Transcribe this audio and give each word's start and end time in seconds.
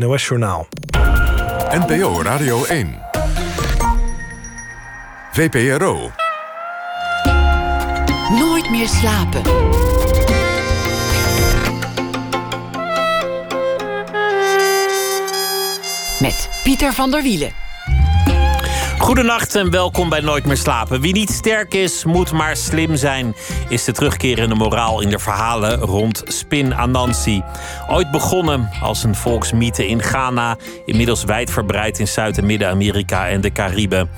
NOS 0.00 0.26
Journaal. 0.26 0.66
NPO 1.70 2.22
Radio 2.22 2.64
1. 2.64 2.98
VPRO. 5.32 6.10
Nooit 8.38 8.70
meer 8.70 8.88
slapen. 8.88 9.42
Met 16.20 16.48
Pieter 16.62 16.92
van 16.92 17.10
der 17.10 17.22
Wielen. 17.22 17.52
Goedenacht 18.98 19.54
en 19.54 19.70
welkom 19.70 20.08
bij 20.08 20.20
Nooit 20.20 20.44
meer 20.46 20.56
slapen. 20.56 21.00
Wie 21.00 21.12
niet 21.12 21.30
sterk 21.30 21.74
is, 21.74 22.04
moet 22.04 22.32
maar 22.32 22.56
slim 22.56 22.96
zijn, 22.96 23.34
is 23.70 23.84
de 23.84 23.92
terugkerende 23.92 24.54
moraal 24.54 25.00
in 25.00 25.08
de 25.08 25.18
verhalen 25.18 25.78
rond 25.78 26.22
Spin 26.24 26.74
Anansi. 26.74 27.42
Ooit 27.88 28.10
begonnen 28.10 28.68
als 28.82 29.04
een 29.04 29.14
volksmythe 29.14 29.86
in 29.86 30.02
Ghana, 30.02 30.56
inmiddels 30.86 31.24
wijdverbreid 31.24 31.98
in 31.98 32.08
Zuid- 32.08 32.38
en 32.38 32.46
Midden-Amerika 32.46 33.28
en 33.28 33.40
de 33.40 33.52
Cariben. 33.52 34.10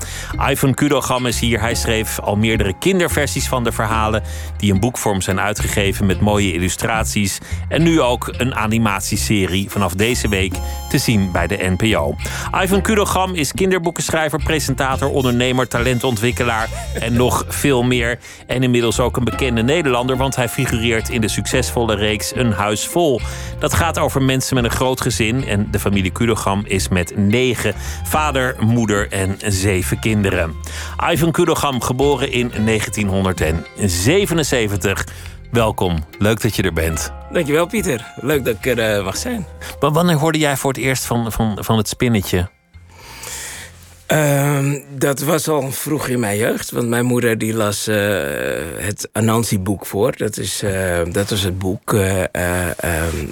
Ivan 0.49 0.73
Kudogam 0.73 1.25
is 1.25 1.39
hier. 1.39 1.59
Hij 1.59 1.75
schreef 1.75 2.19
al 2.19 2.35
meerdere 2.35 2.73
kinderversies 2.79 3.47
van 3.47 3.63
de 3.63 3.71
verhalen, 3.71 4.23
die 4.57 4.73
in 4.73 4.79
boekvorm 4.79 5.21
zijn 5.21 5.39
uitgegeven 5.39 6.05
met 6.05 6.19
mooie 6.19 6.53
illustraties. 6.53 7.39
En 7.69 7.83
nu 7.83 8.01
ook 8.01 8.33
een 8.37 8.55
animatieserie 8.55 9.69
vanaf 9.69 9.93
deze 9.93 10.27
week 10.27 10.53
te 10.89 10.97
zien 10.97 11.31
bij 11.31 11.47
de 11.47 11.75
NPO. 11.77 12.15
Ivan 12.63 12.81
Kudogam 12.81 13.33
is 13.33 13.51
kinderboekenschrijver, 13.51 14.43
presentator 14.43 15.09
ondernemer, 15.09 15.67
talentontwikkelaar 15.67 16.69
en 16.99 17.13
nog 17.13 17.45
veel 17.47 17.83
meer. 17.83 18.19
En 18.47 18.63
inmiddels 18.63 18.99
ook 18.99 19.17
een 19.17 19.23
bekende 19.23 19.41
Nederlander, 19.51 20.17
want 20.17 20.35
hij 20.35 20.49
figureert 20.49 21.09
in 21.09 21.21
de 21.21 21.27
succesvolle 21.27 21.95
reeks 21.95 22.35
Een 22.35 22.51
Huis 22.51 22.87
Vol. 22.87 23.21
Dat 23.59 23.73
gaat 23.73 23.99
over 23.99 24.21
mensen 24.21 24.55
met 24.55 24.63
een 24.63 24.71
groot 24.71 25.01
gezin 25.01 25.47
en 25.47 25.67
de 25.71 25.79
familie 25.79 26.11
Kudogam 26.11 26.63
is 26.65 26.87
met 26.87 27.17
negen 27.17 27.73
vader, 28.03 28.55
moeder 28.59 29.11
en 29.11 29.37
zeven 29.47 29.99
kinderen. 29.99 30.53
Ivan 31.11 31.31
Kudogam, 31.31 31.81
geboren 31.81 32.31
in 32.31 32.51
1977. 32.65 35.05
Welkom, 35.51 36.03
leuk 36.19 36.41
dat 36.41 36.55
je 36.55 36.63
er 36.63 36.73
bent. 36.73 37.13
Dankjewel 37.31 37.65
Pieter, 37.65 38.13
leuk 38.15 38.45
dat 38.45 38.55
ik 38.55 38.65
er 38.65 38.97
uh, 38.97 39.03
mag 39.05 39.17
zijn. 39.17 39.45
Maar 39.79 39.91
wanneer 39.91 40.15
hoorde 40.15 40.37
jij 40.37 40.57
voor 40.57 40.71
het 40.71 40.81
eerst 40.81 41.05
van, 41.05 41.31
van, 41.31 41.57
van 41.61 41.77
het 41.77 41.87
spinnetje? 41.87 42.49
Uh, 44.11 44.73
dat 44.89 45.19
was 45.19 45.47
al 45.47 45.71
vroeg 45.71 46.07
in 46.07 46.19
mijn 46.19 46.37
jeugd. 46.37 46.71
Want 46.71 46.87
mijn 46.87 47.05
moeder 47.05 47.37
die 47.37 47.53
las 47.53 47.87
uh, 47.87 47.95
het 48.77 49.09
Anansi-boek 49.11 49.85
voor. 49.85 50.17
Dat, 50.17 50.37
is, 50.37 50.63
uh, 50.63 50.99
dat 51.11 51.29
was 51.29 51.41
het 51.41 51.59
boek 51.59 51.93
uh, 51.93 52.23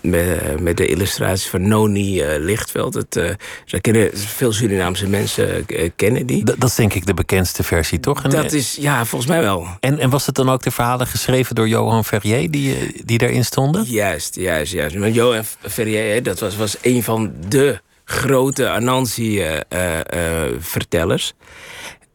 met, 0.02 0.62
met, 0.62 0.78
de 0.78 0.86
illustraties 0.86 1.48
van 1.48 1.68
Noni 1.68 2.24
Lichtveld. 2.26 2.94
Het, 2.94 3.38
kennen, 3.82 4.10
veel 4.14 4.52
Surinaamse 4.52 5.08
mensen 5.08 5.66
kennen 5.96 6.26
die. 6.26 6.44
Dat, 6.44 6.60
dat, 6.60 6.70
is 6.70 6.76
denk 6.76 6.94
ik 6.94 7.06
de 7.06 7.14
bekendste 7.14 7.64
versie, 7.64 8.00
toch? 8.00 8.22
dat 8.22 8.52
is, 8.52 8.78
ja, 8.80 9.06
volgens 9.06 9.32
mij 9.32 9.42
wel. 9.42 9.68
En, 9.80 10.00
en 10.00 10.10
was 10.10 10.26
het 10.26 10.36
dan 10.36 10.50
ook 10.50 10.64
de 10.64 10.72
verhalen 10.72 11.08
geschreven 11.08 11.56
door 11.56 11.68
Johan 11.68 12.06
Ferrier 12.06 12.52
die, 12.52 13.02
die 13.06 13.18
daarin 13.18 13.46
stonden? 13.46 13.84
Juist, 13.84 14.36
juist, 14.36 14.74
juist. 14.74 14.96
Maar 14.96 15.10
Johan 15.10 15.44
Ferrier, 15.62 16.24
dat 16.24 16.40
was, 16.40 16.56
was 16.56 16.78
een 16.82 17.04
van 17.04 17.34
de 17.48 17.80
grote 18.12 18.70
Anansi-vertellers. 18.70 21.34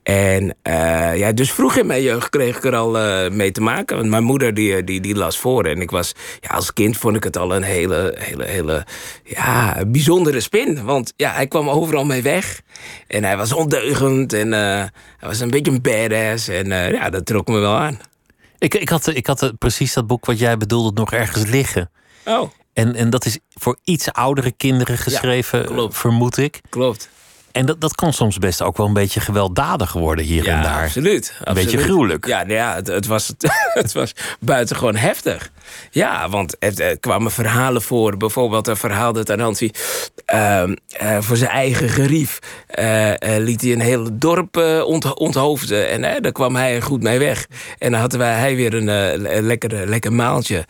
en 0.02 0.56
uh, 0.68 1.16
ja, 1.16 1.32
dus 1.32 1.52
vroeg 1.52 1.76
in 1.76 1.86
mijn 1.86 2.02
jeugd 2.02 2.28
kreeg 2.28 2.56
ik 2.56 2.64
er 2.64 2.76
al 2.76 2.96
uh, 2.96 3.30
mee 3.30 3.50
te 3.50 3.60
maken. 3.60 3.96
Want 3.96 4.08
mijn 4.08 4.24
moeder 4.24 4.54
die, 4.54 4.84
die, 4.84 5.00
die 5.00 5.14
las 5.14 5.38
voor. 5.38 5.64
En 5.64 5.80
ik 5.80 5.90
was, 5.90 6.12
ja, 6.40 6.48
als 6.48 6.72
kind 6.72 6.96
vond 6.96 7.16
ik 7.16 7.24
het 7.24 7.36
al 7.36 7.54
een 7.54 7.62
hele, 7.62 8.14
hele, 8.18 8.44
hele 8.44 8.86
ja, 9.24 9.84
bijzondere 9.86 10.40
spin. 10.40 10.84
Want 10.84 11.12
ja, 11.16 11.32
hij 11.32 11.46
kwam 11.46 11.68
overal 11.68 12.04
mee 12.04 12.22
weg. 12.22 12.60
En 13.06 13.24
hij 13.24 13.36
was 13.36 13.52
ondeugend. 13.52 14.32
En 14.32 14.46
uh, 14.46 14.58
hij 15.18 15.28
was 15.28 15.40
een 15.40 15.50
beetje 15.50 15.72
een 15.72 15.82
badass. 15.82 16.48
En 16.48 16.68
ja, 16.68 17.10
dat 17.10 17.26
trok 17.26 17.48
me 17.48 17.58
wel 17.58 17.76
aan. 17.76 17.98
Ik, 18.58 18.74
ik 18.74 18.88
had, 18.88 19.06
ik 19.06 19.26
had 19.26 19.52
precies 19.58 19.92
dat 19.92 20.06
boek 20.06 20.26
wat 20.26 20.38
jij 20.38 20.56
bedoelde 20.56 21.00
nog 21.00 21.12
ergens 21.12 21.46
liggen. 21.46 21.90
Oh. 22.24 22.50
En, 22.76 22.94
en 22.94 23.10
dat 23.10 23.24
is 23.24 23.38
voor 23.54 23.76
iets 23.84 24.12
oudere 24.12 24.52
kinderen 24.52 24.98
geschreven, 24.98 25.76
ja, 25.76 25.90
vermoed 25.90 26.36
ik. 26.36 26.60
Klopt. 26.68 27.08
En 27.52 27.66
dat, 27.66 27.80
dat 27.80 27.94
kan 27.94 28.12
soms 28.12 28.38
best 28.38 28.62
ook 28.62 28.76
wel 28.76 28.86
een 28.86 28.92
beetje 28.92 29.20
gewelddadig 29.20 29.92
worden 29.92 30.24
hier 30.24 30.44
ja, 30.44 30.56
en 30.56 30.62
daar. 30.62 30.82
Absoluut. 30.82 31.32
Een 31.44 31.54
beetje 31.54 31.78
gruwelijk. 31.78 32.26
Ja, 32.26 32.44
ja 32.46 32.74
het, 32.74 32.86
het, 32.86 33.06
was, 33.06 33.32
het 33.82 33.92
was 33.92 34.12
buitengewoon 34.40 34.96
heftig. 34.96 35.50
Ja, 35.90 36.28
want 36.28 36.56
er, 36.58 36.80
er 36.80 36.98
kwamen 36.98 37.30
verhalen 37.30 37.82
voor. 37.82 38.16
Bijvoorbeeld 38.16 38.66
een 38.66 38.76
verhaal 38.76 39.12
dat 39.12 39.30
Anansi 39.30 39.70
uh, 40.34 40.62
uh, 41.02 41.18
voor 41.20 41.36
zijn 41.36 41.50
eigen 41.50 41.88
gerief... 41.88 42.38
Uh, 42.78 43.12
liet 43.20 43.60
hij 43.60 43.72
een 43.72 43.80
heel 43.80 44.08
dorp 44.12 44.56
ont, 44.84 45.14
onthoofden. 45.14 45.88
En 45.88 46.22
daar 46.22 46.32
kwam 46.32 46.56
hij 46.56 46.80
goed 46.80 47.02
mee 47.02 47.18
weg. 47.18 47.46
En 47.78 47.90
dan 47.90 48.00
hadden 48.00 48.18
wij, 48.18 48.38
hij 48.38 48.56
weer 48.56 48.74
een, 48.74 48.88
een 48.88 49.46
lekker, 49.46 49.88
lekker 49.88 50.12
maaltje. 50.12 50.64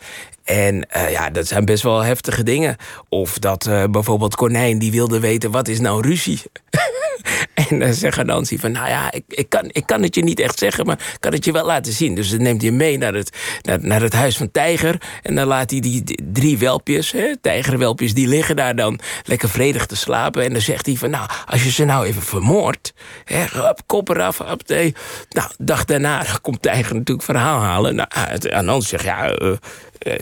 En 0.47 0.87
uh, 0.97 1.11
ja, 1.11 1.29
dat 1.29 1.47
zijn 1.47 1.65
best 1.65 1.83
wel 1.83 2.01
heftige 2.01 2.43
dingen. 2.43 2.75
Of 3.09 3.39
dat 3.39 3.65
uh, 3.67 3.83
bijvoorbeeld 3.91 4.35
Konijn 4.35 4.79
die 4.79 4.91
wilde 4.91 5.19
weten 5.19 5.51
wat 5.51 5.67
is 5.67 5.79
nou 5.79 6.01
ruzie. 6.01 6.41
en 7.69 7.79
dan 7.79 7.93
zegt 7.93 8.23
Nancy 8.23 8.57
van, 8.57 8.71
nou 8.71 8.89
ja, 8.89 9.11
ik, 9.11 9.23
ik, 9.27 9.49
kan, 9.49 9.69
ik 9.71 9.85
kan 9.85 10.01
het 10.01 10.15
je 10.15 10.23
niet 10.23 10.39
echt 10.39 10.59
zeggen, 10.59 10.85
maar 10.85 10.99
ik 11.13 11.17
kan 11.19 11.31
het 11.31 11.45
je 11.45 11.51
wel 11.51 11.65
laten 11.65 11.93
zien. 11.93 12.15
Dus 12.15 12.29
dan 12.29 12.41
neemt 12.41 12.61
hij 12.61 12.71
mee 12.71 12.97
naar 12.97 13.13
het, 13.13 13.37
naar, 13.61 13.79
naar 13.81 14.01
het 14.01 14.13
huis 14.13 14.37
van 14.37 14.51
Tijger. 14.51 15.01
En 15.23 15.35
dan 15.35 15.47
laat 15.47 15.71
hij 15.71 15.79
die 15.79 16.03
drie 16.33 16.57
welpjes, 16.57 17.11
hè, 17.11 17.37
tijgerwelpjes, 17.41 18.13
die 18.13 18.27
liggen 18.27 18.55
daar 18.55 18.75
dan 18.75 18.99
lekker 19.23 19.49
vredig 19.49 19.85
te 19.85 19.95
slapen. 19.95 20.43
En 20.43 20.51
dan 20.51 20.61
zegt 20.61 20.85
hij 20.85 20.95
van, 20.95 21.09
nou, 21.09 21.29
als 21.45 21.63
je 21.63 21.71
ze 21.71 21.85
nou 21.85 22.05
even 22.05 22.21
vermoordt, 22.21 22.93
hè, 23.23 23.69
op, 23.69 23.81
kop 23.85 24.09
eraf, 24.09 24.39
op 24.39 24.67
de... 24.67 24.93
Nou, 25.29 25.49
dag 25.57 25.85
daarna 25.85 26.25
komt 26.41 26.61
Tijger 26.61 26.95
natuurlijk 26.95 27.25
verhaal 27.25 27.59
halen. 27.59 27.95
Nou, 27.95 28.09
Anansi 28.49 28.87
zegt, 28.87 29.03
ja... 29.03 29.35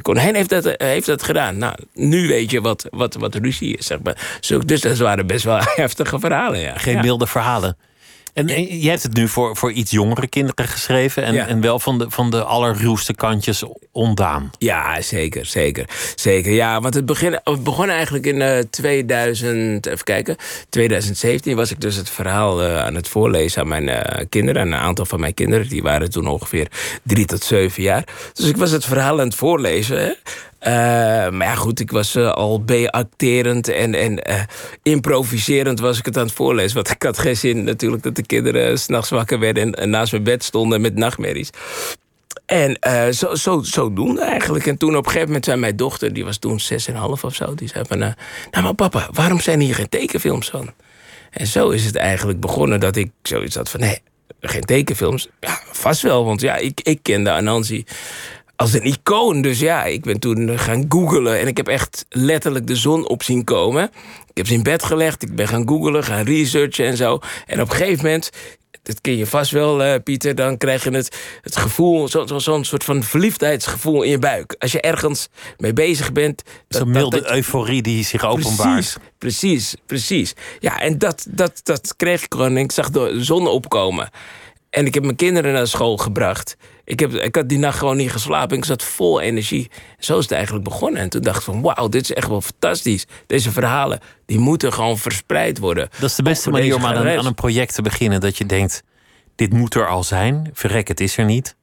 Konijn 0.01 0.35
heeft 0.35 0.49
dat, 0.49 0.73
heeft 0.77 1.05
dat 1.05 1.23
gedaan. 1.23 1.57
Nou, 1.57 1.75
nu 1.93 2.27
weet 2.27 2.51
je 2.51 2.61
wat, 2.61 2.87
wat, 2.89 3.15
wat 3.15 3.35
ruzie 3.35 3.77
is, 3.77 3.85
zeg 3.85 3.97
maar. 4.03 4.39
Dus 4.65 4.81
dat 4.81 4.97
waren 4.97 5.27
best 5.27 5.43
wel 5.43 5.59
heftige 5.75 6.19
verhalen, 6.19 6.59
ja. 6.59 6.77
Geen 6.77 6.99
milde 6.99 7.27
verhalen. 7.27 7.77
En, 8.35 8.49
en 8.49 8.77
jij 8.77 8.89
hebt 8.91 9.03
het 9.03 9.13
nu 9.13 9.27
voor, 9.27 9.55
voor 9.57 9.71
iets 9.71 9.91
jongere 9.91 10.27
kinderen 10.27 10.67
geschreven. 10.67 11.23
En, 11.23 11.33
Ja. 11.33 11.47
en 11.47 11.61
wel 11.61 11.79
van 11.79 11.97
de, 11.97 12.05
van 12.09 12.29
de 12.29 12.43
allerruwste 12.43 13.13
kantjes 13.13 13.63
ontdaan. 13.91 14.51
Ja, 14.57 15.01
zeker, 15.01 15.45
zeker. 15.45 15.85
Zeker, 16.15 16.51
ja. 16.51 16.81
Want 16.81 16.93
het, 16.93 17.05
begin, 17.05 17.39
het 17.43 17.63
begon 17.63 17.89
eigenlijk 17.89 18.25
in 18.25 18.41
eh 18.41 18.57
2000... 18.69 19.85
Even 19.85 20.03
kijken. 20.03 20.35
2017 20.69 21.55
was 21.55 21.71
ik 21.71 21.81
dus 21.81 21.95
het 21.95 22.09
verhaal 22.09 22.63
eh, 22.63 22.77
aan 22.85 22.95
het 22.95 23.07
voorlezen 23.07 23.61
aan 23.61 23.67
mijn 23.67 23.89
eh, 23.89 24.25
kinderen. 24.29 24.61
En 24.61 24.67
een 24.67 24.79
aantal 24.79 25.05
van 25.05 25.19
mijn 25.19 25.33
kinderen, 25.33 25.69
die 25.69 25.81
waren 25.81 26.11
toen 26.11 26.27
ongeveer 26.27 26.67
drie 27.03 27.25
tot 27.25 27.43
zeven 27.43 27.83
jaar. 27.83 28.03
Dus 28.33 28.45
ik 28.45 28.57
was 28.57 28.71
het 28.71 28.85
verhaal 28.85 29.19
aan 29.19 29.25
het 29.25 29.35
voorlezen, 29.35 29.99
hè. 30.03 30.11
Eh, 30.65 30.71
maar 31.29 31.47
ja, 31.47 31.55
goed, 31.55 31.79
ik 31.79 31.91
was 31.91 32.15
eh, 32.15 32.31
al 32.31 32.59
B-acterend 32.59 33.67
en, 33.67 34.23
eh, 34.23 34.41
improviserend 34.83 35.79
was 35.79 35.97
ik 35.97 36.05
het 36.05 36.17
aan 36.17 36.25
het 36.25 36.33
voorlezen. 36.33 36.75
Want 36.75 36.89
ik 36.89 37.03
had 37.03 37.17
geen 37.17 37.37
zin 37.37 37.63
natuurlijk 37.63 38.03
dat 38.03 38.15
de 38.15 38.25
kinderen 38.25 38.79
s'nachts 38.79 39.09
wakker 39.09 39.39
werden 39.39 39.73
en, 39.73 39.89
naast 39.89 40.11
mijn 40.11 40.23
bed 40.23 40.43
stonden 40.43 40.81
met 40.81 40.95
nachtmerries. 40.95 41.49
En 42.45 42.77
zo, 43.13 43.35
zo, 43.35 43.61
zodoende 43.61 44.21
eigenlijk. 44.21 44.65
En 44.65 44.77
toen 44.77 44.89
op 44.89 44.97
een 44.97 45.05
gegeven 45.05 45.27
moment 45.27 45.45
zei 45.45 45.57
mijn 45.57 45.75
dochter, 45.75 46.13
die 46.13 46.25
was 46.25 46.37
toen 46.37 46.59
6,5 46.59 46.97
of 47.21 47.35
zo, 47.35 47.55
die 47.55 47.67
zei 47.67 47.85
van, 47.87 47.99
nou 47.99 48.13
maar 48.51 48.73
papa, 48.73 49.09
waarom 49.11 49.39
zijn 49.39 49.59
hier 49.59 49.75
geen 49.75 49.89
tekenfilms 49.89 50.49
van? 50.49 50.73
En 51.31 51.47
zo 51.47 51.69
is 51.69 51.85
het 51.85 51.95
eigenlijk 51.95 52.39
begonnen 52.39 52.79
dat 52.79 52.95
ik 52.95 53.11
zoiets 53.21 53.55
had 53.55 53.69
van, 53.69 53.79
nee, 53.79 54.01
geen 54.39 54.61
tekenfilms. 54.61 55.29
Ja, 55.39 55.59
vast 55.71 56.01
wel, 56.01 56.25
want 56.25 56.41
ja, 56.41 56.55
ik, 56.55 56.81
ik 56.81 56.99
kende 57.01 57.31
Anansi 57.31 57.85
als 58.55 58.73
een 58.73 58.83
icoon. 58.85 59.41
Dus 59.41 59.59
ja, 59.59 59.83
ik 59.83 60.03
ben 60.03 60.19
toen 60.19 60.59
gaan 60.59 60.85
googlen 60.89 61.39
en 61.39 61.47
ik 61.47 61.57
heb 61.57 61.67
echt 61.67 62.05
letterlijk 62.09 62.67
de 62.67 62.75
zon 62.75 63.07
op 63.07 63.23
zien 63.23 63.43
komen. 63.43 63.83
Ik 64.29 64.37
heb 64.37 64.47
ze 64.47 64.53
in 64.53 64.63
bed 64.63 64.83
gelegd, 64.83 65.23
ik 65.23 65.35
ben 65.35 65.47
gaan 65.47 65.67
googlen, 65.67 66.03
gaan 66.03 66.25
researchen 66.25 66.85
en 66.85 66.97
zo. 66.97 67.19
En 67.45 67.61
op 67.61 67.69
een 67.69 67.75
gegeven 67.75 68.05
moment, 68.05 68.29
dat 68.83 69.01
ken 69.01 69.17
je 69.17 69.25
vast 69.27 69.51
wel, 69.51 69.83
eh, 69.83 70.01
Pieter, 70.03 70.35
dan 70.35 70.57
krijg 70.57 70.83
je 70.83 70.91
het, 70.91 71.17
het 71.41 71.55
gevoel, 71.57 72.07
zo'n 72.07 72.27
zo, 72.27 72.39
zo'n 72.39 72.63
soort 72.63 72.83
van 72.83 73.03
verliefdheidsgevoel 73.03 74.03
in 74.03 74.09
je 74.09 74.19
buik. 74.19 74.55
Als 74.59 74.71
je 74.71 74.81
ergens 74.81 75.27
mee 75.57 75.73
bezig 75.73 76.11
bent. 76.11 76.41
Zo'n 76.67 76.89
milde 76.91 77.21
dat- 77.21 77.31
euforie 77.31 77.81
die 77.81 78.03
zich 78.03 78.25
openbaart. 78.25 78.57
Precies, 78.63 78.97
precies, 79.17 79.75
precies. 79.85 80.33
Ja, 80.59 80.79
en 80.79 80.97
dat, 80.97 81.25
dat, 81.29 81.59
dat 81.63 81.93
kreeg 81.97 82.23
ik 82.23 82.33
gewoon. 82.33 82.49
En 82.51 82.57
ik 82.63 82.71
zag 82.71 82.89
de 82.89 83.23
zon 83.23 83.47
opkomen. 83.47 84.09
En 84.69 84.85
ik 84.85 84.93
heb 84.93 85.03
mijn 85.03 85.15
kinderen 85.15 85.53
naar 85.53 85.67
school 85.67 85.97
gebracht. 85.97 86.57
Ik, 86.85 86.99
heb, 86.99 87.13
ik 87.13 87.35
had 87.35 87.49
die 87.49 87.57
nacht 87.57 87.77
gewoon 87.77 87.97
niet 87.97 88.11
geslapen. 88.11 88.57
Ik 88.57 88.65
zat 88.65 88.83
vol 88.83 89.21
energie. 89.21 89.69
Zo 89.99 90.17
is 90.17 90.23
het 90.23 90.31
eigenlijk 90.33 90.63
begonnen. 90.63 91.01
En 91.01 91.09
toen 91.09 91.21
dacht 91.21 91.37
ik 91.37 91.43
van, 91.43 91.61
wauw, 91.61 91.87
dit 91.89 92.01
is 92.01 92.13
echt 92.13 92.27
wel 92.27 92.41
fantastisch. 92.41 93.05
Deze 93.27 93.51
verhalen, 93.51 93.99
die 94.25 94.39
moeten 94.39 94.73
gewoon 94.73 94.97
verspreid 94.97 95.57
worden. 95.59 95.89
Dat 95.99 96.09
is 96.09 96.15
de 96.15 96.23
beste 96.23 96.49
manier 96.49 96.75
om 96.75 96.81
aan 96.81 96.89
een, 96.89 96.95
generatie. 96.95 97.19
aan 97.19 97.25
een 97.25 97.33
project 97.33 97.75
te 97.75 97.81
beginnen. 97.81 98.19
Dat 98.19 98.37
je 98.37 98.45
denkt, 98.45 98.83
dit 99.35 99.53
moet 99.53 99.75
er 99.75 99.87
al 99.87 100.03
zijn. 100.03 100.49
Verrek, 100.53 100.87
het 100.87 100.99
is 100.99 101.17
er 101.17 101.25
niet. 101.25 101.55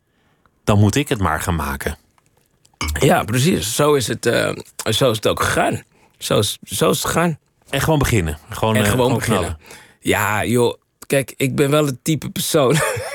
Dan 0.65 0.79
moet 0.79 0.95
ik 0.95 1.09
het 1.09 1.19
maar 1.21 1.41
gaan 1.41 1.57
maken. 1.57 1.97
Ja, 3.01 3.23
precies. 3.25 3.75
Zo 3.75 3.95
is 3.95 4.07
het, 4.07 4.27
eh, 4.27 4.53
zo 4.91 5.11
is 5.11 5.17
het 5.17 5.29
ook 5.29 5.43
gegaan. 5.43 5.83
Zo 6.19 6.39
is, 6.39 6.59
zo 6.63 6.91
is 6.91 6.97
het 6.97 7.07
gegaan. 7.07 7.39
En 7.71 7.81
gewoon 7.81 7.99
beginnen. 7.99 8.39
Gewoon, 8.51 8.77
En 8.77 8.85
eh, 8.85 8.91
gewoon 8.91 9.15
beginnen. 9.15 9.39
knallen. 9.41 9.59
Ja, 10.01 10.45
joh. 10.45 10.75
Kijk, 11.07 11.35
ik 11.37 11.55
ben 11.55 11.71
wel 11.71 11.87
het 11.87 12.05
type 12.05 12.31
persoon 12.31 12.77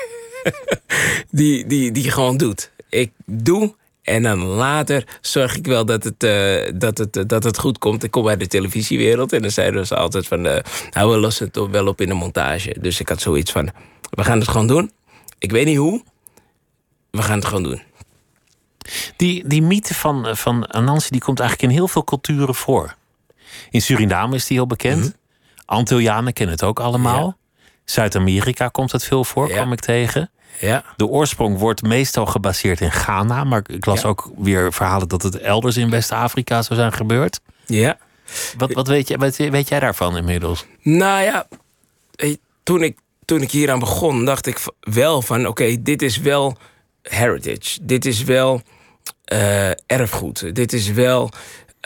die, 1.30 1.66
die, 1.66 1.92
die 1.92 2.10
gewoon 2.10 2.36
doet. 2.36 2.70
Ik 2.88 3.12
doe 3.26 3.74
en 4.02 4.22
dan 4.22 4.38
later 4.38 5.18
zorg 5.20 5.56
ik 5.56 5.66
wel 5.66 5.84
dat 5.86 6.04
het, 6.04 6.22
eh, 6.22 6.72
dat 6.74 6.98
het, 6.98 7.24
dat 7.28 7.44
het 7.44 7.58
goed 7.58 7.78
komt. 7.78 8.02
Ik 8.02 8.10
kom 8.10 8.28
uit 8.28 8.40
de 8.40 8.46
televisiewereld 8.46 9.32
en 9.32 9.42
dan 9.42 9.50
zeiden 9.50 9.86
ze 9.86 9.96
altijd 9.96 10.26
van... 10.26 10.46
eh, 10.46 10.64
nou, 10.90 11.10
we 11.10 11.18
lossen 11.18 11.44
het 11.44 11.52
toch 11.52 11.70
wel 11.70 11.86
op 11.86 12.00
in 12.00 12.08
de 12.08 12.14
montage. 12.14 12.76
Dus 12.80 13.00
ik 13.00 13.08
had 13.08 13.20
zoiets 13.20 13.52
van, 13.52 13.70
we 14.10 14.24
gaan 14.24 14.38
het 14.38 14.48
gewoon 14.48 14.66
doen. 14.66 14.92
Ik 15.38 15.50
weet 15.50 15.66
niet 15.66 15.76
hoe, 15.76 16.02
we 17.10 17.22
gaan 17.22 17.36
het 17.38 17.44
gewoon 17.46 17.62
doen. 17.62 17.82
Die, 19.16 19.46
die 19.46 19.62
mythe 19.62 19.94
van, 19.94 20.26
eh, 20.26 20.34
van 20.34 20.66
Anansi 20.66 21.08
die 21.10 21.20
komt 21.20 21.40
eigenlijk 21.40 21.70
in 21.70 21.76
heel 21.78 21.88
veel 21.88 22.04
culturen 22.04 22.54
voor. 22.54 22.94
In 23.70 23.82
Suriname 23.82 24.34
is 24.34 24.46
die 24.46 24.56
heel 24.56 24.66
bekend. 24.66 25.00
Mhm. 25.00 25.10
Antillianen 25.64 26.32
kennen 26.32 26.54
het 26.54 26.64
ook 26.64 26.80
allemaal. 26.80 27.36
Zuid-Amerika 27.84 28.68
komt 28.68 28.92
het 28.92 29.04
veel 29.04 29.24
voor, 29.24 29.48
Ja. 29.48 29.54
kwam 29.54 29.72
ik 29.72 29.80
tegen. 29.80 30.30
Ja, 30.60 30.84
De 30.96 31.06
oorsprong 31.06 31.58
wordt 31.58 31.82
meestal 31.82 32.26
gebaseerd 32.26 32.80
in 32.80 32.92
Ghana. 32.92 33.44
Maar 33.44 33.62
ik 33.66 33.86
las 33.86 34.02
Ja. 34.02 34.08
ook 34.08 34.30
weer 34.36 34.72
verhalen 34.72 35.08
dat 35.08 35.22
het 35.22 35.38
elders 35.38 35.76
in 35.76 35.90
West-Afrika 35.90 36.62
zou 36.62 36.78
zijn 36.80 36.92
gebeurd. 36.92 37.40
ja. 37.66 37.98
Wat, 38.56 38.72
wat, 38.72 38.88
weet, 38.88 39.08
je, 39.08 39.16
wat 39.18 39.36
weet 39.36 39.68
jij 39.68 39.80
daarvan 39.80 40.16
inmiddels? 40.16 40.64
Nou 40.82 41.22
ja, 41.22 41.46
toen 42.62 42.82
ik, 42.82 42.98
toen 43.24 43.42
ik 43.42 43.50
hieraan 43.50 43.78
begon, 43.78 44.24
dacht 44.24 44.46
ik 44.46 44.60
wel 44.80 45.22
van... 45.22 45.46
oké, 45.46 45.82
dit 45.82 46.02
is 46.02 46.18
wel 46.18 46.56
heritage. 47.02 47.78
Dit 47.82 48.04
is 48.04 48.22
wel 48.22 48.62
eh, 49.24 49.70
erfgoed. 49.86 50.54
Dit 50.54 50.72
is 50.72 50.90
wel... 50.90 51.30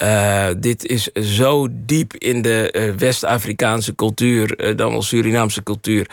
eh, 0.02 0.48
dit 0.58 0.86
is 0.86 1.12
zo 1.12 1.68
diep 1.70 2.14
in 2.14 2.42
de 2.42 2.70
eh, 2.70 2.94
West-Afrikaanse 2.94 3.94
cultuur... 3.94 4.56
eh, 4.56 4.76
dan 4.76 4.90
wel 4.90 5.02
Surinaamse 5.02 5.62
cultuur... 5.62 6.06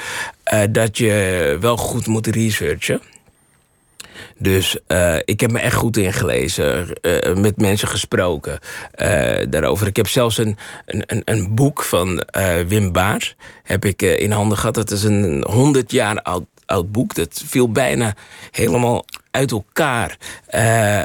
dat 0.70 0.98
je 0.98 1.58
wel 1.60 1.78
goed 1.78 2.08
moet 2.08 2.28
researchen. 2.28 3.02
Dus 4.38 4.78
ik 5.26 5.40
heb 5.40 5.52
me 5.52 5.60
echt 5.60 5.76
goed 5.76 5.98
ingelezen, 5.98 6.88
met 7.36 7.58
mensen 7.58 7.88
gesproken 7.88 8.60
daarover. 9.50 9.88
Ik 9.88 9.96
heb 9.96 10.08
zelfs 10.08 10.38
een, 10.38 10.58
een, 10.86 11.22
een, 11.26 11.56
boek 11.56 11.84
van 11.84 12.24
Wim 12.68 12.92
Baars 12.92 13.36
heb 13.64 13.86
ik, 13.86 14.02
in 14.02 14.32
handen 14.32 14.58
gehad. 14.58 14.76
Dat 14.76 14.92
is 14.92 15.04
een 15.04 15.44
100 15.48 15.92
jaar 15.92 16.22
oud, 16.66 16.92
boek. 16.92 17.16
Dat 17.16 17.44
viel 17.46 17.72
bijna 17.72 18.16
helemaal 18.52 19.06
uit 19.32 19.52
elkaar. 19.52 20.18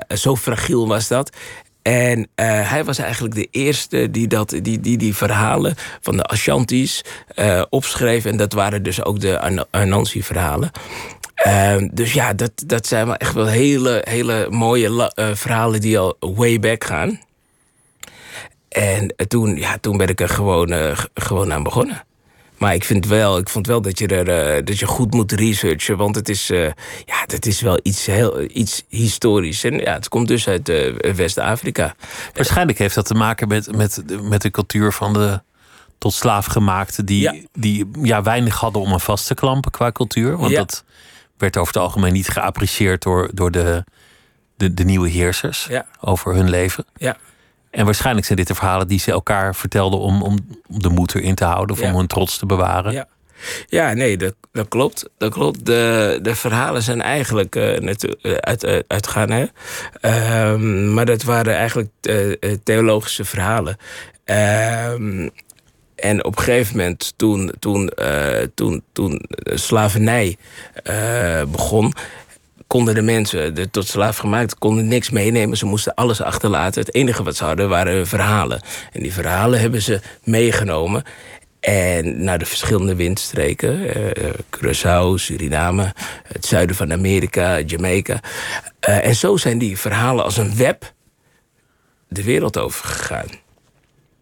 Zo 0.08 0.36
fragiel 0.36 0.88
was 0.88 1.08
dat. 1.08 1.30
En 1.84 2.28
eh, 2.34 2.70
hij 2.70 2.84
was 2.84 2.98
eigenlijk 2.98 3.34
de 3.34 3.48
eerste 3.50 4.10
die 4.10 4.28
dat, 4.28 4.50
die, 4.62 4.80
die, 4.80 4.96
die 4.96 5.14
verhalen 5.14 5.74
van 6.00 6.16
de 6.16 6.22
Ashantis 6.22 7.04
eh, 7.34 7.62
opschreef. 7.70 8.24
En 8.24 8.36
dat 8.36 8.52
waren 8.52 8.82
dus 8.82 9.04
ook 9.04 9.20
de 9.20 9.40
An- 9.40 9.66
Anansi-verhalen. 9.70 10.70
Ehm, 11.34 11.88
dus 11.92 12.12
ja, 12.12 12.32
dat, 12.32 12.52
dat 12.66 12.86
zijn 12.86 13.06
wel 13.06 13.16
echt 13.16 13.34
wel 13.34 13.46
hele, 13.46 14.00
hele 14.08 14.46
mooie 14.50 15.12
eh, 15.14 15.34
verhalen 15.34 15.80
die 15.80 15.98
al 15.98 16.16
way 16.20 16.58
back 16.58 16.84
gaan. 16.84 17.20
En 18.68 19.14
toen, 19.28 19.56
ja, 19.56 19.78
toen 19.78 19.96
ben 19.96 20.08
ik 20.08 20.20
er 20.20 20.28
gewoon, 20.28 20.96
gewoon 21.14 21.52
aan 21.52 21.62
begonnen. 21.62 22.04
Maar 22.58 22.74
ik, 22.74 22.84
vind 22.84 23.06
wel, 23.06 23.38
ik 23.38 23.48
vond 23.48 23.66
wel 23.66 23.80
dat 23.82 23.98
je, 23.98 24.06
er, 24.06 24.28
eh, 24.56 24.64
dat 24.64 24.78
je 24.78 24.86
goed 24.86 25.12
moet 25.14 25.32
researchen. 25.32 25.96
Want 25.96 26.14
het 26.16 26.28
is, 26.28 26.50
eh, 26.50 26.64
ja, 27.04 27.26
dat 27.26 27.46
is 27.46 27.60
wel 27.60 27.80
iets, 27.82 28.06
heel, 28.06 28.40
iets 28.50 28.84
historisch. 28.88 29.64
En 29.64 29.78
ja, 29.78 29.92
het 29.92 30.08
komt 30.08 30.28
dus 30.28 30.48
uit 30.48 30.68
eh, 30.68 31.12
West-Afrika. 31.14 31.94
Waarschijnlijk 32.34 32.78
heeft 32.78 32.94
dat 32.94 33.06
te 33.06 33.14
maken 33.14 33.48
met, 33.48 33.76
met, 33.76 34.02
met 34.22 34.42
de 34.42 34.50
cultuur 34.50 34.92
van 34.92 35.12
de 35.12 35.40
tot 35.98 36.12
slaafgemaakten... 36.14 37.06
die, 37.06 37.20
Ja. 37.20 37.34
die 37.52 37.90
ja, 38.02 38.22
weinig 38.22 38.56
hadden 38.60 38.82
om 38.82 38.92
een 38.92 39.00
vast 39.00 39.26
te 39.26 39.34
klampen 39.34 39.70
qua 39.70 39.92
cultuur. 39.92 40.36
Want 40.36 40.50
Ja. 40.50 40.58
dat 40.58 40.84
werd 41.36 41.56
over 41.56 41.74
het 41.74 41.82
algemeen 41.82 42.12
niet 42.12 42.28
geapprecieerd 42.28 43.02
door, 43.02 43.30
door 43.34 43.50
de, 43.50 43.84
de, 44.56 44.74
de 44.74 44.84
nieuwe 44.84 45.08
heersers 45.08 45.66
Ja. 45.70 45.86
over 46.00 46.34
hun 46.34 46.50
leven. 46.50 46.84
Ja. 46.96 47.16
En 47.74 47.84
waarschijnlijk 47.84 48.26
zijn 48.26 48.38
dit 48.38 48.46
de 48.46 48.54
verhalen 48.54 48.88
die 48.88 48.98
ze 48.98 49.10
elkaar 49.10 49.54
vertelden 49.54 49.98
om, 49.98 50.22
om 50.22 50.36
de 50.66 50.88
moed 50.88 51.14
erin 51.14 51.34
te 51.34 51.44
houden, 51.44 51.76
of 51.76 51.82
Ja. 51.82 51.88
om 51.90 51.96
hun 51.96 52.06
trots 52.06 52.38
te 52.38 52.46
bewaren. 52.46 52.92
Ja, 52.92 53.06
ja 53.66 53.92
nee, 53.92 54.16
dat, 54.16 54.34
dat 54.52 54.68
klopt. 54.68 55.08
Dat 55.18 55.32
klopt. 55.32 55.66
De, 55.66 56.18
de 56.22 56.34
verhalen 56.34 56.82
zijn 56.82 57.02
eigenlijk 57.02 57.56
eh, 57.56 57.78
natu- 57.80 58.14
eh, 58.22 58.32
uit, 58.32 58.64
uit, 58.66 58.84
uit 58.88 59.06
Ghana. 59.06 59.48
Ehm, 60.00 60.94
maar 60.94 61.06
dat 61.06 61.22
waren 61.22 61.54
eigenlijk 61.54 61.88
eh, 62.00 62.30
eh, 62.30 62.36
theologische 62.64 63.24
verhalen. 63.24 63.76
Ehm, 64.24 65.28
en 65.94 66.24
op 66.24 66.36
een 66.36 66.42
gegeven 66.42 66.76
moment, 66.76 67.12
toen, 67.16 67.52
toen, 67.58 67.88
eh, 67.88 68.46
toen, 68.54 68.82
toen 68.92 69.20
slavernij 69.44 70.36
eh, 70.82 71.42
begon, 71.48 71.92
konden 72.74 72.94
de 72.94 73.02
mensen, 73.02 73.54
de 73.54 73.70
tot 73.70 73.86
slaaf 73.86 74.16
gemaakt, 74.16 74.58
konden 74.58 74.88
niks 74.88 75.10
meenemen. 75.10 75.56
Ze 75.56 75.66
moesten 75.66 75.94
alles 75.94 76.20
achterlaten. 76.20 76.80
Het 76.80 76.94
enige 76.94 77.22
wat 77.22 77.36
ze 77.36 77.44
hadden 77.44 77.68
waren 77.68 77.94
hun 77.94 78.06
verhalen. 78.06 78.60
En 78.92 79.02
die 79.02 79.12
verhalen 79.12 79.60
hebben 79.60 79.82
ze 79.82 80.00
meegenomen. 80.24 81.02
En 81.60 82.24
naar 82.24 82.38
de 82.38 82.44
verschillende 82.44 82.94
windstreken. 82.94 83.94
eh 84.14 84.32
Curaçao, 84.56 85.14
Suriname, 85.14 85.92
het 86.22 86.46
zuiden 86.46 86.76
van 86.76 86.92
Amerika, 86.92 87.60
Jamaica. 87.60 88.20
Eh, 88.80 89.06
en 89.06 89.14
zo 89.14 89.36
zijn 89.36 89.58
die 89.58 89.78
verhalen 89.78 90.24
als 90.24 90.36
een 90.36 90.56
web 90.56 90.92
de 92.08 92.22
wereld 92.22 92.58
over 92.58 92.84
gegaan. 92.84 93.28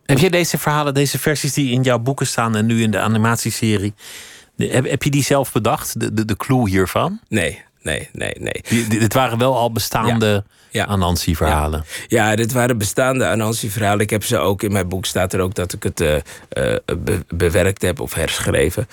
Heb 0.05 0.19
jij 0.19 0.31
deze 0.31 0.59
verhalen, 0.59 0.95
deze 0.95 1.19
versies 1.19 1.53
die 1.53 1.73
in 1.73 1.83
jouw 1.83 1.99
boeken 1.99 2.27
staan 2.27 2.57
en 2.57 2.67
nu 2.67 2.83
in 2.83 2.91
de 2.91 2.99
animatieserie, 2.99 3.95
heb, 4.57 4.89
heb 4.89 5.03
je 5.03 5.11
die 5.11 5.25
zelf 5.25 5.53
bedacht, 5.53 6.01
de, 6.01 6.15
de, 6.15 6.25
de 6.25 6.37
clue 6.37 6.69
hiervan? 6.69 7.21
Nee, 7.29 7.63
nee, 7.82 8.08
nee, 8.12 8.34
nee. 8.38 8.62
Die- 8.69 8.88
dit 8.88 9.14
waren 9.14 9.38
wel 9.38 9.56
al 9.56 9.73
bestaande 9.73 10.44
Ja. 10.70 10.84
Anansi-verhalen. 10.84 11.84
Ja, 12.06 12.37
dit 12.37 12.52
waren 12.52 12.79
bestaande 12.79 13.26
Anansi-verhalen. 13.26 14.00
Ik 14.00 14.11
heb 14.11 14.25
ze 14.25 14.38
ook 14.38 14.62
in 14.62 14.73
mijn 14.73 14.88
boek 14.88 15.05
staat 15.06 15.32
er 15.32 15.40
ook 15.40 15.55
dat 15.55 15.73
ik 15.73 15.82
het 15.82 16.00
eh, 16.00 16.14
eh, 16.17 16.79
be- 16.99 17.25
bewerkt 17.29 17.82
heb 17.82 18.00
of 18.00 18.14
herschreven. 18.14 18.88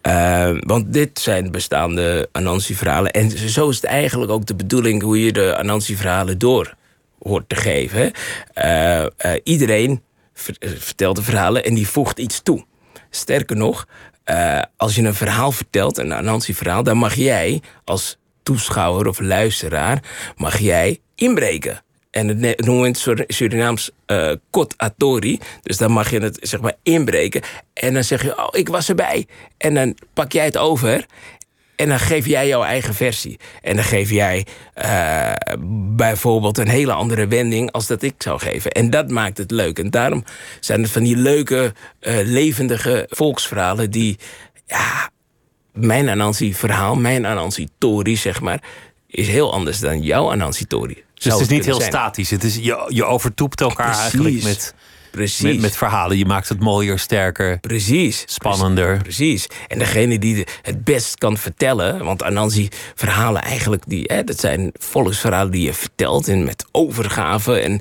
Eh, 0.00 0.50
want 0.58 0.92
dit 0.92 1.18
zijn 1.18 1.50
bestaande 1.50 2.28
Anansi-verhalen. 2.32 3.10
En 3.12 3.30
zo 3.48 3.68
is 3.68 3.76
het 3.76 3.84
eigenlijk 3.84 4.30
ook 4.30 4.46
de 4.46 4.54
bedoeling 4.54 5.02
hoe 5.02 5.24
je 5.24 5.32
de 5.32 5.56
Anansi-verhalen 5.56 6.38
door 6.38 6.74
hoort 7.18 7.48
te 7.48 7.56
geven. 7.56 8.12
iedereen 9.44 10.02
ver- 10.34 10.56
vertelt 10.78 11.16
de 11.16 11.22
verhalen 11.22 11.64
en 11.64 11.74
die 11.74 11.88
voegt 11.88 12.18
iets 12.18 12.42
toe. 12.42 12.64
Sterker 13.10 13.56
nog, 13.56 13.86
als 14.76 14.94
je 14.94 15.02
een 15.02 15.14
verhaal 15.14 15.52
vertelt, 15.52 15.98
een 15.98 16.12
Anansi-verhaal, 16.14 16.82
dan 16.82 16.96
mag 16.96 17.14
jij 17.14 17.62
als 17.84 18.16
toeschouwer 18.48 19.06
of 19.06 19.20
luisteraar, 19.20 20.02
mag 20.36 20.58
jij 20.58 20.98
inbreken. 21.14 21.82
En 22.10 22.28
het 22.28 22.60
noemen 22.60 22.88
het 22.88 22.98
Sur- 22.98 23.24
Surinaams 23.26 23.90
atori. 24.76 25.38
Dus 25.62 25.76
dan 25.76 25.92
mag 25.92 26.10
je 26.10 26.20
het 26.20 26.38
zeg 26.40 26.60
maar 26.60 26.74
inbreken. 26.82 27.42
En 27.72 27.94
dan 27.94 28.04
zeg 28.04 28.22
je, 28.22 28.38
oh, 28.38 28.48
ik 28.50 28.68
was 28.68 28.88
erbij. 28.88 29.26
En 29.58 29.74
dan 29.74 29.96
pak 30.14 30.32
jij 30.32 30.44
het 30.44 30.56
over. 30.56 31.06
En 31.76 31.88
dan 31.88 31.98
geef 31.98 32.26
jij 32.26 32.46
jouw 32.46 32.62
eigen 32.62 32.94
versie. 32.94 33.38
En 33.62 33.74
dan 33.74 33.84
geef 33.84 34.10
jij 34.10 34.46
eh, 34.74 35.32
bijvoorbeeld 35.96 36.58
een 36.58 36.68
hele 36.68 36.92
andere 36.92 37.26
wending 37.26 37.72
als 37.72 37.86
dat 37.86 38.02
ik 38.02 38.14
zou 38.18 38.40
geven. 38.40 38.70
En 38.70 38.90
dat 38.90 39.10
maakt 39.10 39.38
het 39.38 39.50
leuk. 39.50 39.78
En 39.78 39.90
daarom 39.90 40.24
zijn 40.60 40.82
het 40.82 40.90
van 40.90 41.02
die 41.02 41.16
leuke, 41.16 41.72
eh, 42.00 42.16
levendige 42.24 43.06
volksverhalen 43.08 43.90
die... 43.90 44.18
Ja, 44.66 45.10
mijn 45.80 46.08
Anansi-verhaal, 46.08 46.94
mijn 46.94 47.26
Anansi-tori, 47.26 48.16
zeg 48.16 48.40
maar... 48.40 48.62
is 49.06 49.28
heel 49.28 49.52
anders 49.52 49.78
dan 49.78 50.02
jouw 50.02 50.30
Anansi-tori. 50.30 51.04
Dus 51.14 51.32
het 51.32 51.40
is 51.40 51.48
niet 51.48 51.64
heel 51.64 51.80
statisch. 51.80 52.30
Het 52.30 52.44
is, 52.44 52.54
je, 52.56 52.84
je 52.88 53.04
overtoept 53.04 53.60
elkaar 53.60 53.86
Precies. 53.86 54.00
eigenlijk 54.00 54.42
met, 54.42 54.74
Precies. 55.10 55.42
met, 55.42 55.60
met 55.60 55.76
verhalen. 55.76 56.18
Je 56.18 56.26
maakt 56.26 56.48
het 56.48 56.60
mooier, 56.60 56.98
sterker, 56.98 57.58
Precies. 57.58 58.22
spannender. 58.26 58.98
Precies. 59.02 59.46
En 59.68 59.78
degene 59.78 60.18
die 60.18 60.46
het 60.62 60.84
best 60.84 61.18
kan 61.18 61.36
vertellen, 61.36 62.04
want 62.04 62.22
Anansi-verhalen 62.22 63.42
eigenlijk, 63.42 63.82
die, 63.86 64.04
hè, 64.06 64.24
dat 64.24 64.40
zijn 64.40 64.72
volksverhalen 64.74 65.52
die 65.52 65.62
je 65.62 65.74
vertelt 65.74 66.28
en 66.28 66.44
met 66.44 66.64
overgave. 66.72 67.60
En 67.60 67.80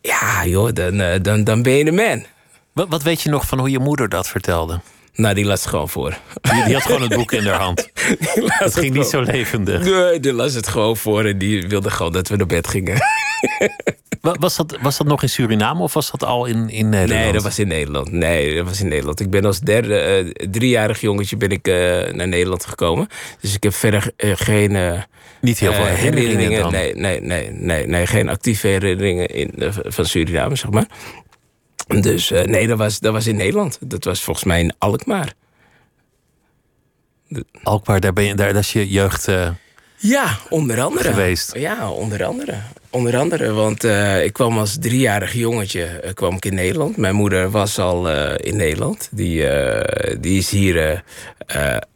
ja, 0.00 0.46
joh, 0.46 0.72
dan, 0.72 1.00
eh, 1.00 1.20
dan, 1.22 1.44
dan 1.44 1.62
ben 1.62 1.72
je 1.72 1.84
de 1.84 1.92
man. 1.92 2.24
Wat, 2.72 2.88
wat 2.88 3.02
weet 3.02 3.22
je 3.22 3.30
nog 3.30 3.46
van 3.46 3.58
hoe 3.58 3.70
je 3.70 3.78
moeder 3.78 4.08
dat 4.08 4.28
vertelde? 4.28 4.80
Nou, 5.18 5.34
die 5.34 5.44
las 5.44 5.60
het 5.60 5.68
gewoon 5.68 5.88
voor. 5.88 6.18
Die, 6.40 6.64
die 6.64 6.74
had 6.74 6.82
gewoon 6.82 7.02
het 7.02 7.14
boek 7.14 7.32
in 7.32 7.46
haar 7.46 7.60
hand. 7.60 7.90
Het 8.64 8.76
ging 8.78 8.94
niet 8.94 9.06
zo 9.06 9.20
levendig. 9.20 9.84
Nee, 9.84 10.20
die 10.20 10.32
las 10.32 10.54
het 10.54 10.68
gewoon 10.68 10.96
voor 10.96 11.24
en 11.24 11.38
die 11.38 11.68
wilde 11.68 11.90
gewoon 11.90 12.12
dat 12.12 12.28
we 12.28 12.36
naar 12.36 12.46
bed 12.46 12.68
gingen. 12.68 12.96
Wa- 14.20 14.36
Was 14.38 14.56
dat, 14.56 14.78
was 14.80 14.96
dat 14.96 15.06
nog 15.06 15.22
in 15.22 15.28
Suriname 15.28 15.82
of 15.82 15.92
was 15.94 16.10
dat 16.10 16.24
al 16.24 16.44
in, 16.46 16.68
in 16.70 16.88
Nederland? 16.88 17.22
Nee, 17.22 17.32
dat 17.32 17.42
was 17.42 17.58
in 17.58 17.68
Nederland. 17.68 18.12
Nee, 18.12 18.54
dat 18.54 18.66
was 18.66 18.80
in 18.80 18.88
Nederland. 18.88 19.20
Ik 19.20 19.30
ben 19.30 19.44
als 19.44 19.60
derde, 19.60 19.98
eh, 19.98 20.46
driejarig 20.50 21.00
jongetje 21.00 21.36
ben 21.36 21.50
ik 21.50 21.68
eh, 21.68 21.74
naar 22.12 22.28
Nederland 22.28 22.64
gekomen. 22.66 23.08
Dus 23.40 23.54
ik 23.54 23.62
heb 23.62 23.74
verder 23.74 24.10
eh, 24.16 24.30
geen... 24.34 25.02
Niet 25.40 25.58
heel 25.58 25.72
veel 25.72 25.84
herinneringen 25.84 26.60
dan. 26.60 26.72
Nee, 26.72 26.94
nee, 26.94 27.20
nee, 27.20 27.50
nee, 27.52 27.86
nee, 27.86 28.06
geen 28.06 28.28
actieve 28.28 28.66
herinneringen 28.66 29.26
in, 29.28 29.52
van 29.84 30.04
Suriname, 30.04 30.56
zeg 30.56 30.70
maar. 30.70 30.86
Dus 31.88 32.30
uh, 32.30 32.42
nee, 32.42 32.66
dat 32.66 32.78
was, 32.78 32.98
dat 32.98 33.12
was 33.12 33.26
in 33.26 33.36
Nederland. 33.36 33.78
Dat 33.80 34.04
was 34.04 34.22
volgens 34.22 34.46
mij 34.46 34.60
in 34.60 34.74
Alkmaar. 34.78 35.32
Alkmaar, 37.62 38.00
daar, 38.00 38.12
ben 38.12 38.24
je, 38.24 38.34
daar, 38.34 38.52
daar 38.52 38.62
is 38.62 38.72
je 38.72 38.88
jeugd... 38.88 39.28
Uh... 39.28 39.48
Ja, 39.96 40.38
onder 40.48 40.80
andere. 40.80 41.08
Geweest. 41.08 41.54
Ja, 41.56 41.90
onder 41.90 42.24
andere. 42.24 42.60
Onder 42.90 43.16
andere, 43.16 43.52
want 43.52 43.84
uh, 43.84 44.24
ik 44.24 44.32
kwam 44.32 44.58
als 44.58 44.76
driejarig 44.80 45.32
jongetje 45.32 46.00
uh, 46.04 46.12
kwam 46.12 46.34
ik 46.34 46.44
in 46.44 46.54
Nederland. 46.54 46.96
Mijn 46.96 47.14
moeder 47.14 47.50
was 47.50 47.78
al 47.78 48.10
uh, 48.10 48.34
in 48.36 48.56
Nederland. 48.56 49.08
Die, 49.10 49.44
die 50.20 50.38
is 50.38 50.50
hier 50.50 51.04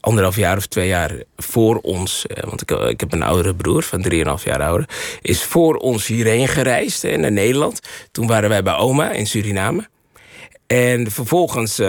anderhalf 0.01 0.37
jaar 0.37 0.57
of 0.57 0.67
twee 0.67 0.89
jaar 0.89 1.13
voor 1.37 1.77
ons... 1.77 2.27
want 2.41 2.63
ik, 2.63 2.71
ik 2.71 3.01
heb 3.01 3.13
een 3.13 3.23
oudere 3.23 3.55
broer 3.55 3.83
van 3.83 4.03
drieënhalf 4.03 4.45
jaar 4.45 4.63
ouder... 4.63 4.89
is 5.23 5.43
voor 5.43 5.75
ons 5.75 6.07
hierheen 6.07 6.49
gereisd 6.49 7.03
naar 7.03 7.33
Nederland. 7.33 7.81
Toen 8.11 8.27
waren 8.27 8.49
wij 8.49 8.63
bij 8.63 8.77
oma 8.77 9.11
in 9.11 9.27
Suriname. 9.27 9.89
En 10.67 11.11
vervolgens 11.11 11.81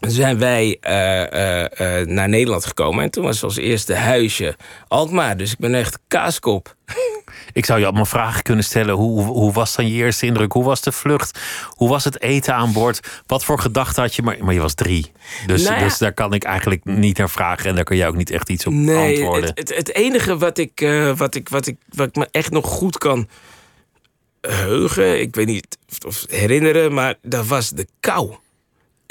zijn 0.00 0.38
wij 0.38 0.78
uh, 0.80 1.20
uh, 1.20 2.00
uh, 2.00 2.06
naar 2.06 2.28
Nederland 2.28 2.64
gekomen. 2.64 3.04
En 3.04 3.10
toen 3.10 3.24
was 3.24 3.42
als 3.42 3.56
eerste 3.56 3.94
huisje 3.94 4.56
Alkmaar. 4.88 5.36
Dus 5.36 5.52
ik 5.52 5.58
ben 5.58 5.74
echt 5.74 5.98
kaaskop. 6.08 6.74
Ik 7.52 7.64
zou 7.64 7.78
je 7.78 7.84
allemaal 7.84 8.04
vragen 8.04 8.42
kunnen 8.42 8.64
stellen. 8.64 8.94
Hoe, 8.94 9.22
hoe 9.22 9.52
was 9.52 9.74
dan 9.76 9.88
je 9.88 9.94
eerste 9.94 10.26
indruk? 10.26 10.52
Hoe 10.52 10.64
was 10.64 10.80
de 10.80 10.92
vlucht? 10.92 11.38
Hoe 11.68 11.88
was 11.88 12.04
het 12.04 12.22
eten 12.22 12.54
aan 12.54 12.72
boord? 12.72 13.22
Wat 13.26 13.44
voor 13.44 13.58
gedachten 13.58 14.02
had 14.02 14.14
je? 14.14 14.22
Maar, 14.22 14.36
maar 14.40 14.54
je 14.54 14.60
was 14.60 14.74
drie. 14.74 15.12
Dus, 15.46 15.62
nou 15.62 15.76
ja. 15.76 15.82
dus 15.82 15.98
daar 15.98 16.12
kan 16.12 16.32
ik 16.32 16.44
eigenlijk 16.44 16.84
niet 16.84 17.18
naar 17.18 17.30
vragen. 17.30 17.68
En 17.68 17.74
daar 17.74 17.84
kan 17.84 17.96
jij 17.96 18.08
ook 18.08 18.16
niet 18.16 18.30
echt 18.30 18.48
iets 18.48 18.66
op 18.66 18.72
nee, 18.72 19.08
antwoorden. 19.08 19.48
Het, 19.48 19.58
het, 19.58 19.76
het 19.76 19.94
enige 19.94 20.38
wat 20.38 20.58
ik, 20.58 20.80
wat, 21.16 21.34
ik, 21.34 21.48
wat, 21.48 21.66
ik, 21.66 21.76
wat 21.88 22.08
ik 22.08 22.14
me 22.14 22.28
echt 22.30 22.50
nog 22.50 22.66
goed 22.66 22.98
kan 22.98 23.28
heugen... 24.40 25.20
ik 25.20 25.34
weet 25.34 25.46
niet 25.46 25.78
of 26.06 26.24
herinneren, 26.28 26.94
maar 26.94 27.14
dat 27.22 27.46
was 27.46 27.70
de 27.70 27.86
kou 28.00 28.34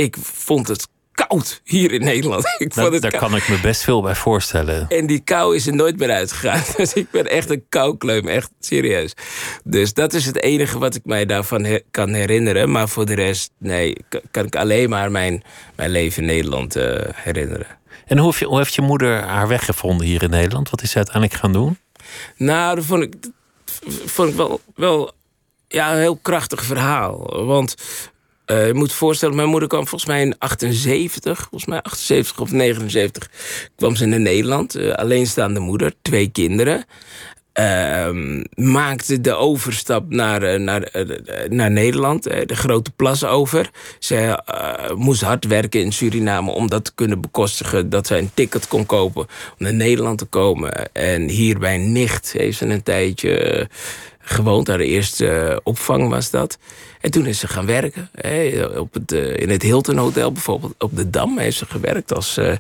ik 0.02 0.18
vond 0.20 0.68
het 0.68 0.88
koud 1.12 1.62
hier 1.64 1.92
in 1.92 2.02
Nederland. 2.02 2.44
Ik 2.58 2.74
dat, 2.74 2.84
vond 2.84 2.94
het 2.94 3.02
daar 3.02 3.20
kan 3.20 3.36
ik 3.36 3.50
me 3.50 3.60
best 3.60 3.82
veel 3.82 4.02
bij 4.02 4.16
voorstellen. 4.16 4.90
En 4.90 5.06
die 5.06 5.20
kou 5.20 5.56
is 5.56 5.68
er 5.68 5.76
nooit 5.76 5.98
meer 5.98 6.12
uitgegaan. 6.12 6.64
Dus 6.78 6.94
ik 6.94 7.12
ben 7.12 7.28
echt 7.28 7.50
een 7.50 7.64
koukleum, 7.70 8.28
echt 8.28 8.50
serieus. 8.60 9.14
Dus 9.64 9.94
dat 9.94 10.14
is 10.14 10.26
het 10.26 10.42
enige 10.42 10.80
wat 10.80 10.96
ik 10.96 11.06
mij 11.06 11.26
daarvan 11.26 11.80
kan 11.92 12.14
herinneren. 12.14 12.72
Maar 12.72 12.90
voor 12.90 13.06
de 13.06 13.14
rest, 13.14 13.52
nee, 13.58 13.98
kan 14.32 14.46
ik 14.46 14.56
alleen 14.56 14.90
maar 14.90 15.12
mijn, 15.12 15.44
mijn 15.76 15.90
leven 15.90 16.22
in 16.22 16.28
Nederland 16.28 16.78
uh, 16.78 17.00
herinneren. 17.14 17.68
En 18.06 18.18
hoe 18.18 18.26
heeft, 18.26 18.40
je, 18.40 18.46
hoe 18.46 18.58
heeft 18.58 18.74
je 18.74 18.82
moeder 18.82 19.22
haar 19.24 19.48
weg 19.48 19.66
gevonden 19.66 20.08
hier 20.08 20.24
in 20.24 20.30
Nederland? 20.30 20.70
Wat 20.70 20.82
is 20.82 20.92
ze 20.92 20.98
uiteindelijk 20.98 21.40
gaan 21.40 21.54
doen? 21.54 21.78
Nou, 22.38 22.76
dat 22.76 22.86
vond 22.86 23.04
ik, 23.04 23.16
vond 24.06 24.30
ik 24.30 24.36
wel, 24.36 24.62
wel 24.76 25.12
ja, 25.72 25.92
een 25.92 26.00
heel 26.00 26.20
krachtig 26.22 26.64
verhaal. 26.64 27.46
Want 27.46 27.76
uh, 28.52 28.68
je 28.68 28.74
moet 28.74 28.94
voorstellen, 28.94 29.36
mijn 29.36 29.50
moeder 29.50 29.70
kwam 29.70 29.88
volgens 29.88 30.10
mij 30.10 30.22
in 30.22 30.36
78, 30.38 31.38
volgens 31.40 31.66
mij 31.66 31.82
78 31.82 32.40
of 32.40 32.52
79, 32.52 33.30
kwam 33.76 33.96
ze 33.96 34.06
naar 34.06 34.20
Nederland. 34.20 34.78
Uh, 34.78 34.94
alleenstaande 34.94 35.60
moeder, 35.60 35.94
twee 36.02 36.30
kinderen. 36.30 36.86
Uh, 37.60 38.10
maakte 38.54 39.22
de 39.22 39.34
overstap 39.34 40.10
naar, 40.10 40.54
uh, 40.54 40.60
naar, 40.60 40.92
naar 41.50 41.72
Nederland, 41.72 42.24
de 42.24 42.56
grote 42.56 42.92
plas 42.92 43.24
over. 43.24 43.70
Ze 44.00 44.44
moest 44.96 45.22
hard 45.22 45.46
werken 45.46 45.82
in 45.82 45.94
Suriname 45.94 46.52
om 46.52 46.70
dat 46.70 46.86
te 46.86 46.92
kunnen 46.96 47.22
bekostigen. 47.22 47.90
Dat 47.90 48.08
zij 48.08 48.18
een 48.18 48.32
ticket 48.34 48.68
kon 48.68 48.86
kopen 48.86 49.22
om 49.22 49.56
naar 49.58 49.74
Nederland 49.74 50.18
te 50.18 50.26
komen. 50.26 50.94
En 50.94 51.30
hier 51.30 51.60
bij 51.60 51.78
nicht 51.78 52.32
heeft 52.32 52.58
ze 52.58 52.66
een 52.66 52.84
tijdje 52.84 53.68
gewoond. 54.22 54.68
Haar 54.68 54.80
eerste 54.80 55.60
opvang 55.64 56.10
was 56.10 56.30
dat. 56.30 56.58
En 57.02 57.12
toen 57.12 57.26
is 57.26 57.40
ze 57.40 57.48
gaan 57.48 57.66
werken. 57.66 58.10
Hè, 58.14 58.66
op 58.66 58.94
het, 58.94 59.12
uh, 59.12 59.38
in 59.38 59.50
het 59.50 59.62
Hilton 59.62 59.98
Hotel 59.98 60.32
bijvoorbeeld. 60.32 60.74
Op 60.78 60.96
de 60.96 61.10
Dam 61.10 61.38
heeft 61.38 61.58
ze 61.58 61.66
gewerkt 61.66 62.14
als 62.14 62.38
uh, 62.38 62.54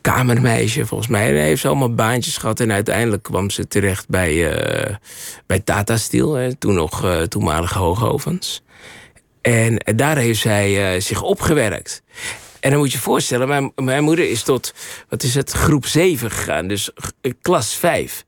kamermeisje. 0.00 0.86
Volgens 0.86 1.08
mij 1.08 1.32
heeft 1.32 1.60
ze 1.60 1.68
allemaal 1.68 1.94
baantjes 1.94 2.36
gehad. 2.36 2.60
En 2.60 2.72
uiteindelijk 2.72 3.22
kwam 3.22 3.50
ze 3.50 3.68
terecht 3.68 4.08
bij, 4.08 4.58
bij 5.46 5.60
Tata 5.60 5.96
Steel. 5.96 6.34
Hè, 6.34 6.54
toen 6.54 6.74
nog 6.74 7.24
toenmalige 7.28 7.78
hoogovens. 7.78 8.62
En 9.40 9.82
daar 9.96 10.16
heeft 10.16 10.40
zij 10.40 11.00
zich 11.00 11.22
opgewerkt. 11.22 12.02
En 12.60 12.70
dan 12.70 12.78
moet 12.78 12.90
je 12.90 12.96
je 12.96 13.02
voorstellen, 13.02 13.48
mijn, 13.48 13.72
mijn 13.74 14.04
moeder 14.04 14.30
is 14.30 14.42
tot, 14.42 14.74
wat 15.08 15.22
is 15.22 15.34
het, 15.34 15.52
groep 15.52 15.86
7 15.86 16.30
gegaan. 16.30 16.68
Dus 16.68 16.90
klas 17.40 17.74
5 17.74 18.24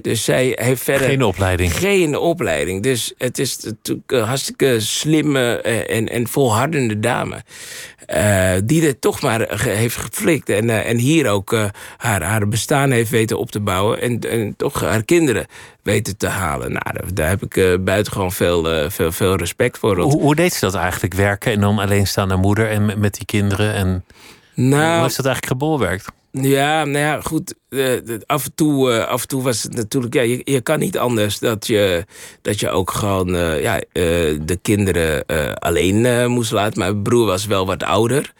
dus 0.00 0.24
zij 0.24 0.52
heeft 0.60 0.82
verder... 0.82 1.08
Geen 1.08 1.22
opleiding. 1.22 1.72
Geen 1.72 2.16
opleiding. 2.18 2.82
Dus 2.82 3.14
het 3.18 3.38
is 3.38 3.58
natuurlijk 3.60 4.12
een 4.12 4.22
hartstikke 4.22 4.80
slimme 4.80 5.60
eh, 5.60 5.96
en, 5.96 6.08
en 6.08 6.28
volhardende 6.28 7.00
dame. 7.00 7.42
Uh, 8.14 8.52
die 8.64 8.86
het 8.86 9.00
toch 9.00 9.20
maar 9.20 9.60
heeft 9.60 9.96
geflikt. 9.96 10.48
En, 10.48 10.64
uh, 10.64 10.88
en 10.88 10.96
hier 10.96 11.28
ook 11.28 11.52
uh, 11.52 11.64
haar, 11.96 12.22
haar 12.22 12.48
bestaan 12.48 12.90
heeft 12.90 13.10
weten 13.10 13.38
op 13.38 13.50
te 13.50 13.60
bouwen. 13.60 14.00
En, 14.00 14.20
en 14.20 14.56
toch 14.56 14.80
haar 14.80 15.04
kinderen 15.04 15.46
weten 15.82 16.16
te 16.16 16.28
halen. 16.28 16.72
Nou, 16.72 17.12
daar, 17.14 17.28
heb 17.28 17.42
ik 17.42 17.84
buitengewoon 17.84 18.32
veel, 18.32 18.90
veel, 18.90 19.12
veel 19.12 19.36
respect 19.36 19.78
voor. 19.78 19.98
Hoe, 19.98 20.20
hoe, 20.20 20.34
deed 20.34 20.52
ze 20.52 20.60
dat 20.60 20.74
eigenlijk, 20.74 21.14
werken? 21.14 21.52
En 21.52 21.60
dan 21.60 21.78
alleenstaande 21.78 22.36
moeder 22.36 22.70
en 22.70 22.86
met, 22.86 22.98
met 22.98 23.14
die 23.14 23.24
kinderen? 23.24 23.74
En 23.74 24.04
nou, 24.54 24.98
hoe 24.98 25.06
is 25.06 25.16
dat 25.16 25.26
eigenlijk 25.26 25.46
gebolwerkt? 25.46 26.06
Ja, 26.30 26.84
nou 26.84 26.98
ja, 26.98 27.20
goed. 27.20 27.54
Uh, 27.76 28.18
af, 28.26 28.44
en 28.44 28.54
toe, 28.54 28.90
uh, 28.90 29.06
af 29.06 29.22
en 29.22 29.28
toe 29.28 29.42
was 29.42 29.62
het 29.62 29.74
natuurlijk... 29.74 30.14
Ja, 30.14 30.22
je, 30.22 30.40
je 30.44 30.60
kan 30.60 30.78
niet 30.78 30.98
anders 30.98 31.38
dat 31.38 31.66
je, 31.66 32.04
dat 32.42 32.60
je 32.60 32.70
ook 32.70 32.90
gewoon 32.90 33.28
ja, 33.60 33.80
de 33.92 34.58
kinderen 34.62 35.26
alleen 35.58 36.30
moest 36.30 36.52
laten. 36.52 36.78
Mijn 36.78 37.02
broer 37.02 37.26
was 37.26 37.46
wel 37.46 37.66
wat 37.66 37.82
ouder. 37.82 38.32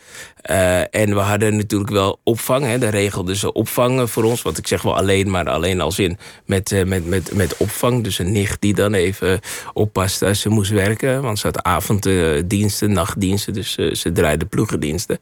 en 0.90 1.14
we 1.14 1.20
hadden 1.20 1.56
natuurlijk 1.56 1.90
wel 1.90 2.20
opvang. 2.24 2.64
Hè. 2.64 2.78
De 2.78 2.88
regelde 2.88 3.36
ze 3.36 3.52
opvang 3.52 4.10
voor 4.10 4.24
ons. 4.24 4.42
Want 4.42 4.58
ik 4.58 4.66
zeg 4.66 4.82
wel 4.82 4.96
alleen, 4.96 5.30
maar 5.30 5.48
alleen 5.48 5.80
als 5.80 5.98
in 5.98 6.18
met, 6.44 6.82
met, 6.86 7.06
met, 7.06 7.34
met 7.34 7.56
opvang. 7.56 8.04
Dus 8.04 8.18
een 8.18 8.32
nicht 8.32 8.60
die 8.60 8.74
dan 8.74 8.94
even 8.94 9.40
oppaste 9.72 10.26
als 10.26 10.40
ze 10.40 10.48
moest 10.48 10.70
werken. 10.70 11.22
Want 11.22 11.38
ze 11.38 11.46
had 11.46 11.62
avonddiensten, 11.62 12.92
nachtdiensten. 12.92 13.52
Dus 13.52 13.74
ze 13.74 14.12
draaide 14.12 14.44
ploegendiensten. 14.44 15.18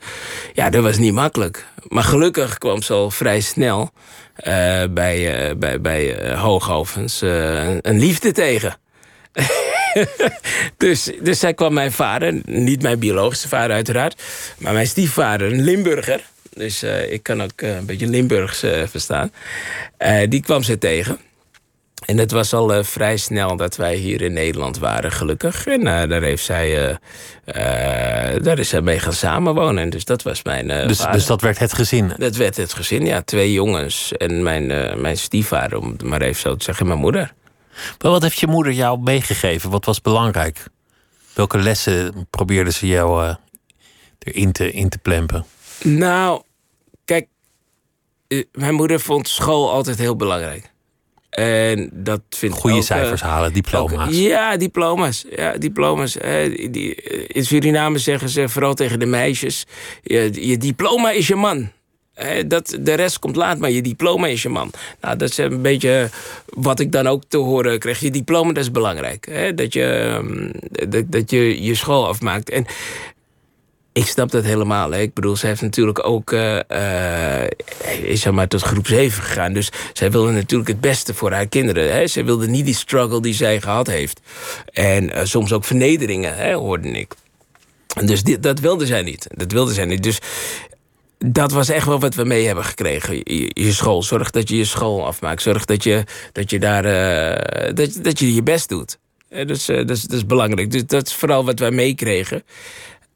Ja, 0.53 0.71
dat 0.71 0.83
was 0.83 0.99
niet 0.99 1.15
makkelijk. 1.15 1.67
Maar 1.89 2.05
gelukkig 2.05 2.59
kwam 2.59 2.83
ze 2.83 2.93
al 2.93 3.11
vrij 3.11 3.41
snel 3.41 3.91
bij, 4.91 5.49
uh, 5.49 5.57
bij, 5.57 5.81
bij 5.81 6.31
uh, 6.31 6.43
Hooghovens 6.43 7.21
een, 7.21 7.79
een, 7.83 7.99
liefde 7.99 8.33
tegen. 8.33 8.77
dus, 10.77 11.11
dus 11.23 11.39
zij 11.39 11.55
kwam 11.55 11.73
mijn 11.73 11.93
vader, 11.93 12.41
niet 12.45 12.83
mijn 12.83 12.99
biologische 12.99 13.49
vader 13.49 13.77
uiteraard, 13.77 14.23
maar 14.59 14.73
mijn 14.73 14.87
stiefvader, 14.87 15.53
een 15.53 15.63
Limburger. 15.63 16.25
Dus 16.55 16.83
ik 17.09 17.23
kan 17.23 17.43
ook 17.43 17.61
een 17.61 17.87
beetje 17.87 18.07
Limburgs 18.07 18.59
verstaan. 18.85 19.33
die 20.29 20.43
kwam 20.43 20.63
ze 20.63 20.79
tegen. 20.79 21.19
En 22.05 22.19
het 22.19 22.31
was 22.31 22.53
al 22.53 22.77
uh, 22.77 22.85
vrij 22.85 23.17
snel 23.17 23.57
dat 23.57 23.77
wij 23.77 23.95
hier 23.95 24.23
in 24.23 24.33
Nederland 24.33 24.79
waren, 24.79 25.13
gelukkig. 25.13 25.67
En 25.67 25.81
uh, 25.81 25.85
daar, 25.85 26.23
heeft 26.23 26.45
zij, 26.45 26.89
uh, 26.89 26.97
daar 28.43 28.59
is 28.59 28.69
zij 28.69 28.81
mee 28.81 28.99
gaan 28.99 29.13
samenwonen. 29.13 29.91
Dus 29.91 30.05
dat 30.05 30.23
was 30.23 30.43
mijn 30.43 30.69
dus, 30.69 30.99
dus 31.13 31.27
dat 31.27 31.41
werd 31.41 31.59
het 31.59 31.73
gezin? 31.73 32.13
Dat 32.17 32.37
werd 32.37 32.57
het 32.57 32.73
gezin, 32.73 33.05
ja. 33.05 33.23
Twee 33.23 33.53
jongens 33.53 34.13
en 34.17 34.43
mijn, 34.43 34.67
mijn 35.01 35.17
stiefvader, 35.17 35.79
om 35.79 35.91
het 35.91 36.03
maar 36.03 36.23
even 36.23 36.41
zo 36.41 36.57
te 36.57 36.65
zeggen, 36.65 36.87
mijn 36.87 36.99
moeder. 36.99 37.35
Maar 38.03 38.11
wat 38.11 38.23
heeft 38.23 38.39
je 38.39 38.47
moeder 38.47 38.73
jou 38.73 39.01
meegegeven? 39.01 39.71
Wat 39.71 39.85
was 39.85 40.01
belangrijk? 40.01 40.67
Welke 41.33 41.59
lessen 41.59 42.27
probeerde 42.31 42.73
ze 42.73 42.87
jou 42.87 43.35
erin 44.19 44.53
te, 44.53 44.73
in 44.73 44.89
te 44.89 44.99
plempen? 44.99 45.45
Nou, 45.83 46.43
kijk, 47.05 47.29
mijn 48.53 48.75
moeder 48.75 49.01
vond 49.01 49.29
school 49.29 49.71
altijd 49.71 49.99
heel 49.99 50.17
belangrijk. 50.17 50.74
En 51.35 51.91
dat 51.93 52.21
vind 52.29 52.53
Goede 52.53 52.77
ook, 52.77 52.83
cijfers 52.83 53.23
uh, 53.23 53.29
halen, 53.29 53.53
diploma's. 53.53 54.07
Ook, 54.07 54.13
ja, 54.13 54.57
diploma's. 54.57 55.25
Ja, 55.37 55.57
diploma's. 55.59 56.17
Die, 56.71 56.95
in 57.27 57.45
Suriname 57.45 57.99
zeggen 57.99 58.29
ze 58.29 58.49
vooral 58.49 58.75
tegen 58.75 58.99
de 58.99 59.07
meisjes: 59.07 59.67
je, 60.03 60.47
je 60.49 60.57
diploma 60.57 61.11
is 61.11 61.27
je 61.27 61.35
man. 61.35 61.71
dat, 62.47 62.79
de 62.81 62.95
rest 62.95 63.19
komt 63.19 63.37
laat, 63.37 63.59
maar 63.59 63.71
je 63.71 63.83
diploma 63.83 64.27
is 64.27 64.43
je 64.43 64.49
man. 64.49 64.71
Nou, 65.01 65.17
dat 65.17 65.31
is 65.31 65.37
een 65.37 65.63
beetje 65.63 66.09
wat 66.47 66.81
ik 66.81 66.93
dan 66.93 67.07
ook 67.07 67.23
te 67.29 67.37
horen 67.37 67.79
kreeg. 67.79 68.01
Je 68.01 68.11
diploma, 68.11 68.53
dat 68.53 68.63
is 68.63 68.71
belangrijk. 68.71 69.27
Hè? 69.31 69.55
Dat, 69.55 69.73
je, 69.73 70.51
dat, 70.89 71.05
dat 71.13 71.31
je 71.31 71.63
je 71.63 71.75
school 71.75 72.09
afmaakt. 72.09 72.51
En 72.51 72.67
ik 73.95 74.07
snap 74.07 74.31
dat 74.31 74.45
helemaal. 74.45 74.91
Hè. 74.91 75.01
Ik 75.01 75.15
bedoel, 75.15 75.37
ze 75.37 75.47
heeft 75.47 75.63
natuurlijk 75.63 76.07
ook... 76.07 76.33
Uh, 76.33 76.59
uh, 76.71 77.43
is 78.03 78.25
maar 78.25 78.49
tot 78.49 78.63
groep 78.63 78.87
7 78.87 79.23
gegaan. 79.23 79.53
Dus 79.53 79.71
zij 79.93 80.11
wilde 80.11 80.33
natuurlijk 80.33 80.69
het 80.69 80.81
beste 80.81 81.15
voor 81.15 81.33
haar 81.33 81.47
kinderen. 81.47 81.93
Hè. 81.93 82.25
Wilde 82.25 82.47
niet 82.47 82.65
die 82.65 82.75
struggle 82.75 83.21
die 83.21 83.35
zij 83.35 83.61
gehad 83.61 83.87
heeft. 83.87 84.21
En 84.73 85.05
uh, 85.05 85.21
soms 85.25 85.53
ook 85.53 85.65
vernederingen, 85.65 86.37
hè, 86.37 86.55
hoorde 86.55 86.89
ik. 86.89 87.15
Dus 88.05 88.23
dit, 88.23 88.43
dat 88.43 88.61
wilde 88.61 88.87
zij 88.87 89.03
niet. 89.03 89.27
Dat 89.31 89.53
wilde 89.53 89.73
zij 89.73 89.85
niet. 89.85 90.03
Dus 90.03 90.19
dat 91.19 91.53
was 91.53 91.69
echt 91.69 91.87
wel 91.87 92.01
wat 92.01 92.15
we 92.15 92.25
mee 92.25 92.47
hebben 92.47 92.65
gekregen. 92.65 93.17
Je, 93.17 93.51
je, 93.53 93.73
school. 93.73 94.03
Zorg 94.03 94.31
dat 94.31 94.49
je 94.49 94.57
je 94.57 94.65
school 94.65 95.07
afmaakt. 95.07 95.43
Zorg 95.43 95.65
dat 95.65 95.83
je, 95.83 96.05
dat 96.33 96.51
je 96.51 96.59
daar 96.59 96.83
dat, 97.75 97.99
dat 98.03 98.19
je 98.19 98.35
je 98.35 98.43
best 98.43 98.69
doet. 98.69 98.99
Eh, 99.35 99.47
dus, 99.47 99.69
eh, 99.69 99.77
dat, 99.77 99.91
is, 99.91 100.03
dat 100.03 100.17
is 100.17 100.27
belangrijk. 100.27 100.71
Dus 100.71 100.87
dat 100.87 101.07
is 101.07 101.15
vooral 101.15 101.45
wat 101.45 101.59
wij 101.59 101.71
meekregen. 101.71 102.43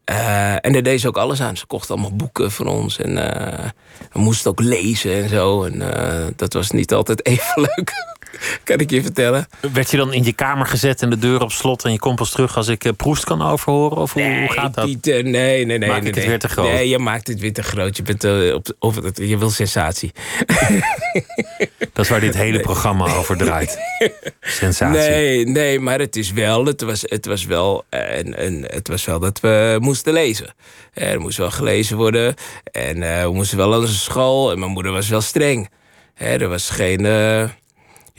Eh, 0.09 0.55
en 0.65 0.73
daar 0.73 0.83
deed 0.83 1.01
ze 1.01 1.09
ook 1.09 1.17
alles 1.17 1.41
aan. 1.41 1.57
Ze 1.57 1.67
kocht 1.67 1.91
allemaal 1.91 2.17
boeken 2.17 2.51
voor 2.51 2.67
ons. 2.67 2.99
En 2.99 3.35
eh, 3.35 3.71
we 4.13 4.19
moesten 4.19 4.51
ook 4.51 4.61
lezen 4.61 5.23
en 5.23 5.29
zo. 5.29 5.65
En 5.65 5.95
eh, 5.95 6.27
dat 6.37 6.53
was 6.53 6.71
niet 6.71 6.93
altijd 6.93 7.27
even 7.27 7.63
leuk. 7.77 7.93
kan 8.65 8.79
ik 8.79 8.91
je 8.91 9.03
vertellen. 9.03 9.49
Werd 9.73 9.91
je 9.91 9.97
dan 9.97 10.13
in 10.13 10.25
je 10.25 10.33
kamer 10.33 10.67
gezet 10.67 11.03
en 11.03 11.11
de 11.11 11.19
deur 11.19 11.41
op 11.41 11.53
slot 11.53 11.85
en 11.85 11.93
je 11.93 11.99
komt 11.99 12.17
pas 12.17 12.31
terug 12.31 12.57
als 12.57 12.69
ik 12.69 12.85
eh, 12.85 12.93
Proest 12.97 13.25
kan 13.25 13.43
overhoren? 13.43 13.97
Of 13.97 14.13
hoe, 14.13 14.39
hoe 14.39 14.53
gaat 14.53 14.75
dat? 14.75 14.85
Pieter, 14.85 15.25
nee, 15.25 15.67
nee, 15.67 15.79
nee. 15.79 15.89
Maak 15.89 15.97
ik 15.97 16.03
nee, 16.03 16.13
het 16.13 16.21
nee. 16.21 16.29
weer 16.29 16.39
te 16.39 16.49
groot? 16.49 16.73
Nee, 16.73 16.89
je 16.89 16.99
maakt 16.99 17.27
het 17.27 17.41
weer 17.41 17.53
te 17.53 17.63
groot. 17.63 17.97
Je, 17.97 18.03
bent, 18.03 18.25
eh, 18.25 18.55
op, 18.55 18.67
of 18.79 18.95
het, 18.95 19.17
je 19.17 19.39
wil 19.39 19.51
sensatie. 19.51 20.13
Dat 21.93 22.05
is 22.05 22.09
waar 22.09 22.21
dit 22.21 22.35
hele 22.35 22.61
programma 22.61 23.15
over 23.15 23.37
draait. 23.37 23.79
Sensatie. 24.41 25.01
Nee, 25.01 25.47
nee, 25.47 25.81
maar 25.81 25.99
het 25.99 26.17
is 26.17 26.33
wel, 26.33 26.65
het 26.65 26.83
was, 26.83 27.03
het 27.07 27.27
was 27.27 27.45
wel, 27.45 27.85
eh, 27.89 28.19
en, 28.19 28.37
en 28.37 28.65
het 28.67 28.89
was 28.89 29.05
wel 29.05 29.19
dat 29.19 29.41
we 29.41 29.77
moesten 29.81 30.13
lezen. 30.13 30.55
Eh, 30.95 31.13
Er 31.13 31.21
moest 31.21 31.39
wel 31.39 31.51
gelezen 31.51 31.97
worden. 31.97 32.35
En 32.73 33.03
eh, 33.03 33.23
we 33.23 33.33
moesten 33.33 33.57
wel 33.57 33.75
aan 33.75 33.81
onze 33.81 33.95
school. 33.99 34.51
En 34.53 34.59
mijn 34.59 34.71
moeder 34.71 34.93
was 34.93 35.09
wel 35.09 35.21
streng. 35.21 35.71
Hè, 36.15 36.37
er 36.37 36.49
was 36.49 36.71
geen, 36.71 37.07
eh, 37.07 37.49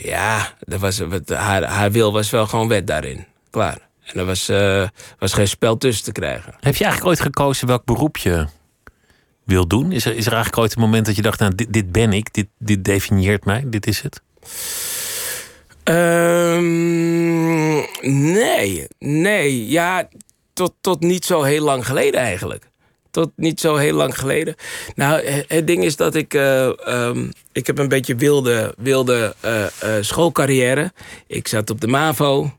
ja, 0.02 0.54
er 0.60 0.78
was, 0.80 1.00
wat- 1.00 1.30
haar, 1.30 1.64
haar 1.64 1.92
wil 1.92 2.12
was 2.14 2.30
wel 2.30 2.48
gewoon 2.48 2.68
wet 2.68 2.88
daarin. 2.88 3.26
Klaar. 3.50 3.88
En 4.04 4.20
er 4.20 4.26
was, 4.26 4.50
eh, 4.50 4.88
was 5.20 5.34
geen 5.34 5.48
spel 5.48 5.78
tussen 5.78 6.04
te 6.04 6.12
krijgen. 6.12 6.54
Heb 6.60 6.76
je 6.76 6.84
eigenlijk 6.84 7.06
ooit 7.06 7.20
gekozen 7.22 7.68
welk 7.68 7.86
beroep 7.86 8.18
je 8.18 8.48
wil 9.44 9.68
doen? 9.68 9.92
Is 9.92 10.06
er, 10.06 10.16
is 10.16 10.26
er 10.26 10.34
eigenlijk 10.34 10.62
ooit 10.62 10.76
een 10.76 10.82
moment 10.82 11.06
dat 11.06 11.16
je 11.16 11.22
dacht, 11.22 11.40
nou, 11.40 11.56
dit, 11.56 11.74
dit 11.74 11.92
ben 11.92 12.14
ik, 12.14 12.34
dit, 12.34 12.48
dit 12.58 12.84
definieert 12.84 13.46
mij, 13.46 13.64
dit 13.68 13.88
is 13.88 14.02
het? 14.02 14.22
Ehm, 15.84 17.76
nee, 18.32 18.88
nee. 19.00 19.68
Ja, 19.68 20.08
tot, 20.54 20.74
tot 20.82 21.00
niet 21.02 21.26
zo 21.26 21.42
heel 21.44 21.64
lang 21.64 21.86
geleden 21.86 22.20
eigenlijk. 22.20 22.69
Niet 23.36 23.60
zo 23.60 23.76
heel 23.76 23.96
lang 23.96 24.18
geleden. 24.20 24.56
Nou, 24.96 25.26
he- 25.26 25.44
het 25.48 25.68
ding 25.68 25.84
is 25.84 25.96
dat 25.96 26.16
ik... 26.16 26.34
eh, 26.34 26.88
ehm, 26.88 27.30
ik 27.52 27.68
heb 27.68 27.78
een 27.78 27.88
beetje 27.88 28.16
wilde, 28.16 28.74
wilde 28.78 29.36
eh, 29.40 29.64
eh, 29.66 29.70
schoolcarrière. 30.02 30.92
Ik 31.28 31.48
zat 31.48 31.70
op 31.70 31.82
de 31.82 31.88
MAVO. 31.88 32.52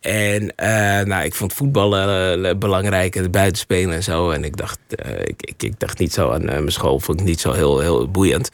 En 0.00 0.56
eh, 0.56 1.06
nou, 1.06 1.24
ik 1.24 1.34
vond 1.34 1.52
voetballen 1.52 2.44
eh, 2.44 2.56
belangrijk 2.56 3.16
en 3.16 3.30
buitenspelen 3.30 3.94
en 3.94 4.02
zo. 4.02 4.30
En 4.30 4.44
ik 4.44 4.56
dacht, 4.56 4.78
eh, 4.88 5.20
ik, 5.20 5.42
ik, 5.42 5.62
ik 5.62 5.78
dacht 5.78 5.98
niet 5.98 6.12
zo 6.12 6.30
aan 6.30 6.44
mijn 6.44 6.72
school. 6.72 7.00
Vond 7.00 7.20
ik 7.20 7.26
niet 7.26 7.40
zo 7.40 7.52
heel, 7.52 7.78
heel 7.78 8.10
boeiend. 8.10 8.50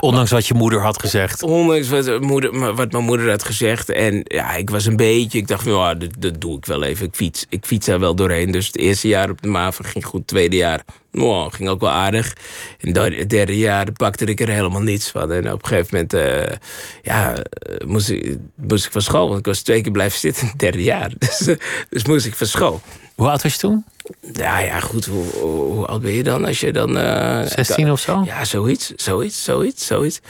Ondanks 0.00 0.30
wat 0.30 0.46
je 0.46 0.54
moeder 0.54 0.80
had 0.80 1.00
gezegd. 1.00 1.42
Ondanks 1.42 1.88
wat, 1.88 2.20
moeder, 2.20 2.74
wat 2.74 2.92
mijn 2.92 3.04
moeder 3.04 3.30
had 3.30 3.44
gezegd. 3.44 3.88
En 3.88 4.20
ja, 4.24 4.54
ik 4.54 4.70
was 4.70 4.86
een 4.86 4.96
beetje... 4.96 5.38
Ik 5.38 5.48
dacht, 5.48 5.64
ja, 5.64 5.94
dat, 5.94 6.10
dat 6.18 6.40
doe 6.40 6.56
ik 6.56 6.66
wel 6.66 6.82
even. 6.82 7.06
Ik 7.06 7.14
fiets, 7.14 7.46
ik 7.48 7.64
fiets 7.64 7.86
daar 7.86 8.00
wel 8.00 8.14
doorheen. 8.14 8.50
Dus 8.50 8.66
het 8.66 8.76
eerste 8.76 9.08
jaar 9.08 9.30
op 9.30 9.42
de 9.42 9.48
MAVO 9.48 9.84
ging 9.86 10.04
goed. 10.04 10.18
Het 10.20 10.28
tweede 10.28 10.56
jaar 10.56 10.82
nou, 11.12 11.50
ging 11.52 11.68
ook 11.68 11.80
wel 11.80 11.90
aardig. 11.90 12.32
En 12.80 12.92
dan- 12.92 13.12
het 13.12 13.30
derde 13.30 13.58
jaar 13.58 13.92
pakte 13.92 14.24
ik 14.24 14.40
er 14.40 14.48
helemaal 14.48 14.82
niets 14.82 15.10
van. 15.10 15.32
En 15.32 15.52
op 15.52 15.62
een 15.62 15.68
gegeven 15.68 15.88
moment 15.92 16.14
eh, 16.14 16.56
ja, 17.02 17.36
eh, 17.36 17.86
moest, 17.86 18.08
ik, 18.08 18.38
moest 18.54 18.86
ik 18.86 18.92
van 18.92 19.02
school. 19.02 19.26
Want 19.26 19.38
ik 19.38 19.46
was 19.46 19.60
twee 19.62 19.80
keer 19.80 19.92
blijven 19.92 20.18
zitten 20.18 20.42
in 20.42 20.48
het 20.48 20.58
derde 20.58 20.82
jaar. 20.82 21.10
Dus, 21.18 21.56
dus 21.88 22.04
moest 22.04 22.26
ik 22.26 22.34
van 22.34 22.46
school. 22.46 22.80
Hoe 23.14 23.28
oud 23.28 23.42
was 23.42 23.52
je 23.52 23.58
toen? 23.58 23.84
Ja, 24.32 24.58
ja, 24.58 24.80
goed. 24.80 25.04
Hoe, 25.06 25.24
hoe, 25.24 25.72
hoe 25.72 25.86
oud 25.86 26.02
ben 26.02 26.12
je 26.12 26.22
dan 26.22 26.44
als 26.44 26.60
je 26.60 26.72
dan... 26.72 26.98
eh, 26.98 27.40
16 27.46 27.90
of 27.90 28.00
zo? 28.00 28.22
ja, 28.26 28.44
zoiets, 28.44 28.92
zoiets, 28.96 29.44
zoiets, 29.44 29.86
zoiets. 29.86 30.20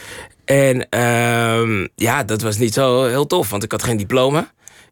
En 0.45 0.89
ehm, 0.89 1.87
ja, 1.95 2.25
dat 2.25 2.41
was 2.43 2.57
niet 2.59 2.75
zo 2.75 3.05
heel 3.05 3.27
tof, 3.27 3.51
want 3.51 3.63
ik 3.63 3.73
had 3.73 3.83
geen 3.83 3.97
diploma. 3.97 4.51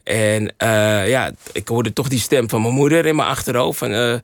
En 0.08 0.54
eh, 0.56 1.08
ja, 1.08 1.32
ik 1.52 1.68
hoorde 1.68 1.92
toch 1.92 2.08
die 2.08 2.18
stem 2.18 2.48
van 2.48 2.62
mijn 2.62 2.74
moeder 2.74 3.06
in 3.06 3.16
mijn 3.16 3.28
achterhoofd. 3.28 3.78
Van, 3.78 3.90
eh, 3.90 4.12
eh, 4.12 4.20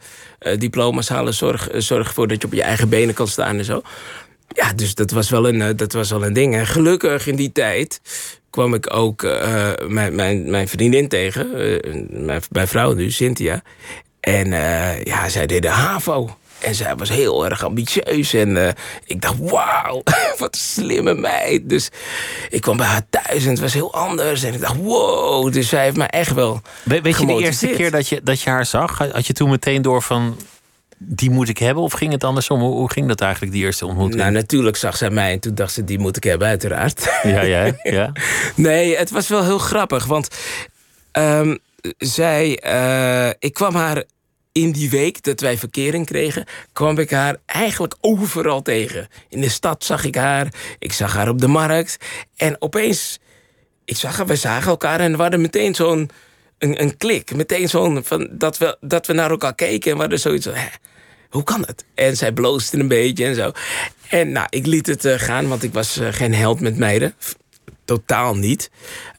diploma's 0.58 1.08
halen, 1.08 1.34
zorg, 1.34 1.68
zorg 1.72 2.06
ervoor 2.06 2.28
dat 2.28 2.40
je 2.40 2.46
op 2.46 2.52
je 2.52 2.62
eigen 2.62 2.88
benen 2.88 3.14
kan 3.14 3.28
staan 3.28 3.58
en 3.58 3.64
zo. 3.64 3.82
Ja, 4.48 4.72
dus 4.72 4.94
dat 4.94 5.10
was 5.10 5.30
wel 5.30 5.48
een, 5.48 5.76
dat 5.76 5.92
was 5.92 6.10
wel 6.10 6.24
een 6.24 6.32
ding. 6.32 6.54
En 6.54 6.66
gelukkig 6.66 7.26
in 7.26 7.36
die 7.36 7.52
tijd 7.52 8.00
kwam 8.50 8.74
ik 8.74 8.94
ook 8.94 9.22
mijn, 9.88 10.14
mijn, 10.14 10.50
mijn 10.50 10.68
vriendin 10.68 11.08
tegen. 11.08 11.50
mijn, 12.24 12.42
mijn 12.50 12.68
vrouw 12.68 12.92
nu, 12.92 13.10
Cynthia. 13.10 13.62
En 14.20 14.50
ja, 15.04 15.28
zij 15.28 15.46
deed 15.46 15.62
de 15.62 15.68
HAVO. 15.68 16.36
En 16.64 16.74
zij 16.74 16.96
was 16.96 17.08
heel 17.08 17.44
erg 17.44 17.64
ambitieus. 17.64 18.34
En 18.34 18.66
eh, 18.66 18.72
ik 19.04 19.20
dacht, 19.22 19.34
wauw, 19.38 20.02
wat 20.38 20.54
een 20.54 20.60
slimme 20.60 21.14
meid. 21.14 21.68
Dus 21.68 21.88
ik 22.48 22.60
kwam 22.60 22.76
bij 22.76 22.86
haar 22.86 23.06
thuis 23.10 23.44
en 23.44 23.50
het 23.50 23.60
was 23.60 23.74
heel 23.74 23.94
anders. 23.94 24.42
En 24.42 24.54
ik 24.54 24.60
dacht, 24.60 24.76
wow. 24.76 25.52
Dus 25.52 25.68
zij 25.68 25.82
heeft 25.84 25.96
mij 25.96 26.06
echt 26.08 26.32
wel 26.32 26.60
We- 26.82 27.00
weet 27.00 27.18
je 27.18 27.26
de 27.26 27.32
eerste 27.42 27.66
keer 27.66 27.90
dat 27.90 28.08
je, 28.08 28.20
dat 28.22 28.40
je 28.40 28.50
haar 28.50 28.66
zag? 28.66 28.98
Had 28.98 29.26
je 29.26 29.32
toen 29.32 29.50
meteen 29.50 29.82
door 29.82 30.02
van, 30.02 30.36
die 30.98 31.30
moet 31.30 31.48
ik 31.48 31.58
hebben? 31.58 31.82
Of 31.82 31.92
ging 31.92 32.12
het 32.12 32.24
andersom? 32.24 32.60
Hoe, 32.60 32.74
hoe 32.74 32.90
ging 32.90 33.08
dat 33.08 33.20
eigenlijk, 33.20 33.52
die 33.52 33.64
eerste 33.64 33.86
ontmoeting? 33.86 34.20
Nou, 34.20 34.32
natuurlijk 34.32 34.76
zag 34.76 34.96
zij 34.96 35.10
mij 35.10 35.32
en 35.32 35.40
toen 35.40 35.54
dacht 35.54 35.72
ze, 35.72 35.84
die 35.84 35.98
moet 35.98 36.16
ik 36.16 36.24
hebben, 36.24 36.48
uiteraard. 36.48 37.08
ja, 37.22 37.40
ja, 37.42 37.72
ja. 37.82 38.12
Nee, 38.54 38.96
het 38.96 39.10
was 39.10 39.28
wel 39.28 39.44
heel 39.44 39.58
grappig, 39.58 40.04
want 40.04 40.28
ehm, 41.12 41.56
zij, 41.98 42.58
eh, 42.58 43.28
ik 43.38 43.54
kwam 43.54 43.74
haar 43.74 44.02
in 44.54 44.72
die 44.72 44.90
week 44.90 45.22
dat 45.22 45.40
wij 45.40 45.58
verkering 45.58 46.06
kregen, 46.06 46.44
kwam 46.72 46.98
ik 46.98 47.10
haar 47.10 47.36
eigenlijk 47.46 47.94
overal 48.00 48.62
tegen. 48.62 49.08
In 49.28 49.40
de 49.40 49.48
stad 49.48 49.84
zag 49.84 50.04
ik 50.04 50.14
haar, 50.14 50.48
ik 50.78 50.92
zag 50.92 51.14
haar 51.14 51.28
op 51.28 51.40
de 51.40 51.48
markt 51.48 51.96
en 52.36 52.56
opeens, 52.58 53.18
ik 53.84 53.96
zag 53.96 54.16
haar, 54.16 54.26
we 54.26 54.36
zagen 54.36 54.70
elkaar 54.70 55.00
en 55.00 55.16
we 55.16 55.22
hadden 55.22 55.40
meteen 55.40 55.74
zo'n 55.74 56.10
een, 56.58 56.82
een 56.82 56.96
klik, 56.96 57.34
meteen 57.34 57.68
zo'n 57.68 58.04
van 58.04 58.28
dat 58.30 58.58
we 58.58 58.76
dat 58.80 59.06
we 59.06 59.12
naar 59.12 59.30
elkaar 59.30 59.54
keken 59.54 59.90
en 59.90 59.96
we 59.96 60.02
hadden 60.02 60.20
zoiets 60.20 60.46
van, 60.46 60.54
hè, 60.54 60.68
hoe 61.28 61.42
kan 61.42 61.64
het? 61.66 61.84
En 61.94 62.16
zij 62.16 62.32
bloosde 62.32 62.78
een 62.78 62.88
beetje 62.88 63.24
en 63.24 63.34
zo. 63.34 63.52
En 64.08 64.32
nou, 64.32 64.46
ik 64.50 64.66
liet 64.66 64.86
het 64.86 65.04
eh, 65.04 65.18
gaan, 65.18 65.48
want 65.48 65.62
ik 65.62 65.72
was 65.72 65.96
eh, 65.96 66.08
geen 66.10 66.34
held 66.34 66.60
met 66.60 66.76
meiden. 66.76 67.14
Totaal 67.84 68.36
niet. 68.36 68.70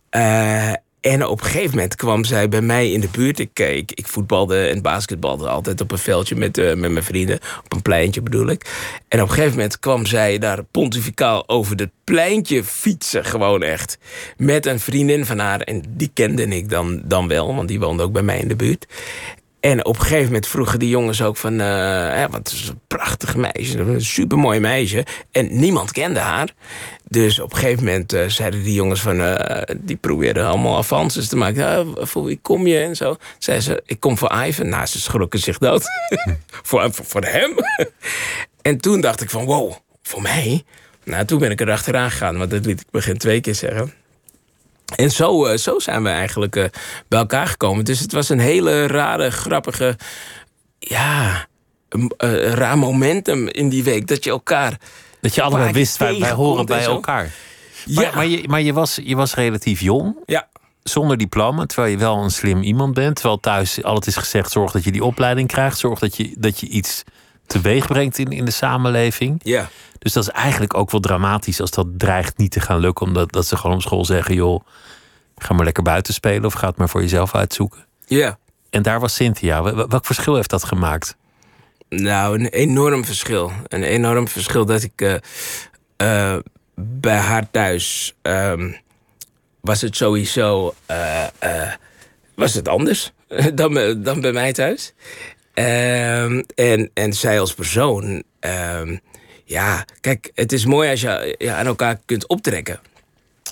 Eh, 0.09 0.73
en 1.05 1.25
op 1.25 1.39
een 1.39 1.45
gegeven 1.45 1.75
moment 1.75 1.95
kwam 1.95 2.23
zij 2.23 2.49
bij 2.49 2.61
mij 2.61 2.91
in 2.91 2.99
de 2.99 3.07
buurt. 3.11 3.39
Ik, 3.39 3.59
eh, 3.59 3.75
ik, 3.75 3.91
ik 3.91 4.07
voetbalde 4.07 4.67
en 4.67 4.81
basketbalde 4.81 5.47
altijd 5.47 5.81
op 5.81 5.91
een 5.91 5.97
veldje 5.97 6.35
met, 6.35 6.57
eh, 6.57 6.73
met 6.73 6.91
mijn 6.91 7.03
vrienden. 7.03 7.39
Op 7.63 7.73
een 7.73 7.81
pleintje 7.81 8.21
bedoel 8.21 8.47
ik. 8.47 8.65
En 9.07 9.21
op 9.21 9.27
een 9.27 9.33
gegeven 9.33 9.55
moment 9.55 9.79
kwam 9.79 10.05
zij 10.05 10.37
daar 10.37 10.63
pontificaal 10.63 11.49
over 11.49 11.75
het 11.75 11.89
pleintje 12.03 12.63
fietsen. 12.63 13.25
Gewoon 13.25 13.63
echt. 13.63 13.97
Met 14.37 14.65
een 14.65 14.79
vriendin 14.79 15.25
van 15.25 15.39
haar. 15.39 15.61
En 15.61 15.83
die 15.89 16.11
kende 16.13 16.47
ik 16.47 16.69
dan, 16.69 17.01
dan 17.03 17.27
wel, 17.27 17.55
want 17.55 17.67
die 17.67 17.79
woonde 17.79 18.03
ook 18.03 18.13
bij 18.13 18.23
mij 18.23 18.39
in 18.39 18.47
de 18.47 18.55
buurt. 18.55 18.85
En 19.65 19.85
op 19.85 19.95
een 19.95 20.01
gegeven 20.01 20.25
moment 20.25 20.47
vroegen 20.47 20.79
die 20.79 20.89
jongens 20.89 21.21
ook 21.21 21.37
van... 21.37 21.59
eh, 21.59 22.25
het 22.31 22.51
is 22.51 22.67
een 22.67 22.79
prachtig 22.87 23.35
meisje, 23.35 23.79
een 23.79 24.01
supermooi 24.01 24.59
meisje. 24.59 25.05
En 25.31 25.59
niemand 25.59 25.91
kende 25.91 26.19
haar. 26.19 26.49
Dus 27.03 27.39
op 27.39 27.51
een 27.51 27.57
gegeven 27.57 27.83
moment 27.83 28.13
eh, 28.13 28.27
zeiden 28.27 28.63
die 28.63 28.73
jongens 28.73 29.01
van... 29.01 29.21
eh, 29.21 29.75
die 29.77 29.95
probeerden 29.95 30.45
allemaal 30.45 30.77
avances 30.77 31.27
te 31.27 31.35
maken. 31.35 31.87
Voor 32.07 32.23
wie 32.23 32.39
kom 32.41 32.67
je 32.67 32.79
en 32.79 32.95
zo. 32.95 33.15
Zei 33.39 33.59
ze, 33.59 33.83
ik 33.85 33.99
kom 33.99 34.17
voor 34.17 34.43
Ivan. 34.45 34.69
Nou, 34.69 34.85
ze 34.85 34.99
schrokken 34.99 35.39
zich 35.39 35.57
dood. 35.57 35.83
voor, 36.69 36.89
voor, 36.91 37.23
hem. 37.23 37.55
en 38.69 38.77
toen 38.77 39.01
dacht 39.01 39.21
ik 39.21 39.29
van, 39.29 39.45
wow, 39.45 39.73
voor 40.03 40.21
mij? 40.21 40.63
Nou, 41.03 41.25
toen 41.25 41.39
ben 41.39 41.51
ik 41.51 41.61
er 41.61 41.71
achteraan 41.71 42.11
gegaan. 42.11 42.37
Want 42.37 42.51
dat 42.51 42.65
liet 42.65 42.81
ik 42.81 42.87
me 42.91 43.01
geen 43.01 43.17
twee 43.17 43.41
keer 43.41 43.55
zeggen. 43.55 43.93
En 44.95 45.11
zo, 45.11 45.45
eh, 45.45 45.57
zo 45.57 45.79
zijn 45.79 46.03
we 46.03 46.09
eigenlijk 46.09 46.55
eh, 46.55 46.65
bij 47.07 47.19
elkaar 47.19 47.47
gekomen. 47.47 47.85
Dus 47.85 47.99
het 47.99 48.11
was 48.11 48.29
een 48.29 48.39
hele 48.39 48.87
rare, 48.87 49.31
grappige... 49.31 49.97
Ja, 50.79 51.47
eh, 52.17 52.53
raar 52.53 52.77
momentum 52.77 53.47
in 53.47 53.69
die 53.69 53.83
week. 53.83 54.07
Dat 54.07 54.23
je 54.23 54.29
elkaar... 54.29 54.79
Dat 55.21 55.35
je 55.35 55.43
je 55.43 55.73
wist, 55.73 55.97
wij, 55.97 56.31
horen 56.31 56.59
en 56.59 56.65
bij 56.65 56.83
elkaar. 56.83 57.33
Maar, 57.85 58.03
Ja. 58.03 58.11
maar, 58.15 58.25
je, 58.25 58.47
maar 58.47 58.61
je, 58.61 58.73
was, 58.73 58.99
je 59.03 59.15
was 59.15 59.33
relatief 59.33 59.79
jong, 59.81 60.15
Ja, 60.25 60.47
zonder 60.83 61.17
diploma, 61.17 61.65
terwijl 61.65 61.91
je 61.91 61.97
wel 61.97 62.23
een 62.23 62.31
slim 62.31 62.61
iemand 62.61 62.93
bent. 62.93 63.15
Terwijl 63.15 63.39
thuis 63.39 63.83
altijd 63.83 64.07
is 64.07 64.15
gezegd, 64.15 64.51
zorg 64.51 64.71
dat 64.71 64.83
je 64.83 64.91
die 64.91 65.03
opleiding 65.03 65.47
krijgt. 65.47 65.77
Zorg 65.77 65.99
dat 65.99 66.17
je, 66.17 66.35
dat 66.37 66.59
je 66.59 66.67
iets 66.67 67.03
teweeg 67.47 67.87
brengt 67.87 68.17
in, 68.17 68.31
in 68.31 68.45
de 68.45 68.51
samenleving. 68.51 69.39
ja. 69.43 69.69
Dus 69.99 70.13
dat 70.13 70.23
is 70.23 70.29
eigenlijk 70.29 70.73
ook 70.77 70.91
wel 70.91 70.99
dramatisch 71.01 71.61
als 71.61 71.71
dat 71.71 71.87
dreigt 71.97 72.37
niet 72.37 72.51
te 72.51 72.59
gaan 72.59 72.79
lukken. 72.79 73.05
Omdat 73.05 73.31
dat 73.31 73.45
ze 73.47 73.57
gewoon 73.57 73.75
op 73.75 73.81
school 73.81 74.05
zeggen, 74.05 74.35
joh, 74.35 74.65
ga 75.37 75.53
maar 75.53 75.65
lekker 75.65 75.83
buiten 75.83 76.13
spelen 76.13 76.45
of 76.45 76.53
ga 76.53 76.67
het 76.67 76.77
maar 76.77 76.89
voor 76.89 77.01
jezelf 77.01 77.35
uitzoeken. 77.35 77.85
ja. 78.05 78.37
En 78.69 78.81
daar 78.81 78.99
was 78.99 79.15
Cynthia. 79.15 79.63
Wel- 79.63 79.87
Welk 79.87 80.05
verschil 80.05 80.35
heeft 80.35 80.49
dat 80.49 80.63
gemaakt? 80.63 81.15
Nou, 81.89 82.39
een 82.39 82.45
enorm 82.47 83.05
verschil. 83.05 83.51
Een 83.67 83.83
enorm 83.83 84.27
verschil 84.27 84.65
dat 84.65 84.83
ik 84.83 85.01
eh, 85.01 85.15
eh, 86.33 86.39
bij 86.75 87.17
haar 87.17 87.51
thuis 87.51 88.15
ehm, 88.21 88.71
was 89.61 89.81
het 89.81 89.95
sowieso 89.95 90.73
eh, 90.85 91.23
was 92.35 92.53
het 92.53 92.67
anders 92.67 93.11
dan, 93.53 94.01
dan 94.03 94.21
bij 94.21 94.31
mij 94.31 94.53
thuis. 94.53 94.93
Ehm, 95.55 96.43
en, 96.55 96.89
en 96.93 97.13
zij 97.13 97.39
als 97.39 97.53
persoon, 97.53 98.23
ehm, 98.39 98.97
ja, 99.43 99.85
kijk, 100.01 100.31
het 100.33 100.51
is 100.51 100.65
mooi 100.65 100.89
als 100.89 101.01
je 101.01 101.35
ja, 101.37 101.55
aan 101.55 101.65
elkaar 101.65 101.99
kunt 102.05 102.27
optrekken. 102.27 102.79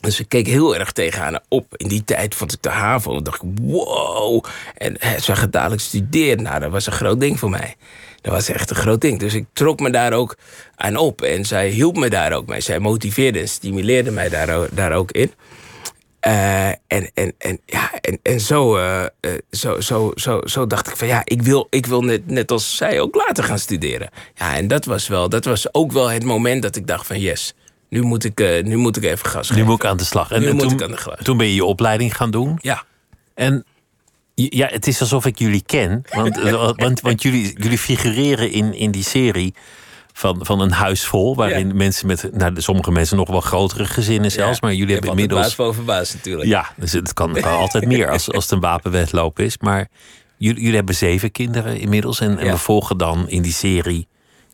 Dus 0.02 0.20
ik 0.20 0.30
keek 0.30 0.48
heel 0.48 0.76
erg 0.76 0.92
tegen 0.92 1.22
haar 1.22 1.42
op. 1.48 1.66
In 1.78 1.88
die 1.88 2.04
tijd 2.04 2.36
vond 2.36 2.54
ik 2.54 2.62
de 2.62 2.70
HAVO. 2.70 3.22
dacht 3.22 3.42
ik, 3.44 3.50
wow. 3.62 4.46
En 4.78 4.96
hè, 5.00 5.20
ze 5.20 5.36
gaat 5.36 5.52
dadelijk 5.52 5.82
studeren. 5.82 6.44
Nou, 6.44 6.60
dat 6.60 6.72
was 6.72 6.86
een 6.86 6.94
groot 6.94 7.20
ding 7.20 7.39
voor 7.39 7.50
mij. 7.50 7.76
Dat 8.22 8.34
was 8.34 8.50
echt 8.50 8.70
een 8.70 8.76
groot 8.76 9.02
ding. 9.02 9.20
Dus 9.20 9.34
ik 9.34 9.46
trok 9.54 9.80
me 9.80 9.89
daar 9.89 10.13
ook 10.13 10.38
aan 10.76 10.96
op. 10.96 11.22
En 11.22 11.46
zij 11.46 11.70
hielp 11.70 11.98
me 11.98 12.10
daar 12.10 12.34
ook 12.34 12.48
mee. 12.48 12.62
Zij 12.62 12.80
motiveerde 12.80 13.39
en 13.39 13.48
stimuleerde 13.48 14.12
mij 14.12 14.30
daar, 14.30 14.68
daar 14.72 14.92
ook 14.92 15.12
in. 15.12 15.32
Eh, 16.23 16.67
en, 16.67 17.09
en, 17.13 17.33
en, 17.38 17.59
ja, 17.65 17.91
en, 18.01 18.19
en 18.21 18.39
zo, 18.39 18.75
eh, 18.77 19.03
eh, 19.03 19.09
zo, 19.51 19.79
zo, 19.81 20.12
zo, 20.15 20.41
zo 20.43 20.67
dacht 20.67 20.88
ik 20.88 20.97
van 20.97 21.07
ja, 21.07 21.21
ik 21.23 21.41
wil, 21.41 21.67
ik 21.69 21.86
wil 21.86 22.01
net, 22.01 22.27
net 22.27 22.51
als 22.51 22.75
zij 22.75 22.99
ook 22.99 23.15
later 23.15 23.43
gaan 23.43 23.59
studeren. 23.59 24.09
Ja, 24.36 24.55
en 24.55 24.67
dat 24.67 24.86
was, 24.86 25.07
wel, 25.07 25.29
dat 25.29 25.45
was 25.45 25.73
ook 25.73 25.91
wel 25.91 26.09
het 26.09 26.23
moment 26.23 26.62
dat 26.62 26.75
ik 26.75 26.88
dacht 26.88 27.07
van 27.07 27.19
yes, 27.19 27.53
nu 27.89 28.01
moet 28.01 28.23
ik, 28.23 28.63
nu 28.63 28.75
moet 28.75 28.97
ik 28.97 29.03
even 29.03 29.29
gas 29.29 29.49
Nu 29.49 29.55
geven. 29.55 29.69
moet 29.69 29.83
ik 29.83 29.89
aan 29.89 29.97
de 29.97 30.03
slag. 30.03 30.31
En, 30.31 30.41
Nu 30.41 30.47
en 30.47 30.55
moet 30.55 30.63
toen, 30.63 30.71
ik 30.73 30.81
aan 30.83 30.91
de 30.91 30.97
slag. 30.97 31.17
toen 31.17 31.38
ben 31.38 31.47
je 31.47 31.55
je 31.55 31.65
opleiding 31.65 32.15
gaan 32.15 32.31
doen. 32.31 32.57
Ja, 32.62 32.83
En 33.33 33.65
ja, 34.33 34.67
het 34.67 34.88
is 34.88 34.99
alsof 34.99 35.25
ik 35.25 35.39
jullie 35.39 35.63
ken. 35.65 36.03
Want, 36.13 36.38
want, 36.75 37.01
want 37.01 37.21
jullie, 37.21 37.53
jullie 37.59 37.77
figureren 37.77 38.51
in, 38.51 38.73
in 38.73 38.91
die 38.91 39.03
serie 39.03 39.53
van, 40.13 40.45
van 40.45 40.60
een 40.60 40.71
huis 40.71 41.04
vol. 41.06 41.36
Waarin 41.36 41.67
Ja. 41.67 41.73
mensen 41.73 42.08
met, 42.08 42.30
nou, 42.34 42.62
sommige 42.62 42.91
mensen 42.91 43.17
nog 43.17 43.30
wel 43.30 43.41
grotere 43.41 43.86
gezinnen 43.86 44.32
zelfs. 44.32 44.62
Maar 44.62 44.73
jullie 44.73 44.93
hebben 44.93 45.10
inmiddels. 45.12 45.41
baas 45.41 45.56
boven 45.56 45.86
baas 45.86 46.13
natuurlijk. 46.13 46.49
Ja, 46.49 46.69
dus 46.76 46.91
het 46.91 47.13
kan, 47.13 47.34
kan 47.34 47.58
altijd 47.58 47.86
meer 47.86 48.10
als, 48.10 48.32
als 48.32 48.43
het 48.43 48.52
een 48.54 48.60
wapenwedloop 48.60 49.39
is. 49.39 49.58
Maar 49.58 49.88
jullie, 50.38 50.60
jullie 50.62 50.76
hebben 50.76 50.95
zeven 50.95 51.32
kinderen 51.32 51.80
inmiddels. 51.80 52.19
En, 52.19 52.38
en 52.38 52.52
we 52.52 52.58
volgen 52.58 52.97
dan 52.97 53.30
in 53.30 53.41
die 53.41 53.54
serie 53.54 54.08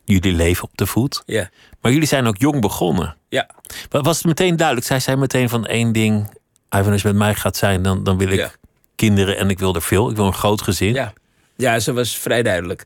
jullie 0.04 0.32
leven 0.32 0.64
op 0.64 0.70
de 0.74 0.86
voet. 0.86 1.22
Ja, 1.26 1.50
Maar 1.80 1.92
jullie 1.92 2.08
zijn 2.08 2.26
ook 2.26 2.36
jong 2.38 2.60
begonnen. 2.60 3.16
ja, 3.28 3.48
Wa- 3.88 4.00
Was 4.00 4.16
het 4.16 4.26
meteen 4.26 4.56
duidelijk? 4.56 4.86
Zij 4.86 5.00
zei 5.00 5.16
meteen 5.16 5.48
van 5.48 5.66
één 5.66 5.92
ding. 5.92 6.38
Ivan, 6.76 6.92
als 6.92 7.02
je 7.02 7.08
met 7.08 7.16
mij 7.16 7.34
gaat 7.34 7.56
zijn, 7.56 7.82
dan, 7.82 8.04
dan 8.04 8.18
wil 8.18 8.28
ik 8.28 8.38
Ja. 8.38 8.50
kinderen 8.96 9.36
en 9.36 9.50
ik 9.50 9.58
wil 9.58 9.74
er 9.74 9.82
veel. 9.82 10.10
Ik 10.10 10.16
wil 10.16 10.26
een 10.26 10.32
groot 10.32 10.62
gezin. 10.62 10.92
ja. 10.94 11.12
Ja, 11.60 11.78
ze 11.78 11.92
was 11.92 12.18
vrij 12.18 12.42
duidelijk. 12.42 12.84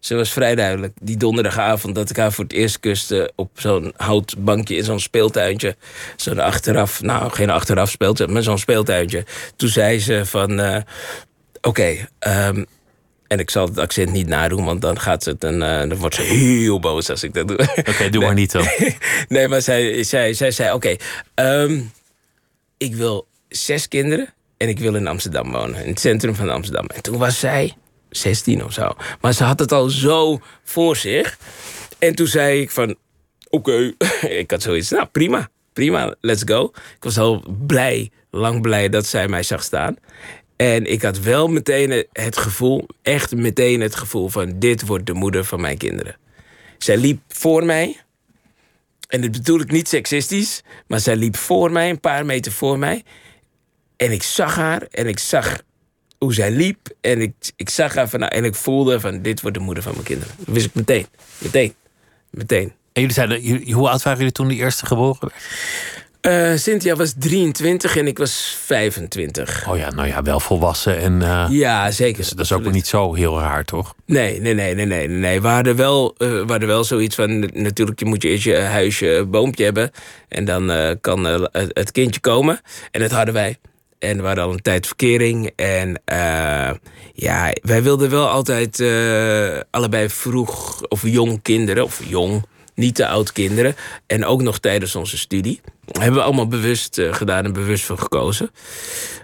Ze 0.00 0.14
was 0.14 0.30
vrij 0.32 0.54
duidelijk. 0.54 0.92
Die 1.00 1.16
donderdagavond 1.16 1.94
dat 1.94 2.10
ik 2.10 2.16
haar 2.16 2.32
voor 2.32 2.44
het 2.44 2.52
eerst 2.52 2.80
kuste... 2.80 3.32
op 3.34 3.50
zo'n 3.54 3.92
houtbankje 3.96 4.76
in 4.76 4.84
zo'n 4.84 5.00
speeltuintje. 5.00 5.76
Zo'n 6.16 6.38
achteraf, 6.38 7.02
nou 7.02 7.30
geen 7.32 7.50
achteraf 7.50 7.90
speeltuintje, 7.90 8.34
maar 8.34 8.42
zo'n 8.42 8.58
speeltuintje. 8.58 9.24
Toen 9.56 9.68
zei 9.68 10.00
ze 10.00 10.26
van... 10.26 10.60
eh, 10.60 10.82
Oké, 11.60 12.08
ehm, 12.18 12.64
en 13.26 13.38
ik 13.38 13.50
zal 13.50 13.66
het 13.66 13.78
accent 13.78 14.12
niet 14.12 14.26
nadoen... 14.26 14.64
want 14.64 14.80
dan, 14.80 15.00
gaat 15.00 15.22
ze 15.22 15.30
het 15.30 15.44
een, 15.44 15.62
eh, 15.62 15.88
dan 15.88 15.94
wordt 15.98 16.14
ze 16.14 16.22
heel 16.22 16.80
boos 16.80 17.10
als 17.10 17.22
ik 17.22 17.34
dat 17.34 17.48
doe. 17.48 17.58
Oké, 17.76 18.10
doe 18.10 18.22
maar 18.24 18.34
niet 18.42 18.52
dan. 18.52 18.66
nee, 19.28 19.48
maar 19.48 19.62
zij, 19.62 20.02
zij, 20.02 20.34
zij 20.34 20.50
zei: 20.50 20.72
Oké, 20.72 20.96
ehm, 21.34 21.80
ik 22.78 22.94
wil 22.94 23.26
zes 23.48 23.88
kinderen 23.88 24.34
en 24.56 24.68
ik 24.68 24.78
wil 24.78 24.94
in 24.94 25.06
Amsterdam 25.06 25.52
wonen, 25.52 25.82
in 25.82 25.88
het 25.90 26.00
centrum 26.00 26.34
van 26.34 26.50
Amsterdam. 26.50 26.86
En 26.86 27.02
toen 27.02 27.18
was 27.18 27.38
zij 27.38 27.74
16 28.16 28.64
of 28.64 28.72
zo. 28.72 28.96
Maar 29.20 29.32
ze 29.32 29.44
had 29.44 29.58
het 29.58 29.72
al 29.72 29.88
zo 29.88 30.40
voor 30.64 30.96
zich. 30.96 31.38
En 31.98 32.14
toen 32.14 32.26
zei 32.26 32.60
ik: 32.60 32.70
van, 32.70 32.96
Oké, 33.50 33.94
ik 34.42 34.50
had 34.50 34.62
zoiets, 34.62 34.90
nou 34.90 35.06
prima, 35.06 35.48
prima, 35.72 36.14
let's 36.20 36.42
go. 36.44 36.72
Ik 36.74 37.04
was 37.04 37.18
al 37.18 37.44
blij, 37.66 38.10
lang 38.30 38.60
blij 38.60 38.88
dat 38.88 39.06
zij 39.06 39.28
mij 39.28 39.42
zag 39.42 39.62
staan. 39.62 39.96
En 40.56 40.86
ik 40.92 41.02
had 41.02 41.20
wel 41.20 41.48
meteen 41.48 42.04
het 42.12 42.36
gevoel, 42.36 42.86
echt 43.02 43.34
meteen 43.34 43.80
het 43.80 43.94
gevoel 43.94 44.28
van: 44.28 44.58
dit 44.58 44.86
wordt 44.86 45.06
de 45.06 45.12
moeder 45.12 45.44
van 45.44 45.60
mijn 45.60 45.78
kinderen. 45.78 46.16
Zij 46.78 46.96
liep 46.96 47.20
voor 47.28 47.64
mij. 47.64 48.00
En 49.08 49.20
dat 49.20 49.30
bedoel 49.30 49.60
ik 49.60 49.70
niet 49.70 49.88
seksistisch, 49.88 50.62
maar 50.86 51.00
zij 51.00 51.16
liep 51.16 51.36
voor 51.36 51.72
mij, 51.72 51.90
een 51.90 52.00
paar 52.00 52.26
meter 52.26 52.52
voor 52.52 52.78
mij. 52.78 53.04
En 53.96 54.12
ik 54.12 54.22
zag 54.22 54.54
haar 54.54 54.82
en 54.90 55.06
ik 55.06 55.18
zag 55.18 55.62
hoe 56.26 56.34
zij 56.34 56.50
liep. 56.50 56.88
En 57.00 57.20
ik, 57.20 57.32
ik 57.56 57.70
zag 57.70 57.94
haar 57.94 58.08
van, 58.08 58.22
en 58.22 58.44
ik 58.44 58.54
voelde 58.54 59.00
van, 59.00 59.22
dit 59.22 59.40
wordt 59.40 59.56
de 59.56 59.62
moeder 59.62 59.82
van 59.82 59.92
mijn 59.92 60.04
kinderen. 60.04 60.34
Dat 60.38 60.54
wist 60.54 60.66
ik 60.66 60.74
meteen, 60.74 61.06
meteen, 61.38 61.74
meteen. 62.30 62.72
En 62.92 63.02
jullie 63.02 63.12
zeiden, 63.12 63.72
hoe 63.72 63.88
oud 63.88 64.02
waren 64.02 64.18
jullie 64.18 64.32
toen 64.32 64.48
die 64.48 64.58
eerste 64.58 64.86
geboren 64.86 65.18
werd? 65.20 65.34
Eh, 66.20 66.58
Cynthia 66.58 66.96
was 66.96 67.14
23 67.18 67.96
en 67.96 68.06
ik 68.06 68.18
was 68.18 68.58
25. 68.64 69.66
Oh 69.68 69.76
ja, 69.76 69.90
nou 69.90 70.08
ja, 70.08 70.22
wel 70.22 70.40
volwassen. 70.40 70.98
En 70.98 71.22
eh, 71.22 71.46
Ja, 71.48 71.90
zeker. 71.90 72.28
dat 72.28 72.44
is 72.44 72.52
ook 72.52 72.72
niet 72.72 72.86
zo 72.86 73.14
heel 73.14 73.40
raar, 73.40 73.64
toch? 73.64 73.94
Nee, 74.06 74.40
nee, 74.40 74.54
nee, 74.54 74.74
nee, 74.74 74.86
nee. 74.86 75.08
nee. 75.08 75.40
We, 75.40 75.48
hadden 75.48 75.76
wel, 75.76 76.14
eh, 76.18 76.28
we 76.28 76.44
hadden 76.46 76.68
wel 76.68 76.84
zoiets 76.84 77.14
van... 77.14 77.50
Natuurlijk 77.52 77.98
je 77.98 78.04
moet 78.04 78.22
je 78.22 78.28
eerst 78.28 78.44
je 78.44 78.56
huisje, 78.56 79.26
boompje 79.28 79.64
hebben. 79.64 79.90
En 80.28 80.44
dan 80.44 80.96
kan 81.00 81.24
het 81.52 81.92
kindje 81.92 82.20
komen. 82.20 82.60
En 82.90 83.00
dat 83.00 83.10
hadden 83.10 83.34
wij. 83.34 83.58
En 83.98 84.20
we 84.20 84.26
hadden 84.26 84.44
al 84.44 84.52
een 84.52 84.62
tijd 84.62 84.86
verkering. 84.86 85.50
En 85.56 86.00
eh, 86.04 86.70
ja, 87.12 87.52
wij 87.62 87.82
wilden 87.82 88.10
wel 88.10 88.28
altijd 88.28 88.80
eh, 88.80 89.60
allebei 89.70 90.08
vroeg... 90.08 90.82
of 90.82 91.02
jong 91.02 91.42
kinderen, 91.42 91.84
of 91.84 92.00
jong... 92.08 92.44
Niet 92.74 92.94
te 92.94 93.06
oud 93.06 93.32
kinderen. 93.32 93.76
En 94.06 94.24
ook 94.24 94.42
nog 94.42 94.58
tijdens 94.58 94.94
onze 94.94 95.18
studie. 95.18 95.60
Hebben 95.92 96.20
we 96.20 96.26
allemaal 96.26 96.46
bewust 96.46 96.98
eh, 96.98 97.14
gedaan 97.14 97.44
en 97.44 97.52
bewust 97.52 97.84
voor 97.84 97.98
gekozen. 97.98 98.50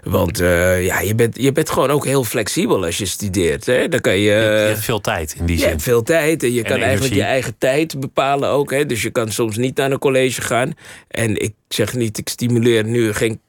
Want 0.03 0.37
ja, 0.37 0.99
je 0.99 1.15
bent, 1.15 1.37
je 1.41 1.51
bent 1.51 1.69
gewoon 1.69 1.89
ook 1.89 2.05
heel 2.05 2.23
flexibel 2.23 2.85
als 2.85 2.97
je 2.97 3.05
studeert. 3.05 3.65
Hè? 3.65 3.87
Dan 3.87 3.99
kan 3.99 4.13
je... 4.13 4.21
je 4.21 4.31
hebt 4.67 4.79
veel 4.79 5.01
tijd 5.01 5.35
in 5.37 5.45
die 5.45 5.55
je 5.55 5.61
zin. 5.61 5.69
hebt 5.69 5.83
veel 5.83 6.03
tijd 6.03 6.43
en 6.43 6.53
je 6.53 6.61
kan 6.61 6.79
eigenlijk 6.79 7.13
je 7.13 7.23
eigen 7.23 7.55
tijd 7.57 7.99
bepalen 7.99 8.49
ook. 8.49 8.71
Hè? 8.71 8.85
Dus 8.85 9.01
je 9.01 9.09
kan 9.09 9.31
soms 9.31 9.57
niet 9.57 9.77
naar 9.77 9.91
een 9.91 9.99
college 9.99 10.41
gaan. 10.41 10.73
En 11.07 11.41
ik 11.41 11.53
zeg 11.67 11.93
niet, 11.93 12.17
ik 12.17 12.29
stimuleer 12.29 12.85
nu 12.85 13.13
geen 13.13 13.39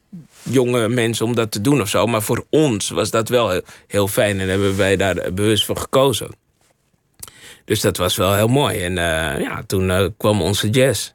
jonge 0.49 0.87
mensen 0.87 1.25
om 1.25 1.35
dat 1.35 1.51
te 1.51 1.61
doen 1.61 1.81
of 1.81 1.89
zo. 1.89 2.05
Maar 2.05 2.21
voor 2.21 2.45
ons 2.49 2.89
was 2.89 3.11
dat 3.11 3.29
wel 3.29 3.61
heel, 3.87 4.07
fijn 4.07 4.39
en 4.39 4.49
hebben 4.49 4.77
wij 4.77 4.95
daar 4.95 5.33
bewust 5.33 5.65
voor 5.65 5.77
gekozen. 5.77 6.29
Dus 7.65 7.81
dat 7.81 7.97
was 7.97 8.15
wel 8.15 8.33
heel 8.35 8.47
mooi. 8.47 8.79
En 8.79 8.97
eh, 8.97 9.41
ja, 9.41 9.63
toen 9.67 9.89
eh, 9.89 10.05
kwam 10.17 10.41
onze 10.41 10.69
jazz. 10.69 11.11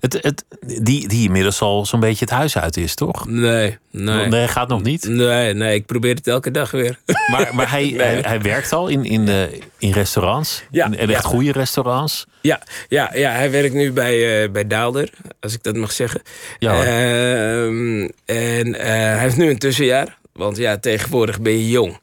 Het, 0.00 0.18
het, 0.22 0.44
die, 0.84 1.08
die 1.08 1.24
inmiddels 1.26 1.60
al 1.60 1.86
zo'n 1.86 2.00
beetje 2.00 2.24
het 2.24 2.34
huis 2.34 2.58
uit 2.58 2.76
is, 2.76 2.94
toch? 2.94 3.28
Nee, 3.28 3.78
nee. 3.90 4.26
Nee, 4.26 4.48
gaat 4.48 4.68
nog 4.68 4.82
niet. 4.82 5.08
Nee, 5.08 5.54
nee, 5.54 5.74
ik 5.74 5.86
probeer 5.86 6.14
het 6.14 6.26
elke 6.26 6.50
dag 6.50 6.70
weer. 6.70 6.98
Maar, 7.30 7.54
maar 7.54 7.70
hij, 7.70 7.94
hij, 7.96 8.20
hij 8.20 8.40
werkt 8.40 8.72
al 8.72 8.88
in, 8.88 9.04
in, 9.04 9.28
eh, 9.28 9.42
in 9.78 9.90
restaurants. 9.92 10.62
Ja, 10.70 10.84
en 10.84 10.98
echt 10.98 11.10
ja. 11.10 11.18
goede 11.28 11.52
restaurants. 11.52 12.26
Ja, 12.40 12.62
ja, 12.88 13.10
ja, 13.14 13.30
hij 13.30 13.50
werkt 13.50 13.74
nu 13.74 13.92
bij, 13.92 14.42
eh, 14.42 14.50
bij 14.50 14.66
Daalder, 14.66 15.10
als 15.40 15.54
ik 15.54 15.62
dat 15.62 15.76
mag 15.76 15.92
zeggen. 15.92 16.22
Ja. 16.58 16.84
Ehm, 16.84 18.08
en 18.24 18.74
eh, 18.74 18.86
hij 18.86 19.18
heeft 19.18 19.36
nu 19.36 19.50
een 19.50 19.58
tussenjaar. 19.58 20.18
Want 20.32 20.56
ja, 20.56 20.78
tegenwoordig 20.78 21.40
ben 21.40 21.52
je 21.52 21.68
jong. 21.68 21.98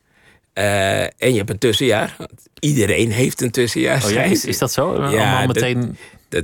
En 0.53 1.31
je 1.31 1.37
hebt 1.37 1.49
een 1.49 1.57
tussenjaar. 1.57 2.15
Iedereen 2.59 3.11
heeft 3.11 3.41
een 3.41 3.51
tussenjaar. 3.51 4.03
Oh 4.05 4.11
ja, 4.11 4.21
is, 4.21 4.45
is 4.45 4.57
dat 4.57 4.71
zo? 4.71 4.93
Allemaal 4.95 5.47
dat- 5.47 5.55
meteen. 5.55 5.79
Dat 5.79 5.95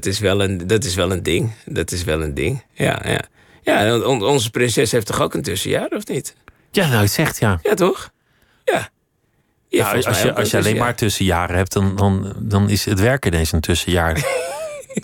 is, 0.06 0.20
wel 0.20 0.44
een, 0.44 0.68
dat 0.68 0.84
is 0.84 0.96
wel 0.96 1.12
een 1.12 1.24
ding. 1.24 1.52
Dat 1.66 1.92
is 1.92 2.04
wel 2.04 2.22
een 2.22 2.34
ding. 2.34 2.64
Ja, 2.74 3.02
ja. 3.06 3.20
Ja, 3.62 3.98
on- 4.00 4.24
onze 4.24 4.50
prinses 4.50 4.92
heeft 4.92 5.06
toch 5.06 5.22
ook 5.22 5.34
een 5.34 5.42
tussenjaar, 5.42 5.90
of 5.90 6.08
niet? 6.08 6.36
Ja, 6.72 6.88
nou, 6.88 7.02
het 7.02 7.12
zegt 7.12 7.40
ja. 7.40 7.60
Ja, 7.64 7.74
toch? 7.74 8.12
Ja. 8.64 8.90
Ja, 9.68 9.92
als 9.92 10.04
je, 10.04 10.10
als 10.10 10.22
je 10.52 10.58
een 10.58 10.64
alleen 10.64 10.78
maar 10.78 10.96
tussenjaren 10.96 11.56
hebt, 11.56 11.74
dan, 11.74 11.96
dan, 11.96 12.34
dan 12.40 12.70
is 12.70 12.86
het 12.86 13.00
werken 13.00 13.34
ineens 13.34 13.52
een 13.52 13.60
tussenjaar. 13.60 14.18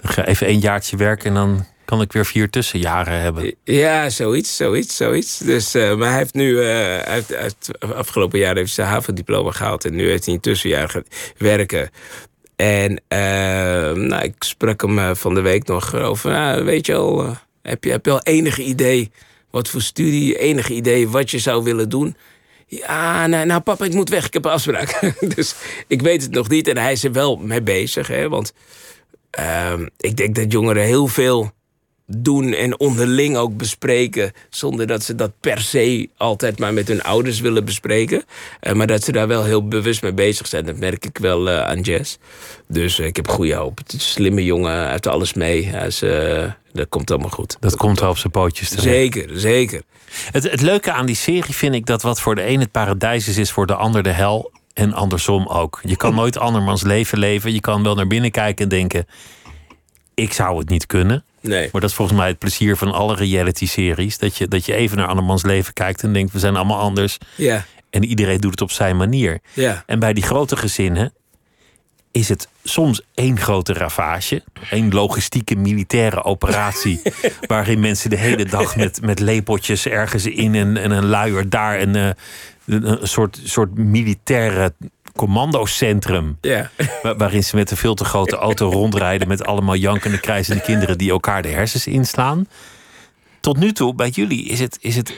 Ga 0.04 0.26
even 0.26 0.48
één 0.48 0.60
jaartje 0.60 0.98
werken 0.98 1.28
en 1.28 1.34
dan 1.34 1.66
kan 1.86 2.02
ik 2.02 2.12
weer 2.14 2.26
vier 2.26 2.50
tussenjaren 2.50 3.20
hebben. 3.20 3.56
Ja, 3.64 4.10
zoiets, 4.10 4.56
zoiets, 4.56 4.96
zoiets. 4.96 5.38
Dus, 5.38 5.74
eh, 5.76 5.96
maar 5.96 6.10
hij 6.10 6.18
heeft 6.18 6.34
nu, 6.34 6.62
eh, 6.62 7.08
heeft, 7.14 7.30
hij 7.30 7.42
heeft- 7.42 7.70
afgelopen 7.80 8.40
jaar 8.40 8.56
heeft 8.56 8.74
zijn 8.74 8.88
HAVO-diploma 8.88 9.52
gehaald. 9.52 9.86
En 9.86 9.96
nu 9.96 10.10
heeft 10.10 10.26
hij 10.26 10.34
een 10.34 10.40
tussenjaar 10.40 11.02
werken. 11.38 11.90
En 12.56 13.02
eh, 13.08 13.92
nou, 13.92 14.24
ik 14.24 14.36
sprak 14.40 14.82
hem 14.82 15.00
eh, 15.00 15.16
van 15.16 15.34
de 15.34 15.42
week 15.42 15.68
nog 15.68 15.96
over, 15.96 16.32
nou, 16.32 16.64
weet 16.64 16.86
je 16.86 16.96
al, 16.96 17.24
eh, 17.24 17.36
heb, 17.62 17.84
je, 17.84 17.92
heb 17.92 18.06
je 18.06 18.12
al 18.12 18.22
enig 18.22 18.58
idee 18.58 19.12
wat 19.52 19.68
voor 19.68 19.82
studie, 19.82 20.40
enig 20.40 20.70
idee 20.70 21.10
wat 21.10 21.32
je 21.32 21.40
zou 21.40 21.64
willen 21.64 21.90
doen? 21.90 22.16
Ja, 22.68 23.28
nou, 23.28 23.46
nou 23.46 23.62
papa, 23.62 23.86
ik 23.86 23.94
moet 23.94 24.10
weg, 24.10 24.26
ik 24.26 24.34
heb 24.34 24.46
een 24.46 24.52
afspraak. 24.52 25.14
dus 25.36 25.56
ik 25.88 26.02
weet 26.02 26.22
het 26.22 26.32
nog 26.32 26.50
niet 26.50 26.68
en 26.68 26.78
hij 26.78 26.92
is 26.92 27.04
er 27.04 27.12
wel 27.12 27.36
mee 27.36 27.62
bezig. 27.62 28.08
Hè, 28.08 28.30
want 28.30 28.54
ehm, 29.30 29.88
ik 29.98 30.18
denk 30.18 30.36
dat 30.36 30.52
jongeren 30.52 30.84
heel 30.84 31.08
veel 31.08 31.52
doen 32.08 32.54
en 32.54 32.80
onderling 32.80 33.38
ook 33.38 33.58
bespreken. 33.58 34.32
Zonder 34.50 34.88
dat 34.88 35.04
ze 35.04 35.16
dat 35.16 35.32
per 35.40 35.62
se 35.62 36.10
altijd 36.18 36.60
maar 36.60 36.74
met 36.74 36.88
hun 36.88 37.04
ouders 37.04 37.40
willen 37.40 37.66
bespreken. 37.66 38.24
Eh, 38.60 38.74
maar 38.74 38.88
dat 38.88 39.04
ze 39.04 39.12
daar 39.12 39.28
wel 39.28 39.44
heel 39.44 39.68
bewust 39.68 40.02
mee 40.02 40.14
bezig 40.14 40.48
zijn. 40.48 40.66
Dat 40.66 40.78
merk 40.78 41.06
ik 41.06 41.18
wel 41.18 41.50
eh, 41.50 41.62
aan 41.62 41.82
Jess. 41.82 42.18
Dus 42.68 43.00
eh, 43.00 43.06
ik 43.06 43.16
heb 43.16 43.28
goede 43.28 43.54
hoop. 43.54 43.78
Het 43.78 43.88
is 43.88 43.94
een 43.94 44.00
slimme 44.00 44.44
jongen, 44.44 44.88
uit 44.88 45.08
alles 45.08 45.34
mee. 45.34 45.66
Hij 45.66 45.88
is, 45.88 46.00
dat 46.74 46.90
komt 46.90 47.12
allemaal 47.12 47.30
goed. 47.30 47.58
Dat 47.60 47.76
komt 47.76 48.00
wel 48.00 48.10
op 48.10 48.18
zijn 48.18 48.32
pootjes 48.32 48.70
terecht. 48.70 48.86
Zeker, 48.86 49.40
zeker. 49.40 49.82
Het, 50.32 50.52
het 50.52 50.62
leuke 50.62 50.92
aan 50.92 51.06
die 51.06 51.16
serie 51.16 51.56
vind 51.56 51.76
ik 51.76 51.86
dat 51.86 52.02
wat 52.02 52.22
voor 52.22 52.36
de 52.36 52.48
een 52.48 52.60
het 52.60 52.72
paradijs 52.72 53.28
is, 53.28 53.38
is 53.38 53.52
voor 53.52 53.68
de 53.68 53.76
ander 53.76 54.04
de 54.04 54.10
hel. 54.12 54.52
En 54.74 54.94
andersom 54.94 55.48
ook. 55.48 55.80
Je 55.84 55.98
kan 55.98 56.16
nooit 56.16 56.38
andermans 56.48 56.84
leven 56.84 57.18
leven. 57.18 57.54
Je 57.54 57.60
kan 57.60 57.84
wel 57.84 57.96
naar 57.96 58.08
binnen 58.08 58.32
kijken 58.32 58.64
en 58.64 58.70
denken: 58.70 59.08
ik 60.14 60.34
zou 60.34 60.58
het 60.58 60.70
niet 60.70 60.86
kunnen. 60.86 61.24
Nee. 61.48 61.70
Maar 61.72 61.82
dat 61.82 61.90
is 61.90 61.96
volgens 61.96 62.18
mij 62.18 62.28
het 62.28 62.38
plezier 62.40 62.78
van 62.78 62.92
alle 62.92 63.16
reality-series. 63.16 64.18
Dat 64.18 64.38
je, 64.38 64.48
dat 64.48 64.66
je 64.66 64.76
even 64.76 64.98
naar 64.98 65.08
andermans 65.08 65.44
leven 65.44 65.74
kijkt 65.74 66.04
en 66.04 66.14
denkt: 66.14 66.32
we 66.32 66.40
zijn 66.40 66.56
allemaal 66.56 66.80
anders. 66.80 67.18
Ja, 67.36 67.66
En 67.90 68.04
iedereen 68.06 68.40
doet 68.40 68.52
het 68.52 68.62
op 68.62 68.72
zijn 68.72 68.98
manier. 68.98 69.40
ja. 69.54 69.84
En 69.86 70.00
bij 70.00 70.14
die 70.14 70.24
grote 70.24 70.58
gezinnen 70.58 71.14
is 72.12 72.30
het 72.30 72.48
soms 72.64 73.02
één 73.14 73.40
grote 73.40 73.74
ravage. 73.74 74.44
één 74.70 74.94
logistieke 74.94 75.56
militaire 75.56 76.24
operatie. 76.24 77.02
waarin 77.48 77.80
mensen 77.80 78.10
de 78.10 78.18
hele 78.18 78.46
dag 78.46 78.76
met, 78.76 79.02
met 79.02 79.20
lepeltjes 79.20 79.88
ergens 79.88 80.26
in 80.26 80.56
en, 80.56 80.78
en 80.78 80.92
een 80.92 81.06
luier 81.06 81.50
daar. 81.50 81.78
En 81.78 81.96
eh, 81.96 82.10
een, 82.66 83.02
een 83.02 83.08
soort, 83.08 83.40
soort 83.44 83.78
militaire 83.78 84.74
commandocentrum. 85.16 86.38
Ja. 86.42 86.70
Wa- 87.02 87.16
waarin 87.16 87.44
ze 87.44 87.56
met 87.56 87.72
een 87.72 87.78
veel 87.78 87.96
te 87.96 88.06
grote 88.06 88.36
auto 88.36 88.70
rondrijden. 88.70 89.28
met 89.28 89.44
allemaal 89.46 89.76
jankende, 89.76 90.20
krijzende 90.20 90.62
kinderen 90.62 90.98
die 90.98 91.10
elkaar 91.12 91.42
de 91.42 91.48
hersens 91.50 91.88
inslaan. 91.88 92.48
Tot 93.40 93.58
nu 93.58 93.72
toe, 93.72 93.96
bij 93.96 94.10
jullie, 94.10 94.46
is 94.46 94.60
het, 94.60 94.78
is 94.82 94.96
het 94.96 95.14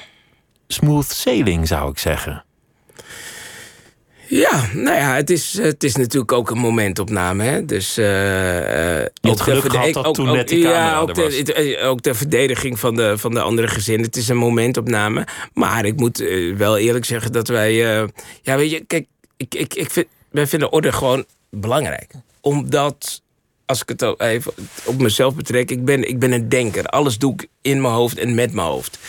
smooth 0.67 1.09
sailing, 1.11 1.67
zou 1.67 1.89
ik 1.91 1.97
zeggen. 1.99 2.43
Ja, 4.29 4.65
nou 4.73 4.97
ja, 4.97 5.15
het 5.15 5.29
is, 5.29 5.57
het 5.57 5.83
is 5.83 5.95
natuurlijk 5.95 6.31
ook 6.31 6.49
een 6.49 6.57
momentopname. 6.57 7.43
Hè? 7.43 7.65
Dus, 7.65 7.97
eh, 7.97 8.97
eh, 8.99 9.07
had 9.21 9.31
ook 9.31 9.39
geluk 9.41 9.71
gehad 9.71 9.93
dat 9.93 10.13
toen 10.13 10.31
net 10.31 10.47
die 10.47 10.61
camera 10.63 10.85
ja, 10.89 10.97
ook 10.99 11.09
er 11.17 11.23
was. 11.23 11.37
het- 11.37 11.51
eh, 11.51 11.87
ook 11.89 12.01
ter 12.01 12.15
verdediging 12.15 12.79
van 12.79 12.95
de, 12.95 13.17
van 13.17 13.31
de 13.33 13.41
andere 13.41 13.67
gezinnen. 13.67 14.05
Het 14.05 14.15
is 14.15 14.27
een 14.29 14.37
momentopname. 14.37 15.27
Maar 15.53 15.85
ik 15.85 15.95
moet 15.95 16.23
wel 16.57 16.77
eerlijk 16.77 17.05
zeggen 17.05 17.31
dat 17.31 17.47
wij... 17.47 17.73
ja, 18.41 18.55
weet 18.57 18.71
je, 18.71 18.83
kijk, 18.87 19.05
ik, 19.37 19.55
ik, 19.55 19.73
ik 19.73 19.91
vind, 19.91 20.07
wij 20.29 20.47
vinden 20.47 20.71
orde 20.71 20.91
gewoon 20.91 21.25
belangrijk. 21.49 22.11
Omdat, 22.41 23.21
als 23.65 23.81
ik 23.81 23.89
het 23.89 24.19
even 24.19 24.53
op 24.85 25.01
mezelf 25.01 25.35
betrek... 25.35 25.71
Ik 25.71 25.85
ben, 25.85 26.09
ik 26.09 26.19
ben 26.19 26.31
een 26.31 26.49
denker. 26.49 26.85
Alles 26.85 27.17
doe 27.17 27.33
ik 27.33 27.47
in 27.61 27.81
mijn 27.81 27.93
hoofd 27.93 28.17
en 28.17 28.35
met 28.35 28.53
mijn 28.53 28.67
hoofd. 28.67 28.99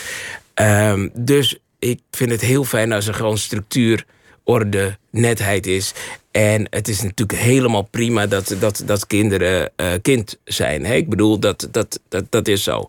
Ehm, 0.54 1.08
dus 1.14 1.58
ik 1.78 2.00
vind 2.10 2.30
het 2.30 2.40
heel 2.40 2.64
fijn 2.64 2.92
als 2.92 3.06
er 3.06 3.14
gewoon 3.14 3.38
structuur, 3.38 4.04
orde, 4.44 4.98
netheid 5.10 5.66
is. 5.66 5.92
En 6.30 6.66
het 6.70 6.88
is 6.88 7.02
natuurlijk 7.02 7.38
helemaal 7.38 7.82
prima 7.82 8.26
dat, 8.26 8.56
dat, 8.58 8.82
dat 8.86 9.06
kinderen 9.06 9.70
eh, 9.76 9.92
kind 10.02 10.38
zijn. 10.44 10.84
Hè? 10.84 10.94
Ik 10.94 11.08
bedoel, 11.08 11.38
dat, 11.38 11.68
dat, 11.70 12.00
dat, 12.08 12.24
dat 12.30 12.48
is 12.48 12.62
zo. 12.62 12.88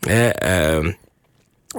Hè, 0.00 0.28
ehm, 0.28 0.92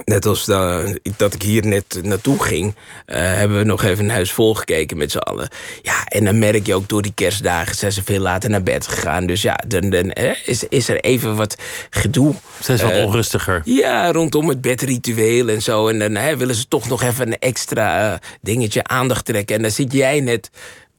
Net 0.04 0.26
als 0.26 0.44
da- 0.44 0.84
dat 1.16 1.34
ik 1.34 1.42
hier 1.42 1.66
net 1.66 2.00
naartoe 2.02 2.42
ging, 2.42 2.74
eh, 3.06 3.16
hebben 3.20 3.58
we 3.58 3.64
nog 3.64 3.82
even 3.84 4.04
een 4.04 4.10
huis 4.10 4.32
volgekeken 4.32 4.96
met 4.96 5.10
z'n 5.10 5.18
allen. 5.18 5.48
Ja, 5.82 6.04
en 6.04 6.24
dan 6.24 6.38
merk 6.38 6.66
je 6.66 6.74
ook 6.74 6.88
door 6.88 7.02
die 7.02 7.12
kerstdagen 7.14 7.76
zijn 7.76 7.92
ze 7.92 8.02
veel 8.04 8.20
later 8.20 8.50
naar 8.50 8.62
bed 8.62 8.86
gegaan. 8.86 9.26
Dus 9.26 9.42
ja, 9.42 9.58
dan, 9.66 9.90
dan 9.90 10.10
eh, 10.12 10.30
is, 10.44 10.64
is 10.68 10.88
er 10.88 11.00
even 11.00 11.36
wat 11.36 11.56
gedoe. 11.90 12.34
Ze 12.62 12.72
is 12.72 12.82
wat 12.82 12.90
Eh, 12.90 13.04
onrustiger. 13.04 13.62
Ja, 13.64 14.12
rondom 14.12 14.48
het 14.48 14.60
bedritueel 14.60 15.48
en 15.48 15.62
zo. 15.62 15.88
En 15.88 15.98
dan 15.98 16.14
hè, 16.14 16.36
willen 16.36 16.54
ze 16.54 16.68
toch 16.68 16.88
nog 16.88 17.02
even 17.02 17.26
een 17.26 17.38
extra 17.38 18.12
eh, 18.12 18.18
dingetje 18.40 18.84
aandacht 18.84 19.24
trekken. 19.24 19.56
En 19.56 19.62
dan 19.62 19.70
zit 19.70 19.92
jij 19.92 20.20
net 20.20 20.50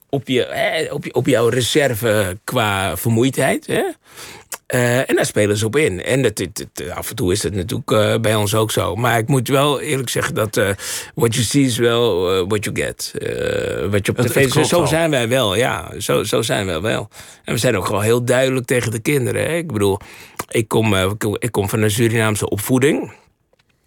op, 0.10 0.28
je, 0.28 0.48
hè, 0.50 0.94
op, 0.94 1.04
je, 1.06 1.14
op 1.14 1.28
jouw 1.28 1.48
reserve 1.48 2.38
qua 2.44 2.98
vermoeidheid. 2.98 3.68
Hè? 3.68 3.84
Eh, 4.70 5.10
en 5.10 5.16
daar 5.16 5.26
spelen 5.26 5.58
ze 5.58 5.66
op 5.66 5.76
in. 5.76 6.04
En 6.04 6.24
het- 6.24 6.38
het- 6.38 6.90
af 6.94 7.10
en 7.10 7.16
toe 7.16 7.32
is 7.32 7.44
het 7.44 7.54
natuurlijk 7.54 7.92
eh, 7.92 8.16
bij 8.22 8.36
ons 8.36 8.56
ook 8.56 8.72
zo. 8.72 8.96
Maar 8.96 9.18
ik 9.18 9.28
moet 9.28 9.48
wel 9.48 9.80
eerlijk 9.80 10.10
zeggen 10.10 10.36
dat 10.36 10.58
eh 10.58 10.70
what 11.16 11.34
you 11.34 11.46
see 11.46 11.64
is 11.64 11.78
wel 11.78 12.24
what 12.48 12.64
you 12.64 12.76
get. 12.76 13.12
Wat 13.92 14.06
je 14.06 14.12
op 14.12 14.18
Het- 14.18 14.28
tv 14.28 14.50
zo, 14.52 14.64
zo 14.64 14.86
zijn 14.86 15.10
wij 15.10 15.28
wel, 15.30 15.56
ja. 15.56 15.94
Zo, 16.00 16.24
zo 16.24 16.42
zijn 16.42 16.66
wij 16.66 16.82
wel. 16.82 17.10
En 17.44 17.54
we 17.54 17.60
zijn 17.60 17.78
ook 17.78 17.86
gewoon 17.86 18.04
heel 18.04 18.24
duidelijk 18.26 18.66
tegen 18.66 18.92
de 18.92 19.00
kinderen. 19.00 19.42
Hè? 19.46 19.56
Ik 19.56 19.72
bedoel, 19.72 20.00
ik 20.50 20.68
kom, 20.68 20.96
ik 21.40 21.52
kom- 21.52 21.70
van 21.70 21.82
een 21.82 21.92
Surinaamse 21.92 22.50
opvoeding. 22.50 23.14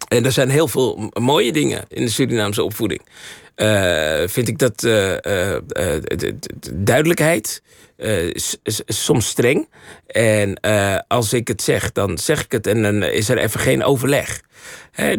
En 0.07 0.25
er 0.25 0.31
zijn 0.31 0.49
heel 0.49 0.67
veel 0.67 1.11
mooie 1.19 1.51
dingen 1.51 1.85
in 1.87 2.05
de 2.05 2.11
Surinaamse 2.11 2.63
opvoeding. 2.63 3.01
Eh, 3.55 4.27
vind 4.27 4.47
ik 4.47 4.57
dat 4.59 4.79
de- 4.79 5.61
de- 6.05 6.35
de 6.59 6.83
duidelijkheid, 6.83 7.61
soms 8.85 9.27
streng. 9.27 9.69
En 10.07 10.55
eh, 10.55 10.97
als 11.07 11.33
ik 11.33 11.47
het 11.47 11.61
zeg, 11.61 11.91
dan 11.91 12.17
zeg 12.17 12.43
ik 12.43 12.51
het 12.51 12.67
en 12.67 12.81
dan 12.81 13.03
is 13.03 13.29
er 13.29 13.37
even 13.37 13.59
geen 13.59 13.83
overleg. 13.83 14.41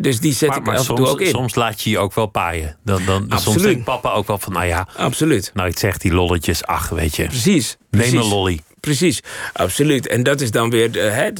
Dus 0.00 0.20
die 0.20 0.32
zet 0.32 0.48
Maar, 0.48 0.58
ik 0.58 0.64
maar 0.64 0.74
af 0.74 0.80
en 0.80 0.86
soms, 0.86 0.98
toe 1.00 1.08
ook 1.08 1.20
in. 1.20 1.26
soms 1.30 1.54
laat 1.54 1.82
je 1.82 1.90
je 1.90 1.98
ook 1.98 2.14
wel 2.14 2.26
paaien. 2.26 2.76
Dan, 2.84 3.04
dan, 3.04 3.20
soms 3.20 3.32
Absoluut. 3.32 3.62
denkt 3.62 3.84
papa 3.84 4.10
ook 4.12 4.26
wel 4.26 4.38
van, 4.38 4.52
nou 4.52 4.66
ja, 4.66 4.88
Absoluut. 4.96 5.50
nou 5.54 5.68
ik 5.68 5.78
zeg 5.78 5.98
die 5.98 6.12
lolletjes, 6.12 6.64
ach 6.64 6.88
weet 6.88 7.16
je, 7.16 7.24
Precies. 7.26 7.76
neem 7.90 8.00
precies. 8.02 8.18
een 8.18 8.28
lolly. 8.28 8.60
Precies, 8.84 9.20
absoluut. 9.52 10.06
En 10.06 10.22
dat 10.22 10.40
is 10.40 10.50
dan 10.50 10.70
weer 10.70 10.92
de, 10.92 11.00
hè, 11.00 11.30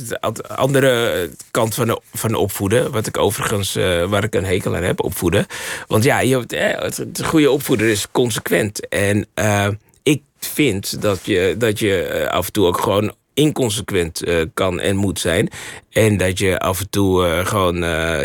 andere 0.47 1.31
kant 1.51 1.75
van 1.75 2.01
van 2.13 2.31
de 2.31 2.39
opvoeden. 2.39 2.91
Wat 2.91 3.07
ik 3.07 3.19
overigens, 3.19 3.77
eh, 3.77 4.05
waar 4.05 4.25
ik 4.25 4.35
een 4.35 4.45
hekel 4.45 4.77
aan 4.77 4.83
heb, 4.83 5.03
opvoeden. 5.03 5.47
Want 5.87 6.05
ja, 6.05 6.21
je, 6.21 6.45
het, 6.47 7.23
goede 7.25 7.51
opvoeder 7.51 7.87
is 7.87 8.11
consequent. 8.13 8.89
En 8.89 9.27
eh, 9.35 9.69
ik 10.03 10.23
vind 10.39 11.03
dat 11.03 11.21
je, 11.25 11.55
dat 11.59 11.79
je 11.79 12.03
eh, 12.03 12.31
af 12.31 12.47
en 12.47 12.53
toe 12.53 12.67
ook 12.67 12.81
gewoon 12.81 13.15
inconsequent 13.35 14.23
kan 14.55 14.81
en 14.81 14.97
moet 14.97 15.21
zijn. 15.21 15.49
En 15.91 16.17
dat 16.17 16.39
je 16.39 16.59
af 16.59 16.81
en 16.81 16.91
toe 16.91 17.43
gewoon 17.45 17.83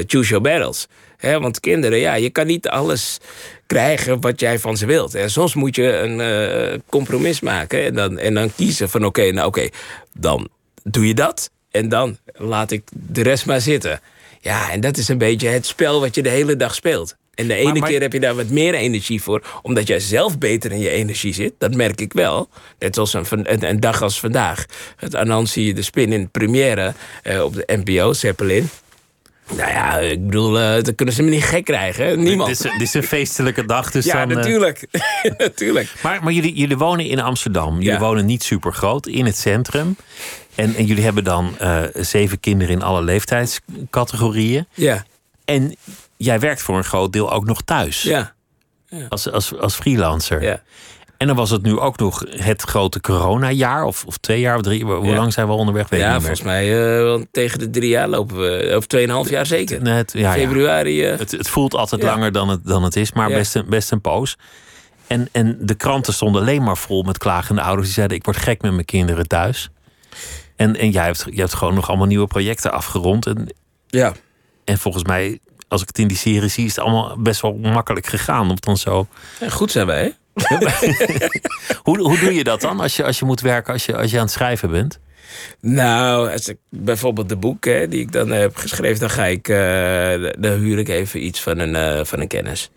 choose 0.08 0.30
your 0.30 0.42
battles. 0.42 0.88
Want 1.22 1.60
kinderen, 1.60 2.00
ja, 2.00 2.14
je 2.14 2.30
kan 2.30 2.48
niet 2.48 2.68
alles 2.68 3.18
krijgen 3.66 4.22
wat 4.22 4.40
jij 4.40 4.60
van 4.60 4.78
ze 4.78 4.86
wilt. 4.86 5.16
En 5.16 5.32
soms 5.32 5.54
moet 5.54 5.76
je 5.76 5.98
een 5.98 6.20
eh, 6.20 6.80
compromis 6.90 7.40
maken 7.40 7.84
en 7.84 7.94
dan, 7.94 8.18
en 8.18 8.34
dan 8.34 8.52
kiezen 8.56 8.90
van 8.90 9.06
oké, 9.06 9.32
nou 9.32 9.48
oké, 9.48 9.70
dan 10.14 10.50
doe 10.84 11.08
je 11.08 11.14
dat 11.14 11.52
en 11.72 11.90
dan 11.90 12.18
laat 12.34 12.72
ik 12.72 12.84
de 12.92 13.24
rest 13.24 13.46
maar 13.46 13.62
zitten. 13.62 14.02
Ja, 14.42 14.72
en 14.72 14.82
dat 14.82 14.98
is 14.98 15.08
een 15.08 15.18
beetje 15.18 15.48
het 15.48 15.66
spel 15.66 16.00
wat 16.00 16.16
je 16.16 16.22
de 16.22 16.30
hele 16.30 16.56
dag 16.56 16.76
speelt. 16.76 17.16
En 17.34 17.48
de 17.48 17.54
ene 17.54 17.80
maar- 17.80 17.90
keer 17.90 18.02
heb 18.02 18.14
je 18.14 18.20
daar 18.20 18.36
wat 18.36 18.50
meer 18.50 18.74
energie 18.74 19.22
voor, 19.22 19.60
omdat 19.62 19.88
jij 19.88 20.00
zelf 20.00 20.38
beter 20.38 20.72
in 20.72 20.80
je 20.80 20.90
energie 20.90 21.34
zit. 21.34 21.54
Dat 21.58 21.76
merk 21.76 22.02
ik 22.02 22.14
wel. 22.14 22.50
Net 22.80 22.98
als 22.98 23.14
een, 23.14 23.26
een, 23.30 23.70
een 23.70 23.80
dag 23.80 24.02
als 24.02 24.20
vandaag. 24.20 24.66
Het 24.96 25.16
Anansi, 25.16 25.74
de 25.74 25.82
spin 25.82 26.14
in 26.14 26.30
première 26.30 26.94
eh, 27.24 27.44
op 27.44 27.54
de 27.54 27.64
NPO, 27.84 28.14
Zeppelin. 28.14 28.70
Nou 29.58 29.70
ja, 29.72 29.98
ik 29.98 30.26
bedoel, 30.26 30.60
eh 30.60 30.84
dat 30.84 30.96
kunnen 30.96 31.16
ze 31.16 31.24
me 31.24 31.30
niet 31.30 31.44
gek 31.44 31.66
krijgen. 31.66 32.06
hè? 32.06 32.16
Niemand. 32.18 32.50
Dit 32.50 32.66
is, 32.66 32.72
dit 32.72 32.82
is 32.82 32.94
een 32.94 33.04
feestelijke 33.04 33.66
dag. 33.66 33.92
Dus 33.92 34.06
ja, 34.06 34.14
dan, 34.26 34.30
eh, 34.30 34.36
natuurlijk. 34.36 34.86
natuurlijk. 35.38 35.94
maar 36.04 36.24
maar 36.24 36.34
jullie, 36.34 36.54
jullie 36.54 36.78
wonen 36.78 37.06
in 37.06 37.20
Amsterdam. 37.20 37.74
Jullie 37.76 37.92
Ja. 37.92 38.00
wonen 38.00 38.26
niet 38.26 38.44
super 38.44 38.74
groot, 38.74 39.08
in 39.08 39.26
het 39.26 39.38
centrum. 39.38 39.96
En, 40.56 40.76
en 40.76 40.86
jullie 40.86 41.04
hebben 41.04 41.24
dan 41.24 41.56
eh, 41.60 41.82
zeven 41.94 42.40
kinderen 42.40 42.74
in 42.76 42.82
alle 42.82 43.02
leeftijdscategorieën. 43.02 44.68
Ja, 44.74 45.06
En 45.46 45.76
jij 46.18 46.40
werkt 46.40 46.62
voor 46.62 46.78
een 46.78 46.84
groot 46.84 47.14
deel 47.14 47.32
ook 47.32 47.46
nog 47.46 47.62
thuis. 47.62 48.02
ja, 48.02 48.34
Als, 49.10 49.32
als, 49.32 49.56
als 49.58 49.76
freelancer. 49.76 50.42
ja. 50.44 50.62
En 51.20 51.28
dan 51.28 51.36
was 51.36 51.50
het 51.50 51.62
nu 51.62 51.80
ook 51.80 51.98
nog 51.98 52.24
het 52.30 52.62
grote 52.62 53.02
coronajaar. 53.02 53.84
Of, 53.84 54.06
of 54.06 54.18
twee 54.18 54.40
jaar 54.40 54.56
of 54.56 54.62
drie. 54.62 54.86
Hoe 54.86 55.06
Ja. 55.08 55.16
lang 55.16 55.34
zijn 55.34 55.48
we 55.48 55.54
onderweg? 55.54 55.90
Weet 55.90 56.00
Ja, 56.00 56.18
volgens 56.20 56.42
mij 56.42 56.98
eh, 57.14 57.22
tegen 57.32 57.60
de 57.60 57.70
drie 57.70 57.90
jaar 57.90 58.08
lopen 58.08 58.38
we. 58.40 58.74
Of 58.78 58.86
tweeënhalf 58.88 59.30
jaar 59.30 59.46
zeker. 59.46 59.82
Nee, 59.82 59.94
het, 59.94 60.12
ja, 60.14 60.34
ja. 60.34 60.48
Februari. 60.48 61.04
eh, 61.06 61.18
Het, 61.20 61.32
het 61.32 61.50
voelt 61.50 61.74
altijd 61.76 62.04
langer 62.04 62.32
dan 62.32 62.50
het, 62.50 62.66
dan 62.66 62.84
het 62.84 62.96
is, 62.96 63.12
maar 63.14 63.30
best, 63.30 63.56
een, 63.56 63.66
best 63.70 63.92
een 63.92 64.02
poos. 64.02 64.38
En, 65.08 65.30
en 65.32 65.58
de 65.62 65.74
kranten 65.76 66.14
stonden 66.14 66.42
alleen 66.42 66.64
maar 66.64 66.78
vol 66.78 67.04
met 67.04 67.18
klagende 67.18 67.62
ouders 67.62 67.86
die 67.86 67.96
zeiden: 67.96 68.18
Ik 68.18 68.26
word 68.26 68.38
gek 68.38 68.62
met 68.62 68.72
mijn 68.74 68.86
kinderen 68.86 69.28
thuis. 69.28 69.70
En, 70.56 70.76
en 70.78 70.90
jij, 70.90 71.06
hebt, 71.06 71.24
jij 71.30 71.36
hebt 71.40 71.54
gewoon 71.54 71.74
nog 71.74 71.88
allemaal 71.88 72.08
nieuwe 72.08 72.28
projecten 72.28 72.72
afgerond. 72.72 73.26
En, 73.26 73.54
ja. 73.88 74.14
en 74.66 74.78
volgens 74.78 75.04
mij, 75.04 75.40
als 75.68 75.82
ik 75.82 75.88
het 75.88 76.00
in 76.00 76.08
die 76.08 76.18
serie 76.18 76.50
zie, 76.50 76.66
is 76.66 76.76
het 76.76 76.86
allemaal 76.86 77.16
best 77.18 77.42
wel 77.42 77.54
makkelijk 77.54 78.06
gegaan. 78.06 78.42
Om 78.42 78.50
het 78.50 78.64
dan 78.64 78.78
zo... 78.78 79.08
Ja, 79.40 79.50
Goed 79.50 79.72
zijn 79.72 79.86
wij, 79.86 80.02
hè? 80.04 80.10
hoe, 81.84 82.00
hoe 82.00 82.20
doe 82.20 82.34
je 82.34 82.44
dat 82.44 82.62
dan 82.62 82.80
als 82.80 82.96
je, 82.96 83.04
als 83.04 83.20
je 83.20 83.26
moet 83.26 83.42
werken, 83.42 83.74
als 83.74 83.86
je, 83.86 83.98
als 83.98 84.12
je 84.12 84.18
aan 84.18 84.24
het 84.24 84.32
schrijven 84.32 84.72
bent? 84.72 85.00
Nou, 85.60 86.32
als 86.32 86.48
ik 86.48 86.58
bijvoorbeeld 86.70 87.30
de 87.30 87.36
boek 87.36 87.66
hè, 87.66 87.88
die 87.88 88.00
ik 88.00 88.12
dan 88.12 88.30
heb 88.30 88.56
geschreven, 88.56 89.00
dan 89.00 89.10
ga 89.10 89.26
ik, 89.26 89.48
eh, 89.48 90.32
dan 90.40 90.60
huur 90.60 90.80
ik 90.80 90.90
even 90.90 91.26
iets 91.26 91.42
van 91.42 91.58
een, 91.58 91.76
eh, 91.76 92.06
van 92.06 92.20
een 92.20 92.28
kennis. 92.28 92.72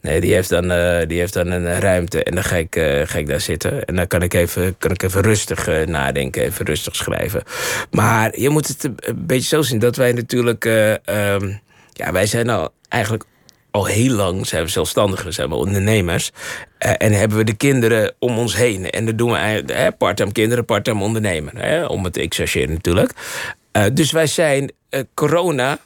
Nee, 0.00 0.20
die 0.20 0.34
heeft 0.34 0.48
dan, 0.48 0.70
eh, 0.70 1.06
die 1.08 1.18
heeft 1.18 1.32
dan 1.32 1.50
een 1.50 1.80
ruimte 1.80 2.22
en 2.22 2.34
dan 2.34 2.44
ga 2.44 2.56
ik, 2.56 2.74
ga 3.04 3.18
ik 3.18 3.28
daar 3.28 3.40
zitten. 3.40 3.84
En 3.84 3.96
dan 3.96 4.06
kan 4.06 4.22
ik 4.22 4.34
even, 4.34 4.78
kan 4.78 4.90
ik 4.90 5.02
even 5.02 5.20
rustig 5.20 5.86
nadenken, 5.86 6.42
even 6.42 6.66
rustig 6.66 6.96
schrijven. 6.96 7.42
Maar 7.90 8.38
je 8.38 8.48
moet 8.48 8.68
het 8.68 8.84
een 8.84 9.26
beetje 9.26 9.48
zo 9.56 9.62
zien 9.62 9.78
dat 9.78 9.96
wij 9.96 10.12
natuurlijk... 10.12 10.64
eh, 10.64 11.06
ehm, 11.06 11.52
ja, 11.92 12.12
wij 12.12 12.26
zijn 12.26 12.48
al 12.48 12.72
eigenlijk 12.88 13.24
al 13.76 13.84
heel 13.84 14.14
lang 14.14 14.46
zijn 14.46 14.64
we 14.64 14.70
zelfstandigen, 14.70 15.32
zijn 15.32 15.48
we 15.48 15.54
ondernemers. 15.54 16.30
Eh, 16.78 16.92
en 16.98 17.12
hebben 17.12 17.38
we 17.38 17.44
de 17.44 17.54
kinderen 17.54 18.14
om 18.18 18.38
ons 18.38 18.56
heen. 18.56 18.90
En 18.90 19.06
dat 19.06 19.18
doen 19.18 19.30
we 19.30 19.62
hè, 19.66 19.92
part-time 19.92 20.32
kinderen, 20.32 20.64
part-time 20.64 21.02
ondernemen. 21.02 21.56
Hè, 21.56 21.84
om 21.84 22.04
het 22.04 22.12
te 22.12 22.20
exageren 22.20 22.72
natuurlijk. 22.72 23.12
Eh, 23.72 23.84
dus 23.92 24.12
wij 24.12 24.26
zijn 24.26 24.72
eh, 24.88 25.00
corona, 25.14 25.78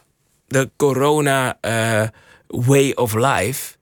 de 0.46 0.70
corona 0.76 1.58
eh, 1.60 2.02
way 2.46 2.92
of 2.94 3.14
life... 3.14 3.74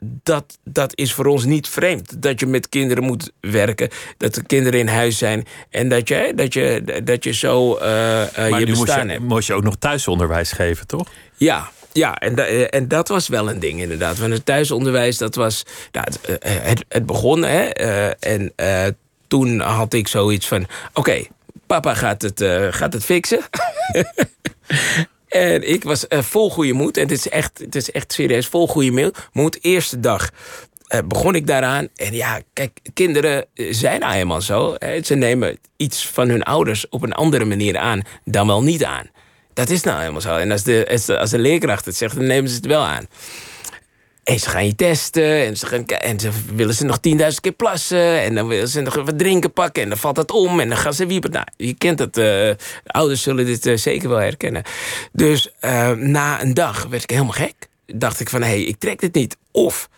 dat, 0.00 0.58
dat 0.64 0.96
is 0.98 1.12
voor 1.12 1.26
ons 1.26 1.44
niet 1.44 1.68
vreemd. 1.68 2.22
Dat 2.22 2.40
je 2.40 2.46
met 2.46 2.68
kinderen 2.68 3.04
moet 3.04 3.32
werken. 3.40 3.88
Dat 4.16 4.36
er 4.36 4.46
kinderen 4.46 4.80
in 4.80 4.88
huis 4.88 5.18
zijn. 5.18 5.46
En 5.70 5.88
dat 5.88 6.08
je, 6.08 6.32
dat 6.34 6.52
je, 6.52 7.02
dat 7.04 7.24
je 7.24 7.32
zo 7.32 7.78
maar 7.80 8.60
je 8.60 8.64
nu 8.64 8.66
moest 8.66 8.80
bestaan 8.80 9.06
je, 9.06 9.12
hebt. 9.12 9.24
moest 9.24 9.46
je 9.46 9.54
ook 9.54 9.62
nog 9.62 9.76
thuisonderwijs 9.76 10.52
geven, 10.52 10.86
toch? 10.86 11.08
Ja, 11.36 11.70
ja 11.94 12.14
en, 12.18 12.36
eh, 12.36 12.66
en 12.70 12.88
dat 12.88 13.08
was 13.08 13.28
wel 13.28 13.50
een 13.50 13.58
ding 13.60 13.80
inderdaad. 13.80 14.18
Want 14.18 14.32
het 14.32 14.46
thuisonderwijs, 14.46 15.18
dat 15.18 15.34
was... 15.34 15.62
Nou, 15.92 16.06
het, 16.06 16.38
eh, 16.38 16.52
het, 16.62 16.84
het 16.88 17.06
begon, 17.06 17.42
hè. 17.42 17.62
eh, 17.64 18.32
en 18.32 18.52
eh, 18.56 18.86
toen 19.28 19.60
had 19.60 19.92
ik 19.92 20.08
zoiets 20.08 20.46
van... 20.48 20.66
Oké, 20.94 21.24
papa 21.66 21.94
gaat 21.94 22.22
het, 22.22 22.40
eh, 22.40 22.66
gaat 22.70 22.92
het 22.92 23.04
fixen. 23.04 23.40
en 25.28 25.68
ik 25.68 25.84
was 25.84 26.08
eh, 26.08 26.22
vol 26.22 26.50
goede 26.50 26.72
moed. 26.72 26.96
En 26.96 27.02
het 27.02 27.10
is 27.12 27.28
echt, 27.28 27.58
het 27.58 27.74
is 27.74 27.90
echt 27.90 28.12
serieus 28.12 28.46
vol 28.46 28.68
goede 28.68 28.90
mo- 28.90 29.10
moed. 29.32 29.58
Eerste 29.64 30.00
dag 30.00 30.30
eh, 30.86 31.00
begon 31.06 31.34
ik 31.34 31.46
daaraan. 31.46 31.88
En 31.96 32.12
ja, 32.14 32.40
kijk, 32.52 32.78
kinderen 32.94 33.46
eh, 33.54 33.66
zijn 33.70 34.00
nou 34.00 34.14
eenmaal 34.14 34.40
zo. 34.40 34.74
Hè. 34.78 35.02
Ze 35.02 35.14
nemen 35.14 35.58
iets 35.76 36.08
van 36.08 36.28
hun 36.28 36.42
ouders 36.42 36.88
op 36.88 37.02
een 37.02 37.12
andere 37.12 37.44
manier 37.44 37.78
aan... 37.78 38.02
dan 38.24 38.46
wel 38.46 38.62
niet 38.62 38.84
aan. 38.84 39.10
Dat 39.54 39.70
is 39.70 39.82
nou 39.82 39.98
helemaal 40.00 40.20
zo. 40.20 40.36
En 40.36 40.50
als 40.50 40.62
de, 40.62 40.86
als 40.90 41.04
de, 41.04 41.18
als 41.18 41.30
leerkracht 41.30 41.84
het 41.84 41.96
zegt, 41.96 42.14
dan 42.14 42.26
nemen 42.26 42.50
ze 42.50 42.56
het 42.56 42.66
wel 42.66 42.82
aan. 42.82 43.06
En 44.24 44.38
ze 44.38 44.48
gaan 44.50 44.66
je 44.66 44.74
testen 44.74 45.46
en 45.46 45.56
ze, 45.56 45.66
gaan, 45.66 45.86
en 45.86 46.18
willen 46.54 46.74
ze 46.74 46.84
nog 46.84 46.98
10.000 47.08 47.16
keer 47.40 47.52
plassen. 47.52 48.22
En 48.22 48.34
dan 48.34 48.46
willen 48.46 48.68
ze 48.68 48.80
nog 48.80 48.94
wat 48.94 49.18
drinken 49.18 49.52
pakken 49.52 49.82
en 49.82 49.88
dan 49.88 49.98
valt 49.98 50.14
dat 50.14 50.30
om. 50.30 50.60
En 50.60 50.68
dan 50.68 50.78
gaan 50.78 50.94
ze 50.94 51.06
wiepen. 51.06 51.30
Nou, 51.30 51.46
je 51.56 51.74
kent 51.74 51.98
het. 51.98 52.16
eh, 52.18 52.50
ouders 52.86 53.22
zullen 53.22 53.46
dit 53.46 53.66
eh, 53.66 53.76
zeker 53.76 54.08
wel 54.08 54.18
herkennen. 54.18 54.62
Dus 55.12 55.50
eh, 55.60 55.90
na 55.90 56.42
een 56.42 56.54
dag 56.54 56.84
werd 56.84 57.02
ik 57.02 57.10
helemaal 57.10 57.32
gek. 57.32 57.54
Dacht 57.86 58.20
ik 58.20 58.28
van, 58.28 58.42
hé, 58.42 58.48
hey, 58.48 58.62
ik 58.62 58.78
trek 58.78 59.00
dit 59.00 59.14
niet. 59.14 59.36
Of 59.50 59.88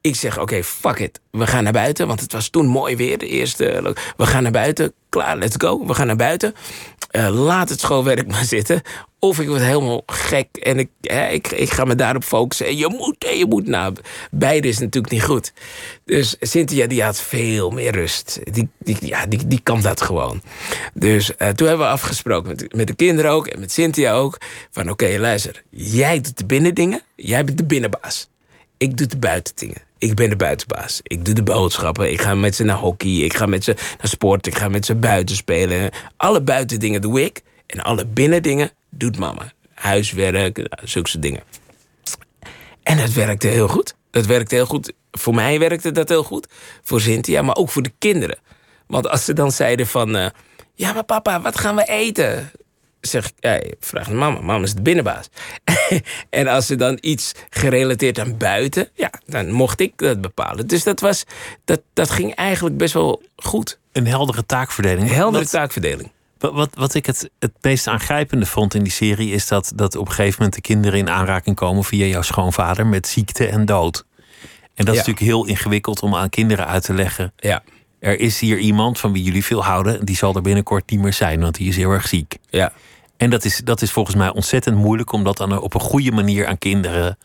ik 0.00 0.16
zeg, 0.16 0.38
oké, 0.38 0.64
fuck 0.64 0.98
it. 0.98 1.20
We 1.30 1.46
gaan 1.46 1.64
naar 1.64 1.72
buiten, 1.72 2.06
want 2.06 2.20
het 2.20 2.32
was 2.32 2.48
toen 2.48 2.66
mooi 2.66 2.96
weer. 2.96 3.18
De 3.18 3.28
eerste, 3.28 3.94
we 4.16 4.26
gaan 4.26 4.42
naar 4.42 4.52
buiten. 4.52 4.92
Klaar, 5.08 5.36
let's 5.36 5.54
go. 5.58 5.86
We 5.86 5.94
gaan 5.94 6.06
naar 6.06 6.16
buiten. 6.16 6.54
Eh, 7.12 7.28
laat 7.28 7.68
het 7.68 7.80
schoolwerk 7.80 8.26
maar 8.26 8.44
zitten. 8.44 8.82
Of 9.18 9.40
ik 9.40 9.48
word 9.48 9.60
helemaal 9.60 10.02
gek 10.06 10.56
en 10.56 10.78
ik, 10.78 10.88
ik, 11.30 11.48
ik 11.48 11.70
ga 11.70 11.84
me 11.84 11.94
daarop 11.94 12.24
focussen. 12.24 12.66
En 12.66 12.76
je 12.76 12.88
moet, 12.88 13.24
en 13.24 13.38
je 13.38 13.46
moet. 13.46 13.66
Nou, 13.66 13.94
beide 14.30 14.68
is 14.68 14.78
natuurlijk 14.78 15.12
niet 15.12 15.22
goed. 15.22 15.52
Dus 16.04 16.36
Cynthia, 16.40 16.86
die 16.86 17.02
had 17.02 17.20
veel 17.20 17.70
meer 17.70 17.92
rust. 17.92 18.40
Die, 18.52 18.68
die, 18.78 18.96
ja, 19.00 19.26
die, 19.26 19.46
die 19.46 19.60
kan 19.62 19.80
dat 19.80 20.00
gewoon. 20.00 20.42
Dus 20.94 21.36
eh, 21.36 21.48
toen 21.48 21.68
hebben 21.68 21.86
we 21.86 21.92
afgesproken 21.92 22.48
met, 22.48 22.74
met 22.74 22.86
de 22.86 22.94
kinderen 22.94 23.30
ook 23.30 23.46
en 23.46 23.60
met 23.60 23.72
Cynthia 23.72 24.12
ook. 24.12 24.38
Van 24.70 24.90
oké, 24.90 25.18
luister. 25.18 25.62
Jij 25.70 26.20
doet 26.20 26.38
de 26.38 26.46
binnendingen. 26.46 27.02
Jij 27.16 27.44
bent 27.44 27.58
de 27.58 27.64
binnenbaas. 27.64 28.28
Ik 28.76 28.96
doe 28.96 29.06
de 29.06 29.18
buitendingen. 29.18 29.82
Ik 30.02 30.14
ben 30.14 30.30
de 30.30 30.36
buitenbaas. 30.36 31.00
Ik 31.02 31.24
doe 31.24 31.34
de 31.34 31.42
boodschappen. 31.42 32.12
Ik 32.12 32.20
ga 32.20 32.34
met 32.34 32.54
ze 32.54 32.64
naar 32.64 32.76
hockey. 32.76 33.10
Ik 33.10 33.34
ga 33.34 33.46
met 33.46 33.64
ze 33.64 33.74
naar 33.74 34.08
sport. 34.08 34.46
Ik 34.46 34.56
ga 34.56 34.68
met 34.68 34.86
ze 34.86 34.94
buiten 34.94 35.36
spelen. 35.36 35.90
Alle 36.16 36.42
buitendingen 36.42 37.00
doe 37.00 37.22
ik. 37.22 37.42
En 37.66 37.80
alle 37.80 38.06
binnendingen 38.06 38.70
doet 38.90 39.18
mama. 39.18 39.52
Huiswerk, 39.74 40.68
zulke 40.84 41.18
dingen. 41.18 41.42
En 42.82 42.96
dat 42.96 43.12
werkte 43.12 43.46
heel 43.46 43.68
goed. 43.68 43.94
Dat 44.10 44.26
werkte 44.26 44.54
heel 44.54 44.66
goed. 44.66 44.92
Voor 45.10 45.34
mij 45.34 45.58
werkte 45.58 45.92
dat 45.92 46.08
heel 46.08 46.24
goed. 46.24 46.46
Voor 46.82 47.00
Cynthia, 47.00 47.42
maar 47.42 47.56
ook 47.56 47.70
voor 47.70 47.82
de 47.82 47.92
kinderen. 47.98 48.38
Want 48.86 49.08
als 49.08 49.24
ze 49.24 49.32
dan 49.32 49.52
zeiden 49.52 49.86
van... 49.86 50.16
eh, 50.16 50.26
ja, 50.74 50.92
maar 50.92 51.04
papa, 51.04 51.40
wat 51.40 51.58
gaan 51.58 51.76
we 51.76 51.84
eten? 51.84 52.50
Zeg 53.02 53.26
ik, 53.26 53.32
ja, 53.40 53.60
vraag 53.80 54.10
mama. 54.10 54.40
Mama 54.40 54.64
is 54.64 54.74
de 54.74 54.82
binnenbaas. 54.82 55.28
en 56.30 56.46
als 56.48 56.66
ze 56.66 56.76
dan 56.76 56.98
iets 57.00 57.32
gerelateerd 57.50 58.18
aan 58.18 58.36
buiten... 58.36 58.88
ja, 58.94 59.10
dan 59.26 59.50
mocht 59.50 59.80
ik 59.80 59.92
dat 59.96 60.20
bepalen. 60.20 60.66
Dus 60.66 60.82
dat, 60.84 61.00
was, 61.00 61.24
dat, 61.64 61.80
dat 61.92 62.10
ging 62.10 62.34
eigenlijk 62.34 62.76
best 62.76 62.94
wel 62.94 63.22
goed. 63.36 63.78
Een 63.92 64.06
heldere 64.06 64.46
taakverdeling. 64.46 65.10
Heldere 65.10 65.42
Wat- 65.42 65.52
taakverdeling. 65.52 66.10
Wat, 66.38 66.52
wat, 66.52 66.70
wat 66.74 66.94
ik 66.94 67.06
het, 67.06 67.30
het 67.38 67.52
meest 67.60 67.86
aangrijpende 67.86 68.46
vond 68.46 68.74
in 68.74 68.82
die 68.82 68.92
serie 68.92 69.32
is 69.32 69.46
dat, 69.46 69.72
dat 69.74 69.96
op 69.96 70.06
een 70.06 70.12
gegeven 70.12 70.34
moment 70.38 70.54
de 70.54 70.60
kinderen 70.60 70.98
in 70.98 71.10
aanraking 71.10 71.56
komen 71.56 71.84
via 71.84 72.06
jouw 72.06 72.22
schoonvader 72.22 72.86
met 72.86 73.06
ziekte 73.06 73.46
en 73.46 73.64
dood. 73.64 74.04
En 74.74 74.84
dat 74.84 74.94
is 74.94 75.00
Ja. 75.00 75.06
natuurlijk 75.06 75.26
heel 75.26 75.46
ingewikkeld 75.46 76.02
om 76.02 76.14
aan 76.14 76.28
kinderen 76.28 76.66
uit 76.66 76.82
te 76.84 76.94
leggen. 76.94 77.32
Ja, 77.36 77.62
Er 77.98 78.20
is 78.20 78.40
hier 78.40 78.58
iemand 78.58 78.98
van 79.00 79.12
wie 79.12 79.22
jullie 79.22 79.44
veel 79.44 79.64
houden, 79.64 80.04
die 80.04 80.16
zal 80.16 80.34
er 80.34 80.42
binnenkort 80.42 80.90
niet 80.90 81.00
meer 81.00 81.12
zijn, 81.12 81.40
want 81.40 81.54
die 81.54 81.68
is 81.68 81.76
heel 81.76 81.90
erg 81.90 82.08
ziek. 82.08 82.36
ja. 82.50 82.72
En 83.22 83.30
dat 83.30 83.44
is, 83.44 83.60
dat 83.64 83.82
is 83.82 83.90
volgens 83.90 84.16
mij 84.16 84.28
ontzettend 84.28 84.76
moeilijk 84.76 85.12
om 85.12 85.24
dat 85.24 85.36
dan 85.36 85.60
op 85.60 85.74
een 85.74 85.80
goede 85.80 86.12
manier 86.12 86.46
aan 86.46 86.58
kinderen 86.58 87.18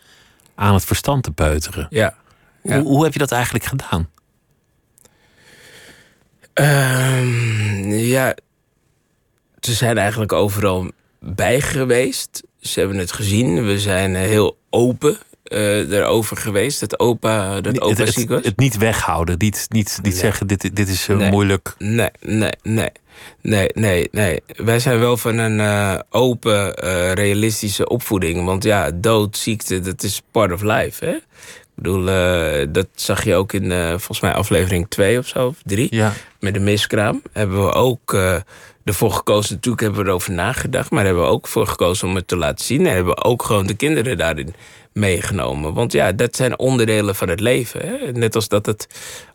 aan 0.56 0.74
het 0.74 0.86
verstand 0.86 1.24
te 1.24 1.32
peuteren. 1.32 1.88
ja. 1.90 2.16
Ja. 2.64 2.80
Hoe, 2.80 2.88
hoe 2.88 3.04
heb 3.04 3.14
je 3.14 3.20
dat 3.20 3.32
eigenlijk 3.32 3.66
gedaan? 3.66 4.10
Ehm, 6.54 7.90
ja, 7.90 8.36
ze 9.60 9.74
zijn 9.74 9.98
eigenlijk 9.98 10.32
overal 10.32 10.92
bij 11.20 11.62
geweest. 11.62 12.44
Ze 12.60 12.80
hebben 12.80 12.98
het 12.98 13.12
gezien. 13.12 13.66
We 13.66 13.80
zijn 13.80 14.16
eh, 14.16 14.22
heel 14.22 14.58
open 14.70 15.18
eh 15.48 15.92
erover 15.92 16.38
geweest. 16.38 16.80
Dat 16.80 17.00
opa, 17.00 17.62
dat 17.62 17.82
opa 17.82 18.04
het, 18.04 18.14
ziek 18.14 18.30
was. 18.30 18.44
het 18.46 18.58
niet 18.58 18.78
weghouden, 18.78 19.36
niet, 19.38 19.66
niet, 19.70 20.00
niet 20.02 20.12
Nee. 20.14 20.22
zeggen 20.22 20.48
dit, 20.48 20.76
dit 20.76 20.88
is 20.90 21.08
eh, 21.08 21.18
Nee. 21.18 21.30
moeilijk. 21.32 21.76
Nee, 21.78 22.10
nee, 22.22 22.52
nee. 22.64 22.90
Nee, 23.42 23.70
nee, 23.74 24.08
nee. 24.12 24.42
Wij 24.48 24.80
zijn 24.80 25.00
wel 25.00 25.18
van 25.18 25.38
een 25.38 25.60
eh, 25.60 26.00
open, 26.10 26.74
realistische 27.14 27.88
opvoeding. 27.88 28.46
Want 28.46 28.64
ja, 28.64 28.92
dood, 28.92 29.38
ziekte, 29.38 29.80
dat 29.80 30.04
is 30.04 30.22
part 30.32 30.52
of 30.52 30.62
life. 30.62 31.06
Hè? 31.06 31.16
Ik 31.78 31.84
bedoel, 31.84 32.10
eh, 32.10 32.68
dat 32.70 32.88
zag 32.96 33.24
je 33.24 33.36
ook 33.36 33.54
in 33.54 33.72
eh, 33.72 33.90
volgens 33.90 34.20
mij 34.20 34.34
aflevering 34.34 34.86
2 34.90 35.18
of 35.18 35.28
zo, 35.28 35.48
of 35.48 35.56
3. 35.64 35.88
Ja. 35.90 36.14
Met 36.40 36.54
de 36.54 36.60
miskraam 36.60 37.22
hebben 37.32 37.66
we 37.66 37.72
ook 37.72 38.14
eh, 38.14 38.36
ervoor 38.84 39.12
gekozen. 39.12 39.56
Natuurlijk 39.56 39.84
hebben 39.84 40.02
we 40.02 40.08
erover 40.08 40.34
nagedacht, 40.34 40.92
maar 40.92 41.06
hebben 41.06 41.24
we 41.24 41.30
ook 41.30 41.48
voor 41.48 41.68
gekozen 41.68 42.08
om 42.08 42.16
het 42.16 42.28
te 42.28 42.38
laten 42.38 42.66
zien. 42.66 42.86
En 42.86 42.94
hebben 42.94 43.16
we 43.16 43.24
ook 43.24 43.44
gewoon 43.44 43.68
de 43.68 43.74
kinderen 43.74 44.18
daarin 44.18 44.54
meegenomen. 44.94 45.74
Want 45.74 45.92
ja, 45.92 46.12
dat 46.12 46.36
zijn 46.36 46.60
onderdelen 46.60 47.16
van 47.16 47.30
het 47.30 47.40
leven. 47.40 47.82
Hè? 47.82 48.12
Net 48.12 48.36
als 48.36 48.48
dat 48.48 48.66
het 48.66 48.88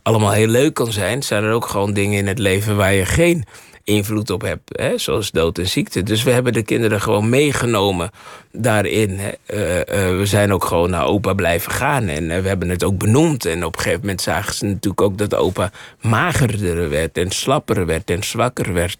allemaal 0.02 0.32
heel 0.32 0.46
leuk 0.46 0.74
kan 0.74 0.92
zijn, 0.92 1.22
zijn 1.22 1.44
er 1.44 1.52
ook 1.52 1.66
gewoon 1.66 1.92
dingen 1.92 2.18
in 2.18 2.26
het 2.26 2.38
leven 2.38 2.76
waar 2.76 2.92
je 2.92 3.04
geen 3.04 3.44
invloed 3.84 4.30
op 4.30 4.42
hebt, 4.42 4.78
hè? 4.78 4.98
zoals 4.98 5.30
dood 5.30 5.58
en 5.58 5.68
ziekte. 5.68 6.02
Dus 6.02 6.22
we 6.22 6.30
hebben 6.30 6.52
de 6.52 6.62
kinderen 6.62 7.00
gewoon 7.00 7.28
meegenomen 7.28 8.10
daarin. 8.52 9.18
Hè? 9.18 9.30
Eh, 9.46 9.80
eh, 9.80 10.18
we 10.18 10.26
zijn 10.26 10.52
ook 10.52 10.64
gewoon 10.64 10.90
naar 10.90 11.06
opa 11.06 11.32
blijven 11.32 11.72
gaan 11.72 12.08
en 12.08 12.30
eh, 12.30 12.42
we 12.42 12.48
hebben 12.48 12.68
het 12.68 12.84
ook 12.84 12.98
benoemd. 12.98 13.44
En 13.44 13.64
op 13.64 13.76
een 13.76 13.82
gegeven 13.82 14.00
moment 14.00 14.20
zagen 14.20 14.54
ze 14.54 14.64
natuurlijk 14.64 15.00
ook 15.00 15.18
dat 15.18 15.34
opa 15.34 15.70
magerder 16.00 16.90
werd 16.90 17.18
en 17.18 17.30
slapper 17.30 17.86
werd 17.86 18.10
en 18.10 18.22
zwakker 18.22 18.72
werd. 18.72 18.98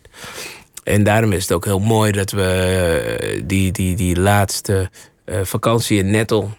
En 0.85 1.05
daarom 1.05 1.33
is 1.33 1.43
het 1.43 1.53
ook 1.53 1.65
heel 1.65 1.81
mooi 1.81 2.13
dat 2.13 2.31
we 2.31 3.43
die, 3.45 3.73
die, 3.73 3.97
die 3.97 4.21
laatste 4.21 4.91
vakantie 5.27 5.99
in 5.99 6.11
Nettel 6.11 6.51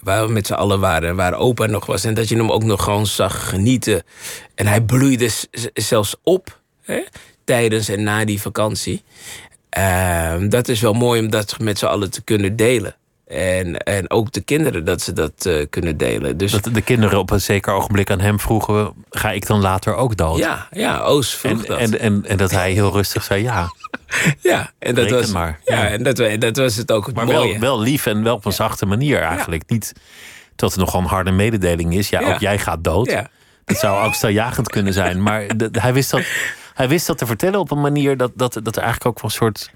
waar 0.00 0.26
we 0.26 0.32
met 0.32 0.46
z'n 0.46 0.52
allen 0.52 0.80
waren, 0.80 1.16
waar 1.16 1.34
opa 1.34 1.66
nog 1.66 1.86
was. 1.86 2.04
En 2.04 2.14
dat 2.14 2.28
je 2.28 2.36
hem 2.36 2.50
ook 2.50 2.64
nog 2.64 2.84
gewoon 2.84 3.06
zag 3.06 3.48
genieten. 3.48 4.02
En 4.54 4.66
hij 4.66 4.80
bloeide 4.80 5.30
zelfs 5.74 6.16
op 6.22 6.60
hè, 6.92 7.04
tijdens 7.44 7.88
en 7.88 8.02
na 8.02 8.24
die 8.24 8.40
vakantie. 8.40 9.02
Ehm, 9.70 10.48
dat 10.48 10.68
is 10.68 10.80
wel 10.80 10.92
mooi 10.92 11.20
om 11.20 11.30
dat 11.30 11.58
met 11.58 11.78
z'n 11.78 11.86
allen 11.86 12.10
te 12.10 12.22
kunnen 12.22 12.56
delen. 12.56 12.96
En, 13.26 13.76
en 13.78 14.10
ook 14.10 14.32
de 14.32 14.40
kinderen 14.40 14.84
dat 14.84 15.00
ze 15.02 15.12
dat 15.12 15.46
eh, 15.46 15.66
kunnen 15.70 15.96
delen. 15.96 16.36
Dus 16.36 16.52
Dat 16.52 16.64
de 16.72 16.80
kinderen 16.80 17.18
op 17.18 17.30
een 17.30 17.40
zeker 17.40 17.72
ogenblik 17.72 18.10
aan 18.10 18.20
hem 18.20 18.40
vroegen: 18.40 18.92
ga 19.10 19.30
ik 19.30 19.46
dan 19.46 19.60
later 19.60 19.94
ook 19.94 20.16
dood? 20.16 20.38
ja, 20.38 20.68
ja, 20.70 20.98
Oos 21.00 21.34
vroeg 21.34 21.52
En, 21.64 21.68
dat. 21.68 21.78
en, 21.78 21.98
en, 22.00 22.24
en 22.26 22.36
dat 22.36 22.50
hij 22.50 22.72
heel 22.72 22.92
rustig 22.92 23.24
zei 23.24 23.42
ja. 23.42 23.72
ja, 24.40 24.72
en 24.78 24.94
dat 24.94 25.04
Reken 25.04 25.20
was, 25.20 25.30
maar. 25.32 25.60
Ja, 25.64 25.76
Ja. 25.82 25.88
en 25.88 26.02
dat, 26.02 26.16
dat 26.40 26.56
was 26.56 26.76
het 26.76 26.92
ook 26.92 27.06
het 27.06 27.14
Maar 27.14 27.24
mooie. 27.26 27.50
wel, 27.52 27.60
wel 27.60 27.80
lief 27.80 28.06
en 28.06 28.22
wel 28.22 28.34
op 28.34 28.44
een 28.44 28.52
zachte 28.52 28.86
manier 28.86 29.20
eigenlijk. 29.20 29.62
Niet 29.66 29.92
dat 30.56 30.70
het 30.70 30.78
nogal 30.80 31.00
een 31.00 31.06
harde 31.06 31.30
mededeling 31.30 31.94
is. 31.94 32.08
Ja, 32.08 32.32
ook 32.32 32.40
jij 32.40 32.58
gaat 32.58 32.84
dood. 32.84 33.16
Dat 33.64 33.78
zou 33.78 34.02
angstaanjagend 34.02 34.68
kunnen 34.68 34.92
zijn. 34.92 35.22
Maar 35.22 35.56
de- 35.56 35.68
hij, 35.72 35.92
wist 35.92 36.10
dat, 36.10 36.22
hij 36.78 36.88
wist 36.88 37.06
dat 37.06 37.18
te 37.18 37.26
vertellen 37.26 37.60
op 37.60 37.70
een 37.70 37.80
manier 37.80 38.16
dat, 38.16 38.30
dat, 38.34 38.60
dat 38.62 38.76
er 38.76 38.82
eigenlijk 38.82 39.06
ook 39.06 39.22
wel 39.22 39.30
een 39.30 39.36
soort 39.36 39.70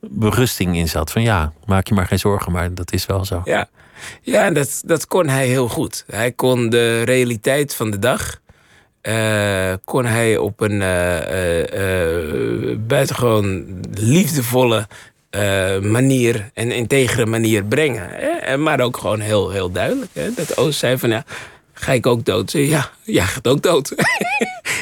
berusting 0.00 0.76
in 0.76 0.88
zat. 0.88 1.12
Van 1.12 1.22
ja, 1.22 1.52
maak 1.66 1.86
je 1.86 1.94
maar 1.94 2.06
geen 2.06 2.18
zorgen, 2.18 2.52
maar 2.52 2.74
dat 2.74 2.92
is 2.92 3.06
wel 3.06 3.24
zo. 3.24 3.40
Ja, 3.44 3.68
ja 4.22 4.50
dat, 4.50 4.82
dat 4.84 5.06
kon 5.06 5.28
hij 5.28 5.46
heel 5.46 5.68
goed. 5.68 6.04
Hij 6.10 6.32
kon 6.32 6.70
de 6.70 7.02
realiteit 7.02 7.74
van 7.74 7.90
de 7.90 7.98
dag... 7.98 8.40
eh, 9.00 9.72
kon 9.84 10.04
hij 10.04 10.36
op 10.36 10.60
een 10.60 10.82
eh, 10.82 12.72
eh, 12.72 12.78
buitengewoon 12.78 13.80
liefdevolle 13.90 14.86
manier... 15.80 16.50
en 16.54 16.70
integere 16.70 17.26
manier 17.26 17.64
brengen. 17.64 18.08
Hè? 18.10 18.56
Maar 18.56 18.80
ook 18.80 18.96
gewoon 18.96 19.20
heel, 19.20 19.50
heel 19.50 19.70
duidelijk. 19.70 20.10
Hè? 20.12 20.30
Dat 20.34 20.56
Oost 20.56 20.78
zei 20.78 20.98
van... 20.98 21.10
Ja, 21.10 21.24
Ga 21.80 21.92
ik 21.92 22.06
ook 22.06 22.24
dood? 22.24 22.52
Ja, 22.52 22.90
jij 23.02 23.24
gaat 23.24 23.48
ook 23.48 23.62
dood. 23.62 23.94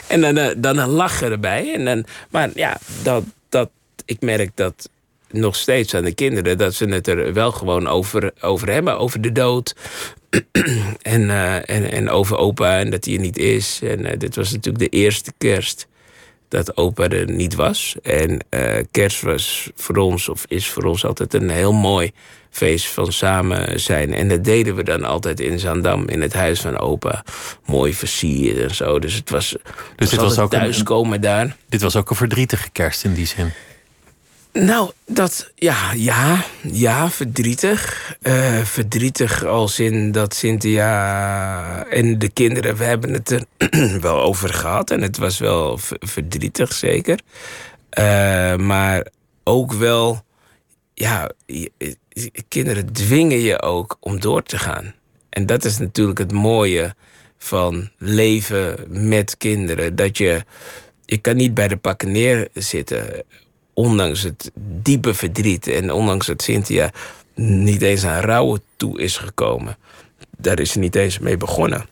en 0.09 0.21
dan, 0.21 0.37
eh, 0.37 0.55
dan 0.57 0.89
lachen 0.89 1.31
erbij. 1.31 1.75
En 1.75 1.85
dan, 1.85 2.05
maar 2.31 2.51
ja, 2.55 2.79
dat, 3.03 3.25
dat, 3.49 3.71
ik 4.05 4.21
merk 4.21 4.51
dat 4.55 4.89
nog 5.31 5.57
steeds 5.57 5.95
aan 5.95 6.05
de 6.05 6.15
kinderen... 6.15 6.59
dat 6.59 6.75
ze 6.75 6.85
het 6.85 7.07
er 7.07 7.33
wel 7.33 7.53
gewoon 7.53 7.87
over, 7.87 8.33
over 8.41 8.73
hebben. 8.73 8.99
Over 8.99 9.21
de 9.21 9.33
dood. 9.33 9.75
en, 11.03 11.31
eh, 11.31 11.55
en, 11.55 11.91
en 11.91 12.11
over 12.11 12.37
opa 12.37 12.79
en 12.79 12.91
dat 12.91 13.05
hij 13.05 13.15
er 13.15 13.21
niet 13.21 13.39
is. 13.39 13.81
En 13.83 14.05
eh, 14.05 14.19
dit 14.19 14.37
was 14.37 14.53
natuurlijk 14.53 14.93
de 14.93 14.99
eerste 14.99 15.33
kerst 15.39 15.87
dat 16.49 16.77
opa 16.77 17.09
er 17.09 17.31
niet 17.31 17.55
was. 17.55 17.97
En 18.03 18.41
kerst 18.91 19.23
was 19.23 19.71
voor 19.75 19.97
ons, 19.97 20.29
of 20.29 20.45
is 20.49 20.69
voor 20.69 20.85
ons 20.85 21.05
altijd 21.05 21.35
een 21.35 21.51
heel 21.51 21.73
mooi 21.73 22.13
feest 22.59 22.87
van 22.87 23.13
samen 23.13 23.81
zijn. 23.81 24.15
En 24.15 24.29
dat 24.29 24.45
deden 24.45 24.75
we 24.75 24.83
dan 24.85 25.05
altijd 25.05 25.41
in 25.41 25.59
Zandam, 25.59 26.09
in 26.09 26.21
het 26.23 26.33
huis 26.33 26.61
van 26.61 26.79
opa. 26.79 27.25
Mooi 27.67 27.95
versierd 27.95 28.59
en 28.69 28.75
zo. 28.75 28.99
Dus 28.99 29.15
het 29.15 29.31
was, 29.31 29.57
Dus 29.97 30.11
dit 30.11 30.21
was 30.21 30.39
ook 30.39 30.53
een- 30.53 30.59
thuiskomen 30.59 31.21
daar. 31.21 31.57
Dit 31.69 31.83
was 31.83 31.97
ook 31.97 32.11
een 32.11 32.17
verdrietige 32.17 32.71
kerst 32.71 33.05
in 33.05 33.15
die 33.15 33.27
zin. 33.27 33.53
Nou, 34.53 34.91
dat, 35.07 35.51
ja, 35.55 35.93
ja, 35.97 36.45
ja, 36.63 37.11
verdrietig. 37.11 38.13
Eh, 38.23 38.59
verdrietig 38.63 39.45
als 39.45 39.79
in 39.81 40.13
dat 40.13 40.35
Cynthia 40.35 41.85
en 41.91 42.19
de 42.19 42.29
kinderen, 42.31 42.77
we 42.77 42.85
hebben 42.85 43.13
het 43.13 43.31
er 43.31 43.45
wel 44.01 44.23
over 44.23 44.55
gehad. 44.55 44.91
En 44.91 45.03
het 45.03 45.17
was 45.19 45.39
wel 45.39 45.79
verdrietig, 46.01 46.73
zeker. 46.73 47.19
Eh, 47.91 48.57
maar 48.57 49.07
ook 49.45 49.73
wel, 49.73 50.23
ja, 50.99 51.31
kinderen 52.49 52.93
dwingen 52.93 53.41
je 53.41 53.63
ook 53.63 53.97
om 54.01 54.21
door 54.21 54.43
te 54.43 54.59
gaan. 54.59 54.95
En 55.29 55.47
dat 55.47 55.65
is 55.65 55.79
natuurlijk 55.79 56.19
het 56.19 56.33
mooie 56.33 56.95
van 57.39 57.91
leven 57.99 58.87
met 58.89 59.37
kinderen. 59.37 59.97
Dat 59.97 60.19
je, 60.19 60.45
je 61.05 61.19
kan 61.19 61.37
niet 61.37 61.55
bij 61.55 61.69
de 61.69 61.77
pakken 61.77 62.13
neerzitten 62.13 63.25
ondanks 63.75 64.23
het 64.23 64.51
diepe 64.83 65.15
verdriet 65.15 65.67
en 65.67 65.93
ondanks 65.93 66.27
dat 66.27 66.43
Cynthia 66.43 66.91
niet 67.35 67.83
eens 67.83 68.05
aan 68.05 68.21
rouwen 68.21 68.63
toe 68.77 69.01
is 69.01 69.17
gekomen, 69.17 69.77
daar 70.37 70.59
is 70.59 70.71
ze 70.71 70.79
niet 70.79 70.95
eens 70.95 71.19
mee 71.19 71.37
begonnen. 71.37 71.87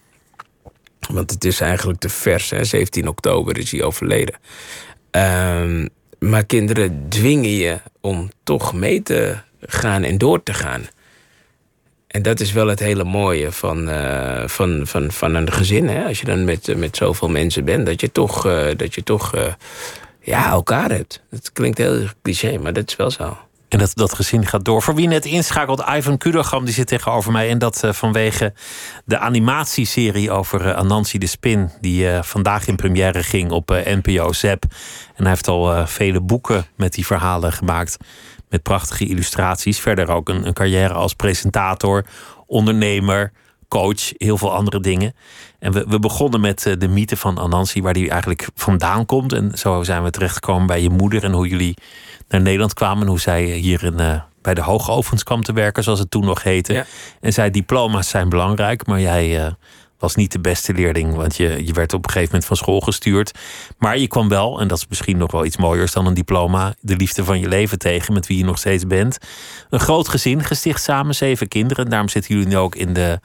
Want 1.09 1.30
het 1.30 1.44
is 1.44 1.61
eigenlijk 1.61 2.00
te 2.00 2.09
vers, 2.09 2.50
hè? 2.50 2.64
17 2.64 3.09
oktober 3.09 3.59
is 3.59 3.70
hij 3.70 3.82
overleden. 3.82 4.34
Ehm, 5.11 5.86
maar 6.18 6.44
kinderen 6.44 7.06
dwingen 7.08 7.50
je 7.50 7.80
om 8.00 8.30
toch 8.42 8.74
mee 8.74 9.02
te 9.02 9.36
gaan 9.60 10.02
en 10.02 10.18
door 10.18 10.42
te 10.42 10.54
gaan. 10.54 10.86
En 12.06 12.22
dat 12.22 12.40
is 12.40 12.52
wel 12.52 12.66
het 12.66 12.78
hele 12.78 13.04
mooie 13.04 13.52
van, 13.52 13.88
eh, 13.88 14.48
van, 14.48 14.86
van, 14.86 15.12
van 15.12 15.34
een 15.34 15.52
gezin. 15.52 15.88
Hè? 15.88 16.04
Als 16.04 16.20
je 16.20 16.26
dan 16.26 16.44
met, 16.44 16.76
met 16.76 16.96
zoveel 16.96 17.28
mensen 17.28 17.64
bent, 17.64 17.86
dat 17.86 18.00
je 18.00 18.12
toch, 18.12 18.46
eh, 18.46 18.66
dat 18.76 18.94
je 18.94 19.02
toch 19.02 19.34
eh, 19.34 19.52
ja, 20.20 20.50
elkaar 20.50 20.90
hebt. 20.90 21.22
Het 21.30 21.52
klinkt 21.52 21.78
heel 21.78 22.04
cliché, 22.22 22.58
maar 22.58 22.72
dat 22.72 22.88
is 22.88 22.96
wel 22.96 23.10
zo. 23.10 23.36
En 23.68 23.78
dat, 23.78 23.92
dat 23.94 24.14
gezin 24.14 24.46
gaat 24.46 24.64
door. 24.64 24.82
Voor 24.82 24.94
wie 24.94 25.08
net 25.08 25.24
inschakelt, 25.24 25.84
Ivan 25.96 26.18
Kudogam 26.18 26.64
die 26.64 26.74
zit 26.74 26.86
tegenover 26.86 27.32
mij. 27.32 27.50
En 27.50 27.58
dat 27.58 27.82
eh, 27.82 27.92
vanwege 27.92 28.52
de 29.04 29.18
animatieserie 29.18 30.30
over 30.30 30.66
eh, 30.66 30.76
Anansi 30.76 31.18
de 31.18 31.26
Spin... 31.26 31.70
die 31.80 32.10
eh, 32.10 32.22
vandaag 32.22 32.66
in 32.66 32.76
première 32.76 33.22
ging 33.22 33.50
op 33.50 33.68
NPO 33.84 34.32
Zep. 34.32 34.64
En 35.14 35.22
hij 35.22 35.28
heeft 35.28 35.48
al 35.48 35.86
vele 35.86 36.20
boeken 36.20 36.66
met 36.76 36.92
die 36.92 37.06
verhalen 37.06 37.52
gemaakt. 37.52 37.96
Met 38.48 38.62
prachtige 38.62 39.06
illustraties. 39.06 39.80
Verder 39.80 40.08
ook 40.08 40.28
een, 40.28 40.46
een 40.46 40.52
carrière 40.52 40.94
als 40.94 41.14
presentator, 41.14 42.04
ondernemer, 42.46 43.32
coach, 43.68 44.12
heel 44.16 44.38
veel 44.38 44.54
andere 44.54 44.80
dingen. 44.80 45.14
En 45.58 45.72
we, 45.72 45.84
we 45.88 45.98
begonnen 45.98 46.40
met 46.40 46.66
eh, 46.66 46.72
de 46.78 46.88
mythe 46.88 47.16
van 47.16 47.38
Anansi, 47.38 47.82
waar 47.82 47.92
die 47.92 48.10
eigenlijk 48.10 48.48
vandaan 48.54 49.06
komt. 49.06 49.32
En 49.32 49.50
zo 49.54 49.82
zijn 49.82 50.02
we 50.02 50.10
terechtgekomen 50.10 50.66
bij 50.66 50.82
je 50.82 50.90
moeder 50.90 51.24
en 51.24 51.32
hoe 51.32 51.48
jullie 51.48 51.76
naar 52.28 52.40
Nederland 52.40 52.74
kwamen. 52.74 53.02
En 53.02 53.08
hoe 53.08 53.20
zij 53.20 53.44
hier 53.44 53.84
in, 53.84 53.98
eh, 53.98 54.20
bij 54.42 54.54
de 54.54 54.62
hoogovens 54.62 55.22
kwam 55.22 55.42
te 55.42 55.52
werken, 55.52 55.82
zoals 55.82 55.98
het 55.98 56.10
toen 56.10 56.24
nog 56.24 56.42
heette. 56.42 56.72
Ja. 56.72 56.84
En 57.20 57.32
zei, 57.32 57.50
diploma's 57.50 58.08
zijn 58.08 58.28
belangrijk, 58.28 58.86
maar 58.86 59.00
jij 59.00 59.44
eh, 59.44 59.52
was 59.99 60.14
niet 60.14 60.32
de 60.32 60.40
beste 60.40 60.72
leerling. 60.72 61.14
Want 61.14 61.36
je, 61.36 61.66
je 61.66 61.72
werd 61.72 61.92
op 61.92 62.05
een 62.05 62.11
gegeven 62.11 62.30
moment 62.30 62.44
van 62.49 62.57
school 62.57 62.80
gestuurd. 62.80 63.38
Maar 63.78 63.99
je 63.99 64.07
kwam 64.07 64.28
wel, 64.28 64.61
en 64.61 64.68
dat 64.68 64.78
is 64.78 64.86
misschien 64.88 65.16
nog 65.16 65.32
wel 65.32 65.44
iets 65.44 65.57
mooiers 65.57 65.92
dan 65.92 66.07
een 66.07 66.14
diploma... 66.14 66.74
de 66.80 66.97
liefde 66.97 67.24
van 67.24 67.40
je 67.40 67.49
leven 67.49 67.78
tegen, 67.78 68.14
met 68.14 68.26
wie 68.26 68.38
je 68.38 68.44
nog 68.44 68.59
steeds 68.59 68.86
bent. 68.86 69.18
Een 69.70 69.80
groot 69.80 70.09
gezin, 70.09 70.44
gesticht 70.44 70.82
samen, 70.82 71.14
zeven 71.14 71.49
kinderen. 71.49 71.84
En 71.84 71.90
daarom 71.90 72.09
zitten 72.09 72.34
jullie 72.34 72.49
nu 72.49 72.57
ook 72.57 72.74
in 72.74 72.92
de, 72.92 73.20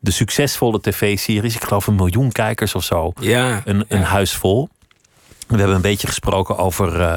de 0.00 0.10
succesvolle 0.10 0.80
tv-series. 0.80 1.54
Ik 1.54 1.64
geloof 1.64 1.86
een 1.86 1.94
miljoen 1.94 2.32
kijkers 2.32 2.74
of 2.74 2.84
zo 2.84 3.12
Ja, 3.20 3.62
een, 3.64 3.84
een 3.88 4.02
huis 4.02 4.32
vol. 4.32 4.68
We 5.46 5.56
hebben 5.56 5.76
een 5.76 5.82
beetje 5.82 6.06
gesproken 6.06 6.56
over 6.58 7.00
eh, 7.00 7.16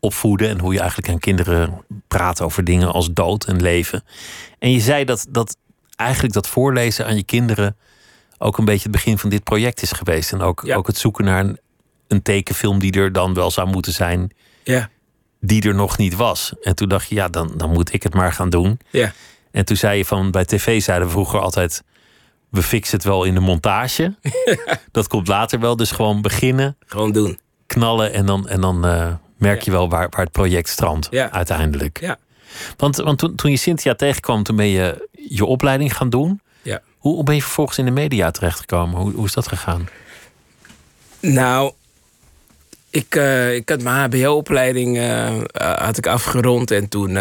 opvoeden 0.00 0.48
en 0.48 0.60
hoe 0.60 0.72
je 0.72 0.78
eigenlijk 0.78 1.08
aan 1.08 1.18
kinderen 1.18 1.84
praat 2.08 2.40
over 2.40 2.64
dingen 2.64 2.92
als 2.92 3.12
dood 3.12 3.44
en 3.44 3.62
leven. 3.62 4.02
En 4.58 4.72
je 4.72 4.80
zei 4.80 5.04
dat, 5.04 5.26
dat 5.28 5.56
eigenlijk 5.96 6.34
dat 6.34 6.48
voorlezen 6.48 7.06
aan 7.06 7.16
je 7.16 7.24
kinderen 7.24 7.76
ook 8.42 8.58
een 8.58 8.64
beetje 8.64 8.82
het 8.82 8.92
begin 8.92 9.18
van 9.18 9.30
dit 9.30 9.44
project 9.44 9.82
is 9.82 9.92
geweest. 9.92 10.32
En 10.32 10.40
ook, 10.40 10.62
Ja. 10.64 10.76
ook 10.76 10.86
het 10.86 10.98
zoeken 10.98 11.24
naar 11.24 11.40
een, 11.40 11.58
een 12.08 12.22
tekenfilm 12.22 12.78
die 12.78 12.92
er 12.92 13.12
dan 13.12 13.34
wel 13.34 13.50
zou 13.50 13.68
moeten 13.68 13.92
zijn, 13.92 14.30
ja, 14.64 14.88
die 15.40 15.62
er 15.62 15.74
nog 15.74 15.98
niet 15.98 16.14
was. 16.14 16.52
En 16.62 16.74
toen 16.74 16.88
dacht 16.88 17.08
je, 17.08 17.14
ja, 17.14 17.28
dan, 17.28 17.52
dan 17.56 17.70
moet 17.72 17.92
ik 17.92 18.02
het 18.02 18.14
maar 18.14 18.32
gaan 18.32 18.50
doen. 18.50 18.80
ja. 18.90 19.12
En 19.50 19.64
toen 19.64 19.76
zei 19.76 19.96
je 19.98 20.04
van 20.04 20.30
bij 20.30 20.44
tv 20.44 20.82
zeiden 20.82 21.06
we 21.06 21.12
vroeger 21.12 21.40
altijd. 21.40 21.82
We 22.50 22.62
fixen 22.62 22.96
het 22.96 23.06
wel 23.06 23.24
in 23.24 23.34
de 23.34 23.40
montage. 23.40 24.14
Dat 24.92 25.08
komt 25.08 25.28
later 25.28 25.60
wel. 25.60 25.76
Dus 25.76 25.90
gewoon 25.90 26.22
beginnen, 26.22 26.76
Gewoon 26.86 27.12
doen. 27.12 27.38
knallen 27.66 28.12
en 28.12 28.26
dan, 28.26 28.48
en 28.48 28.60
dan 28.60 28.86
eh, 28.86 29.12
merk 29.36 29.62
je 29.62 29.70
wel 29.70 29.88
waar, 29.88 30.08
waar 30.10 30.20
het 30.24 30.32
project 30.32 30.68
strandt 30.68 31.06
Ja. 31.10 31.30
uiteindelijk. 31.30 32.00
Ja. 32.00 32.18
Want, 32.76 32.96
want 32.96 33.18
toen, 33.18 33.34
toen 33.34 33.50
je 33.50 33.56
Cynthia 33.56 33.94
tegenkwam, 33.94 34.42
toen 34.42 34.56
ben 34.56 34.66
je 34.66 35.08
je 35.28 35.44
opleiding 35.44 35.96
gaan 35.96 36.10
doen. 36.10 36.40
Hoe, 37.00 37.24
ben 37.24 37.34
je 37.34 37.42
vervolgens 37.42 37.78
in 37.78 37.84
de 37.84 37.90
media 37.90 38.30
terechtgekomen? 38.30 39.00
Hoe, 39.00 39.12
hoe 39.12 39.26
is 39.26 39.32
dat 39.32 39.48
gegaan? 39.48 39.88
Nou, 41.20 41.72
ik, 42.90 43.14
eh, 43.14 43.54
ik 43.54 43.68
had 43.68 43.82
mijn 43.82 43.96
HBO-opleiding 43.96 44.96
eh, 44.96 45.36
eh, 45.36 45.44
had 45.78 45.98
ik 45.98 46.06
afgerond 46.06 46.70
en 46.70 46.88
toen 46.88 47.18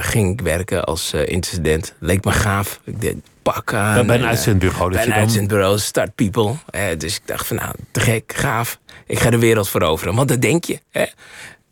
ging 0.00 0.32
ik 0.32 0.40
werken 0.40 0.84
als 0.84 1.12
incident. 1.12 1.94
Leek 1.98 2.24
me 2.24 2.32
gaaf. 2.32 2.80
Ik 2.84 3.00
deed 3.00 3.16
pak 3.42 3.74
aan. 3.74 4.06
bij 4.06 4.16
een 4.16 4.22
en, 4.22 4.28
uitzendbureau. 4.28 4.90
Bij 4.90 5.00
je 5.00 5.06
een 5.06 5.12
dan, 5.12 5.20
uitzendbureau, 5.20 5.78
Start 5.78 6.14
People. 6.14 6.54
Dus 6.98 7.16
ik 7.16 7.22
dacht 7.24 7.46
van 7.46 7.56
nou, 7.56 7.74
te 7.90 8.00
gek, 8.00 8.32
gaaf. 8.36 8.78
Ik 9.06 9.18
ga 9.18 9.30
de 9.30 9.38
wereld 9.38 9.68
veroveren. 9.68 10.14
Want 10.14 10.28
dat 10.28 10.40
denk 10.40 10.64
je. 10.64 10.80
Hè? 10.90 11.04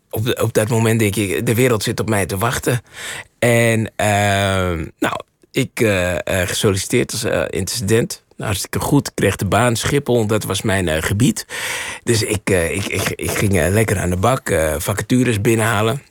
Op, 0.09 0.41
op 0.41 0.53
dat 0.53 0.69
moment 0.69 0.99
denk 0.99 1.15
je, 1.15 1.43
de 1.43 1.55
wereld 1.55 1.83
zit 1.83 1.99
op 1.99 2.09
mij 2.09 2.25
te 2.25 2.37
wachten. 2.37 2.81
En 3.39 3.91
ehm, 3.95 4.85
nou, 4.99 5.15
ik 5.57 5.79
eh, 5.79 6.15
eh, 6.15 6.47
gesolliciteerd 6.47 7.11
als 7.11 7.23
eh, 7.23 7.43
incident. 7.49 8.23
Hartstikke 8.37 8.79
goed. 8.79 9.07
Ik 9.07 9.15
kreeg 9.15 9.35
de 9.35 9.45
baan 9.45 9.75
Schiphol, 9.75 10.27
dat 10.27 10.43
was 10.43 10.61
mijn 10.61 11.03
gebied. 11.03 11.45
Dus 12.03 12.23
ik, 12.23 12.49
ik, 12.49 12.85
ik, 12.85 13.09
ik 13.15 13.31
ging 13.31 13.53
lekker 13.53 13.99
aan 13.99 14.09
de 14.09 14.17
bak, 14.17 14.53
vacatures 14.77 15.41
binnenhalen. 15.41 16.01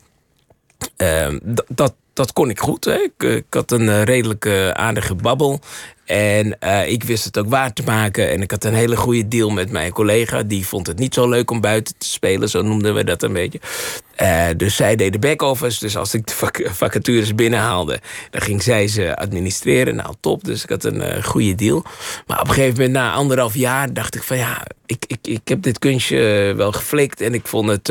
Ehm, 0.96 1.38
dat, 1.68 1.94
dat, 2.12 2.32
kon 2.32 2.50
ik 2.50 2.60
goed. 2.60 2.84
Hè. 2.84 2.94
Ik, 2.94 3.22
ik 3.22 3.44
had 3.50 3.70
een 3.70 4.04
redelijk 4.04 4.46
aardige 4.72 5.14
babbel. 5.14 5.60
En 6.06 6.58
eh, 6.58 6.90
ik 6.90 7.04
wist 7.04 7.24
het 7.24 7.38
ook 7.38 7.48
waar 7.48 7.72
te 7.72 7.82
maken. 7.82 8.30
En 8.30 8.42
ik 8.42 8.50
had 8.50 8.64
een 8.64 8.74
hele 8.74 8.96
goede 8.96 9.28
deal 9.28 9.50
met 9.50 9.70
mijn 9.70 9.92
collega. 9.92 10.42
Die 10.42 10.66
vond 10.66 10.86
het 10.86 10.98
niet 10.98 11.14
zo 11.14 11.28
leuk 11.28 11.50
om 11.50 11.60
buiten 11.60 11.94
te 11.98 12.06
spelen. 12.06 12.48
Zo 12.48 12.62
noemden 12.62 12.94
we 12.94 13.04
dat 13.04 13.22
een 13.22 13.32
beetje. 13.32 13.60
Eh, 14.14 14.46
dus 14.56 14.76
zij 14.76 14.96
deed 14.96 15.12
de 15.12 15.18
back-office. 15.18 15.78
Dus 15.80 15.96
als 15.96 16.14
ik 16.14 16.26
de 16.26 16.34
vac- 16.34 16.68
vacatures 16.72 17.34
binnenhaalde... 17.34 18.00
dan 18.30 18.40
ging 18.40 18.62
zij 18.62 18.88
ze 18.88 19.16
administreren. 19.16 19.94
Nou, 19.94 20.14
top. 20.20 20.44
Dus 20.44 20.62
ik 20.62 20.68
had 20.68 20.84
een 20.84 21.00
eh, 21.02 21.24
goede 21.24 21.54
deal. 21.54 21.84
Maar 22.26 22.40
op 22.40 22.48
een 22.48 22.54
gegeven 22.54 22.74
moment, 22.76 22.92
na 22.92 23.12
anderhalf 23.12 23.54
jaar... 23.54 23.92
dacht 23.92 24.14
ik 24.14 24.22
van 24.22 24.36
ja, 24.36 24.66
ik, 24.86 25.04
ik, 25.06 25.18
ik 25.22 25.48
heb 25.48 25.62
dit 25.62 25.78
kunstje 25.78 26.52
wel 26.56 26.72
geflikt. 26.72 27.20
En 27.20 27.34
ik 27.34 27.46
vond, 27.46 27.68
het, 27.68 27.88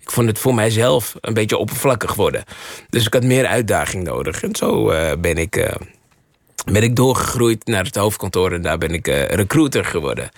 ik 0.00 0.10
vond 0.10 0.28
het 0.28 0.38
voor 0.38 0.54
mijzelf 0.54 1.14
een 1.20 1.34
beetje 1.34 1.56
oppervlakkig 1.56 2.14
worden. 2.14 2.44
Dus 2.90 3.06
ik 3.06 3.12
had 3.12 3.24
meer 3.24 3.46
uitdaging 3.46 4.04
nodig. 4.04 4.42
En 4.42 4.56
zo 4.56 4.92
ben 5.18 5.36
ik... 5.36 5.76
ben 6.72 6.82
ik 6.82 6.96
doorgegroeid 6.96 7.66
naar 7.66 7.84
het 7.84 7.96
hoofdkantoor 7.96 8.52
en 8.52 8.62
daar 8.62 8.78
ben 8.78 8.90
ik 8.90 9.08
eh, 9.08 9.24
recruiter 9.24 9.84
geworden. 9.84 10.30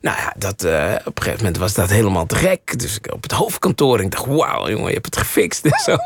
Nou 0.00 0.16
ja, 0.16 0.34
dat, 0.36 0.64
eh, 0.64 0.94
op 1.04 1.16
een 1.16 1.22
gegeven 1.22 1.44
moment 1.44 1.56
was 1.56 1.74
dat 1.74 1.90
helemaal 1.90 2.26
te 2.26 2.34
gek. 2.34 2.78
Dus 2.78 2.96
ik 2.96 3.12
op 3.12 3.22
het 3.22 3.32
hoofdkantoor 3.32 3.98
en 3.98 4.04
ik 4.04 4.10
dacht, 4.10 4.26
wauw 4.26 4.68
jongen, 4.68 4.86
je 4.86 4.94
hebt 4.94 5.06
het 5.06 5.16
gefixt 5.16 5.64
en 5.64 5.80
zo. 5.84 5.96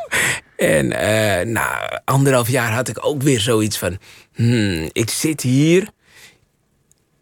En 0.56 0.92
eh, 0.92 1.46
na 1.46 2.00
anderhalf 2.04 2.48
jaar 2.48 2.72
had 2.72 2.88
ik 2.88 3.06
ook 3.06 3.22
weer 3.22 3.40
zoiets 3.40 3.78
van... 3.78 3.98
Hmm, 4.34 4.88
ik 4.92 5.10
zit 5.10 5.40
hier 5.40 5.88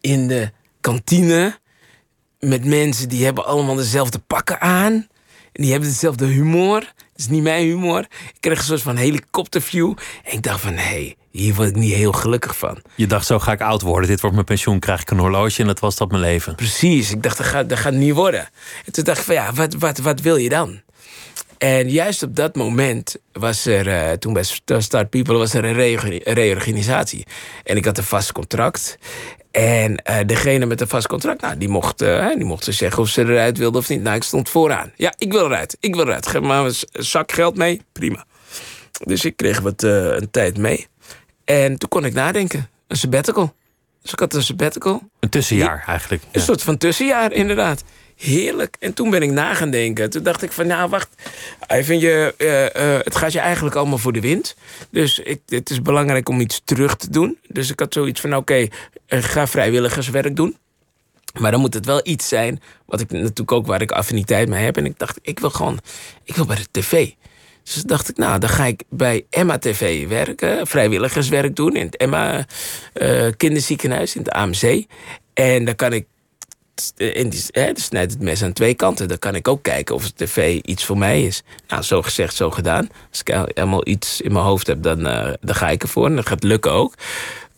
in 0.00 0.28
de 0.28 0.50
kantine 0.80 1.59
met 2.40 2.64
mensen 2.64 3.09
die 3.09 3.24
hebben 3.24 3.46
allemaal 3.46 3.74
dezelfde 3.74 4.18
pakken 4.18 4.61
aan. 4.61 4.92
En 5.52 5.62
die 5.62 5.70
hebben 5.70 5.88
dezelfde 5.88 6.26
humor. 6.26 6.78
Het 6.78 7.24
is 7.24 7.28
niet 7.28 7.42
mijn 7.42 7.64
humor. 7.64 8.00
Ik 8.00 8.40
kreeg 8.40 8.59
een 8.59 8.64
soort 8.64 8.82
van 8.82 8.96
helikopterview. 8.96 9.94
En 10.24 10.32
ik 10.32 10.42
dacht 10.42 10.61
van, 10.61 10.72
hé, 10.72 10.80
hey, 10.80 11.16
hier 11.37 11.55
word 11.55 11.68
ik 11.68 11.76
niet 11.76 11.93
heel 11.93 12.12
gelukkig 12.12 12.57
van. 12.57 12.78
je 12.95 13.07
dacht, 13.07 13.26
zo 13.26 13.39
ga 13.39 13.53
ik 13.53 13.61
oud 13.61 13.82
worden. 13.82 14.09
Dit 14.09 14.20
wordt 14.20 14.34
mijn 14.34 14.47
pensioen, 14.47 14.78
krijg 14.78 15.01
ik 15.01 15.11
een 15.11 15.18
horloge. 15.18 15.61
En 15.61 15.66
dat 15.66 15.80
was 15.80 15.97
dat 15.97 16.11
mijn 16.11 16.22
leven. 16.22 16.55
Precies, 16.55 17.11
ik 17.11 17.22
dacht, 17.22 17.37
dat 17.37 17.47
gaat, 17.47 17.68
dat 17.68 17.78
gaat 17.78 17.93
niet 17.93 18.14
worden. 18.14 18.49
En 18.84 18.93
toen 18.93 19.05
dacht 19.05 19.18
ik 19.18 19.24
van, 19.24 19.34
ja, 19.34 19.53
wat, 19.53 19.74
wat, 19.74 19.99
wat 19.99 20.20
wil 20.20 20.37
je 20.37 20.49
dan? 20.49 20.80
En 21.59 21.91
juist 21.91 22.22
op 22.22 22.37
dat 22.37 22.55
moment 22.55 23.16
was 23.32 23.66
er, 23.66 23.87
uh, 23.87 24.11
toen 24.12 24.32
bij 24.32 24.45
Start 24.78 25.11
People, 25.11 25.37
was 25.37 25.55
er 25.55 25.64
een 25.64 25.99
reorganisatie. 26.34 27.26
En 27.64 27.76
ik 27.76 27.84
had 27.84 27.99
een 27.99 28.05
vast 28.05 28.32
contract. 28.32 28.99
En 29.51 30.03
uh, 30.11 30.18
degene 30.26 30.66
met 30.66 30.80
een 30.80 30.89
vast 30.89 31.07
contract, 31.07 31.41
nou, 31.41 31.59
die 31.59 31.68
mocht, 31.68 32.03
uh, 32.03 32.34
die 32.34 32.45
mocht 32.45 32.64
ze 32.64 32.72
zeggen 32.72 33.03
of 33.03 33.09
ze 33.09 33.22
eruit 33.22 33.59
wilde 33.59 33.78
of 33.78 33.89
niet. 33.89 34.03
Nou, 34.03 34.16
ik 34.16 34.22
stond 34.22 34.49
vooraan. 34.49 34.93
Ja, 34.97 35.14
ik 35.18 35.32
wil 35.32 35.45
eruit. 35.45 35.76
Ik 35.80 35.95
wil 35.95 36.07
eruit. 36.07 36.26
Geef 36.26 36.41
maar 36.41 36.64
een 36.64 36.74
zak 36.93 37.32
geld 37.32 37.57
mee. 37.57 37.80
Prima. 37.93 38.24
Dus 39.05 39.24
ik 39.24 39.37
kreeg 39.37 39.61
wat 39.61 39.82
een 39.82 40.30
tijd 40.30 40.59
mee. 40.59 40.87
En 41.47 41.78
toen 41.78 41.88
kon 41.88 42.05
ik 42.05 42.12
nadenken. 42.12 42.68
Een 42.86 42.97
sabbatical. 42.97 43.55
Dus 44.03 44.12
ik 44.12 44.18
had 44.18 44.34
een 44.34 44.42
sabbatical. 44.42 45.03
Een 45.20 45.28
tussenjaar 45.28 45.84
eigenlijk. 45.86 46.22
Een 46.32 46.40
soort 46.40 46.62
van 46.62 46.76
tussenjaar, 46.76 47.32
inderdaad. 47.32 47.84
Heerlijk. 48.16 48.76
En 48.78 48.94
toen 48.94 49.11
ben 49.11 49.22
ik 49.22 49.30
na 49.30 49.55
gaan 49.55 49.70
denken. 49.70 50.11
Toen 50.11 50.22
dacht 50.22 50.42
ik 50.42 50.53
van, 50.53 50.66
nou 50.66 50.88
wacht. 50.88 51.09
Vind 51.68 52.01
je, 52.01 52.34
uh, 52.38 52.62
uh, 52.62 52.99
het 53.03 53.16
gaat 53.16 53.32
je 53.32 53.38
eigenlijk 53.38 53.76
allemaal 53.76 53.99
voor 53.99 54.12
de 54.12 54.20
wind. 54.20 54.57
Dus 54.90 55.18
ik, 55.18 55.40
het 55.47 55.70
is 55.70 55.82
belangrijk 55.82 56.28
om 56.28 56.40
iets 56.40 56.61
terug 56.64 56.97
te 56.97 57.11
doen. 57.11 57.38
Dus 57.49 57.70
ik 57.70 57.80
had 57.80 57.92
zoiets 57.92 58.20
van, 58.20 58.36
oké, 58.36 58.68
okay, 59.07 59.20
ga 59.20 59.47
vrijwilligerswerk 59.47 60.36
doen. 60.36 60.57
Maar 61.38 61.51
dan 61.51 61.61
moet 61.61 61.74
het 61.74 61.86
wel 61.86 62.01
iets 62.03 62.28
zijn, 62.28 62.62
wat 62.86 63.01
ik 63.01 63.11
natuurlijk 63.11 63.53
ook 63.53 63.66
waar 63.66 63.82
ik 63.82 63.90
affiniteit 63.90 64.49
mee 64.49 64.64
heb. 64.64 64.76
En 64.76 64.84
ik 64.84 64.99
dacht, 64.99 65.18
ik 65.22 65.38
wil 65.38 65.51
gewoon, 65.51 65.78
ik 66.24 66.36
wil 66.36 66.47
bij 66.47 66.57
de 66.57 66.80
tv. 66.80 67.11
Dus 67.75 67.83
dacht 67.83 68.09
ik, 68.09 68.17
nou, 68.17 68.39
dan 68.39 68.49
ga 68.49 68.64
ik 68.64 68.83
bij 68.89 69.27
Emma 69.31 69.59
TV 69.59 70.09
werken, 70.09 70.67
vrijwilligerswerk 70.67 71.57
doen 71.57 71.77
in 71.77 71.87
het 71.87 71.97
Emma 71.97 72.47
uh, 72.95 73.27
Kinderziekenhuis 73.37 74.17
in 74.17 74.23
de 74.23 74.33
AMC. 74.33 74.85
En 75.35 75.64
dan 75.64 75.75
kan 75.75 75.93
ik, 75.93 76.07
in 76.97 77.29
die, 77.29 77.41
snijdt 77.75 78.12
het 78.12 78.21
mes 78.21 78.43
aan 78.43 78.53
twee 78.53 78.75
kanten. 78.75 79.09
Dan 79.09 79.19
kan 79.19 79.35
ik 79.35 79.49
ook 79.49 79.62
kijken 79.62 79.95
of 79.95 80.05
het 80.05 80.17
tv 80.17 80.61
iets 80.61 80.85
voor 80.85 80.99
mij 80.99 81.25
is. 81.25 81.43
Nou, 81.69 81.83
zo 81.83 82.03
gezegd, 82.03 82.35
zo 82.35 82.51
gedaan. 82.51 82.89
Als 83.11 83.21
ik 83.21 83.29
helemaal 83.55 83.87
iets 83.87 84.21
in 84.21 84.33
mijn 84.33 84.45
hoofd 84.45 84.67
heb, 84.67 84.83
dan, 84.83 85.07
uh, 85.07 85.33
dan 85.41 85.55
ga 85.55 85.69
ik 85.69 85.83
ervoor. 85.83 86.07
En 86.07 86.17
dat 86.17 86.29
gaat 86.29 86.43
lukken 86.43 86.73
ook. 86.73 86.95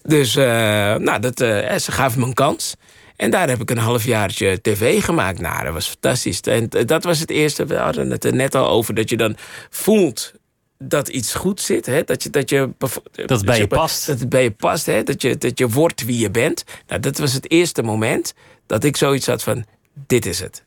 Dus, 0.03 0.35
nou, 0.35 1.21
dat, 1.21 1.39
ze 1.39 1.93
gaven 1.93 2.21
me 2.21 2.27
een 2.27 2.35
kans. 2.35 2.77
En 3.19 3.31
daar 3.31 3.49
heb 3.49 3.61
ik 3.61 3.71
een 3.71 3.79
halfjaartje 3.79 4.61
tv 4.62 5.05
gemaakt. 5.05 5.41
Nou, 5.41 5.64
dat 5.64 5.73
was 5.73 5.89
fantastisch. 5.89 6.41
En 6.41 6.69
dat 6.69 7.05
was 7.05 7.19
het 7.19 7.31
eerste. 7.31 7.66
We 7.66 7.77
hadden 7.77 8.11
het 8.11 8.25
er 8.25 8.35
net 8.35 8.55
al 8.55 8.69
over 8.69 8.95
dat 8.95 9.11
je 9.11 9.16
dan 9.16 9.37
voelt 9.71 10.33
dat 10.79 11.09
iets 11.09 11.35
goed 11.35 11.61
zit. 11.61 11.87
Hè? 11.87 12.05
Dat, 12.05 12.23
je, 12.23 12.31
dat, 12.31 12.51
je, 12.51 12.71
dat 12.79 12.91
het 13.12 13.45
bij 13.45 13.59
je 13.59 13.66
past. 13.66 14.07
Dat 14.07 14.21
het 14.21 14.29
bij 14.29 14.43
je 14.43 14.51
past. 14.51 14.87
Hè? 14.87 15.03
Dat, 15.03 15.23
je, 15.23 15.39
dat 15.39 15.59
je 15.59 15.69
wordt 15.69 16.05
wie 16.05 16.19
je 16.19 16.31
bent. 16.31 16.64
Nou, 16.87 17.01
dat 17.01 17.19
was 17.19 17.33
het 17.33 17.51
eerste 17.51 17.83
moment 17.83 18.35
dat 18.66 18.85
ik 18.85 18.97
zoiets 18.97 19.27
had 19.27 19.43
van... 19.43 19.64
dit 20.07 20.27
is 20.27 20.41
het. 20.41 20.64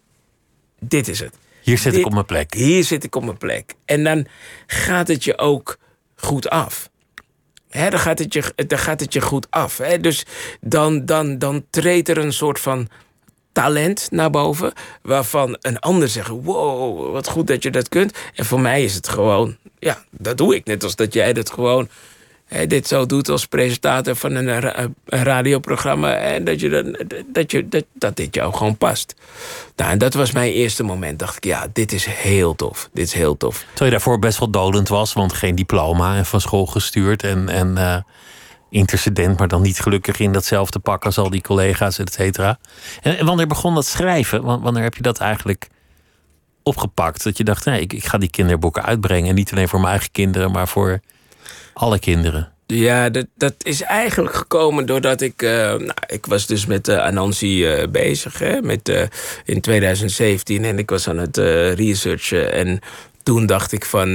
Dit 0.79 1.07
is 1.07 1.19
het. 1.19 1.37
Hier 1.61 1.77
zit 1.77 1.95
ik 1.95 2.05
op 2.05 2.13
mijn 2.13 2.25
plek. 2.25 2.53
Hier 2.53 2.83
zit 2.83 3.03
ik 3.03 3.15
op 3.15 3.23
mijn 3.23 3.37
plek. 3.37 3.75
En 3.85 4.03
dan 4.03 4.27
gaat 4.67 5.07
het 5.07 5.23
je 5.23 5.37
ook 5.37 5.77
goed 6.15 6.49
af. 6.49 6.89
He, 7.71 7.89
dan, 7.89 7.99
gaat 7.99 8.19
het 8.19 8.33
je, 8.33 8.53
dan 8.67 8.79
gaat 8.79 8.99
het 8.99 9.13
je 9.13 9.21
goed 9.21 9.47
af. 9.49 9.75
Dus 10.01 10.25
dan, 10.61 11.05
dan, 11.05 11.37
dan 11.37 11.65
treedt 11.69 12.09
er 12.09 12.17
een 12.17 12.33
soort 12.33 12.59
van 12.59 12.89
talent 13.51 14.07
naar 14.11 14.29
boven. 14.29 14.73
Waarvan 15.01 15.57
een 15.61 15.79
ander 15.79 16.07
zegt: 16.07 16.27
Wow, 16.27 17.11
wat 17.11 17.27
goed 17.27 17.47
dat 17.47 17.63
je 17.63 17.71
dat 17.71 17.89
kunt. 17.89 18.17
En 18.35 18.45
voor 18.45 18.59
mij 18.59 18.83
is 18.83 18.95
het 18.95 19.07
gewoon, 19.07 19.57
ja, 19.79 20.03
dat 20.09 20.37
doe 20.37 20.55
ik. 20.55 20.65
Net 20.65 20.83
als 20.83 20.95
dat 20.95 21.13
jij 21.13 21.33
dat 21.33 21.51
gewoon 21.51 21.89
dit 22.67 22.87
zo 22.87 23.05
doet 23.05 23.29
als 23.29 23.45
presentator 23.45 24.15
van 24.15 24.35
een, 24.35 24.47
een 24.47 24.95
radioprogramma. 25.05 26.13
En 26.13 26.43
dat, 26.43 26.59
je 26.59 26.69
dan, 26.69 26.97
dat, 27.27 27.51
je, 27.51 27.85
dat, 27.93 28.15
dit 28.15 28.35
jou 28.35 28.53
gewoon 28.53 28.77
past. 28.77 29.15
Nou, 29.75 29.91
en 29.91 29.97
dat 29.97 30.13
was 30.13 30.31
mijn 30.31 30.51
eerste 30.51 30.83
moment. 30.83 31.19
Dacht 31.19 31.37
ik, 31.37 31.45
ja, 31.45 31.67
dit 31.73 31.91
is 31.91 32.05
heel 32.05 32.55
tof. 32.55 32.89
Dit 32.93 33.05
is 33.05 33.13
heel 33.13 33.37
tof. 33.37 33.57
Terwijl 33.57 33.85
je 33.85 33.91
daarvoor 33.91 34.19
best 34.19 34.39
wel 34.39 34.49
dolend 34.49 34.87
was, 34.87 35.13
want 35.13 35.33
geen 35.33 35.55
diploma 35.55 36.15
en 36.15 36.25
van 36.25 36.41
school 36.41 36.65
gestuurd. 36.65 37.23
En, 37.23 37.49
en 37.49 37.75
uh, 37.77 37.97
intercedent, 38.69 39.39
maar 39.39 39.47
dan 39.47 39.61
niet 39.61 39.79
gelukkig 39.79 40.19
in 40.19 40.31
datzelfde 40.31 40.79
pak 40.79 41.05
als 41.05 41.17
al 41.17 41.29
die 41.29 41.41
collega's, 41.41 41.99
et 41.99 42.13
cetera. 42.13 42.59
En, 43.01 43.17
en 43.17 43.25
wanneer 43.25 43.47
begon 43.47 43.75
dat 43.75 43.85
schrijven? 43.85 44.43
Wanneer 44.61 44.83
heb 44.83 44.95
je 44.95 45.01
dat 45.01 45.19
eigenlijk 45.19 45.67
opgepakt? 46.63 47.23
Dat 47.23 47.37
je 47.37 47.43
dacht, 47.43 47.65
nee, 47.65 47.81
ik, 47.81 47.93
ik 47.93 48.05
ga 48.05 48.17
die 48.17 48.29
kinderboeken 48.29 48.83
uitbrengen. 48.83 49.29
En 49.29 49.35
niet 49.35 49.51
alleen 49.51 49.67
voor 49.67 49.79
mijn 49.79 49.91
eigen 49.91 50.11
kinderen, 50.11 50.51
maar 50.51 50.67
voor 50.67 50.99
alle 51.73 51.99
kinderen? 51.99 52.51
Ja, 52.73 53.09
dat, 53.09 53.25
dat 53.35 53.53
is 53.57 53.81
eigenlijk 53.81 54.35
gekomen 54.35 54.85
doordat 54.85 55.21
ik... 55.21 55.41
Uh, 55.41 55.51
nou, 55.51 55.93
ik 56.07 56.25
was 56.25 56.47
dus 56.47 56.65
met 56.65 56.87
uh, 56.87 56.97
Anansi 56.97 57.81
uh, 57.81 57.87
bezig 57.87 58.39
hè, 58.39 58.61
met, 58.61 59.09
in 59.45 59.61
2017. 59.61 60.65
En 60.65 60.79
ik 60.79 60.89
was 60.89 61.07
aan 61.07 61.17
het 61.17 61.37
researchen. 61.77 62.53
En 62.53 62.79
toen 63.23 63.45
dacht 63.45 63.71
ik 63.71 63.85
van... 63.85 64.09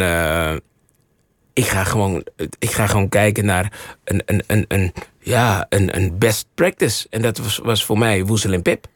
ik, 1.52 1.66
ga 1.66 1.84
gewoon, 1.84 2.26
ik 2.59 2.70
ga 2.70 2.86
gewoon 2.86 3.09
kijken 3.09 3.44
naar 3.44 3.72
een, 4.04 4.22
een, 4.26 4.42
een, 4.46 4.64
een, 4.68 4.92
ja, 5.20 5.66
een, 5.68 5.96
een 5.96 6.18
best 6.18 6.46
practice. 6.54 7.07
En 7.11 7.22
dat 7.22 7.38
was, 7.38 7.59
was 7.59 7.84
voor 7.84 7.98
mij 7.98 8.24
Woezel 8.24 8.52
en 8.52 8.62
Pip. 8.62 8.86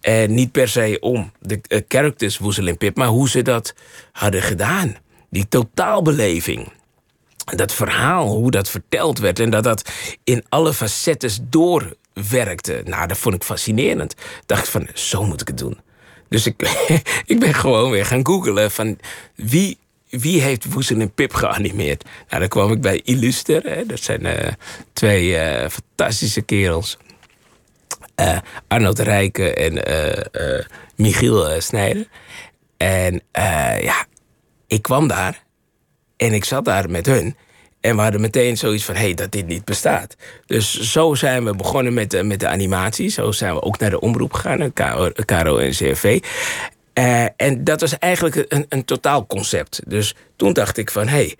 En 0.00 0.34
niet 0.34 0.52
per 0.52 0.68
se 0.68 0.96
om 1.00 1.32
de 1.40 1.84
characters 1.88 2.38
Woezel 2.38 2.66
en 2.66 2.76
Pip... 2.76 2.96
maar 2.96 3.08
hoe 3.08 3.28
ze 3.28 3.42
dat 3.42 3.74
hadden 4.12 4.42
gedaan. 4.42 4.96
Die 5.30 5.48
totaalbeleving 5.48 6.68
dat 7.54 7.72
verhaal, 7.72 8.28
hoe 8.28 8.50
dat 8.50 8.68
verteld 8.68 9.18
werd 9.18 9.38
en 9.40 9.50
dat 9.50 9.64
dat 9.64 9.90
in 10.24 10.44
alle 10.48 10.74
facetten 10.74 11.30
doorwerkte. 11.50 12.82
Nou, 12.84 13.06
dat 13.06 13.18
vond 13.18 13.34
ik 13.34 13.42
fascinerend. 13.42 14.14
Dacht 14.46 14.68
van, 14.68 14.88
zo 14.94 15.24
moet 15.24 15.40
ik 15.40 15.48
het 15.48 15.58
doen. 15.58 15.80
Dus 16.28 16.46
ik, 16.46 16.62
ik 17.32 17.40
ben 17.40 17.54
gewoon 17.54 17.90
weer 17.90 18.06
gaan 18.06 18.26
googlen 18.26 18.70
van 18.70 18.98
wie, 19.34 19.78
wie 20.08 20.40
heeft 20.40 20.72
Woezel 20.72 21.00
en 21.00 21.14
Pip 21.14 21.34
geanimeerd. 21.34 22.04
Nou, 22.28 22.40
dan 22.40 22.48
kwam 22.48 22.72
ik 22.72 22.80
bij 22.80 23.00
Illuster. 23.04 23.62
Hè. 23.62 23.86
Dat 23.86 24.00
zijn 24.02 24.24
uh, 24.24 24.52
twee 24.92 25.28
uh, 25.28 25.68
fantastische 25.68 26.40
kerels. 26.42 26.98
Uh, 28.20 28.38
Arnold 28.68 28.98
Rijken 28.98 29.56
en 29.56 29.82
Michiel 30.96 31.60
Snijder. 31.60 32.06
En 32.76 33.22
ja, 33.80 34.06
ik 34.66 34.82
kwam 34.82 35.08
daar 35.08 35.45
en 36.16 36.32
ik 36.32 36.44
zat 36.44 36.64
daar 36.64 36.90
met 36.90 37.06
hun. 37.06 37.36
En 37.80 37.96
we 37.96 38.02
hadden 38.02 38.20
meteen 38.20 38.56
zoiets 38.56 38.84
van, 38.84 38.94
hé, 38.94 39.00
hey, 39.00 39.14
dat 39.14 39.32
dit 39.32 39.46
niet 39.46 39.64
bestaat. 39.64 40.16
Dus 40.46 40.80
zo 40.80 41.14
zijn 41.14 41.44
we 41.44 41.56
begonnen 41.56 41.94
met 41.94 42.10
de, 42.10 42.22
met 42.22 42.40
de 42.40 42.48
animatie. 42.48 43.08
Zo 43.08 43.32
zijn 43.32 43.54
we 43.54 43.62
ook 43.62 43.78
naar 43.78 43.90
de 43.90 44.00
omroep 44.00 44.32
gegaan, 44.32 44.58
naar 44.58 45.04
KRO 45.24 45.56
en 45.56 45.70
CRV. 45.70 46.22
Uh, 46.98 47.24
en 47.36 47.64
dat 47.64 47.80
was 47.80 47.98
eigenlijk 47.98 48.44
een, 48.48 48.66
een 48.68 48.84
totaal 48.84 49.26
concept. 49.26 49.80
Dus 49.86 50.14
toen 50.36 50.52
dacht 50.52 50.76
ik 50.76 50.90
van, 50.90 51.08
hé, 51.08 51.16
hey, 51.16 51.36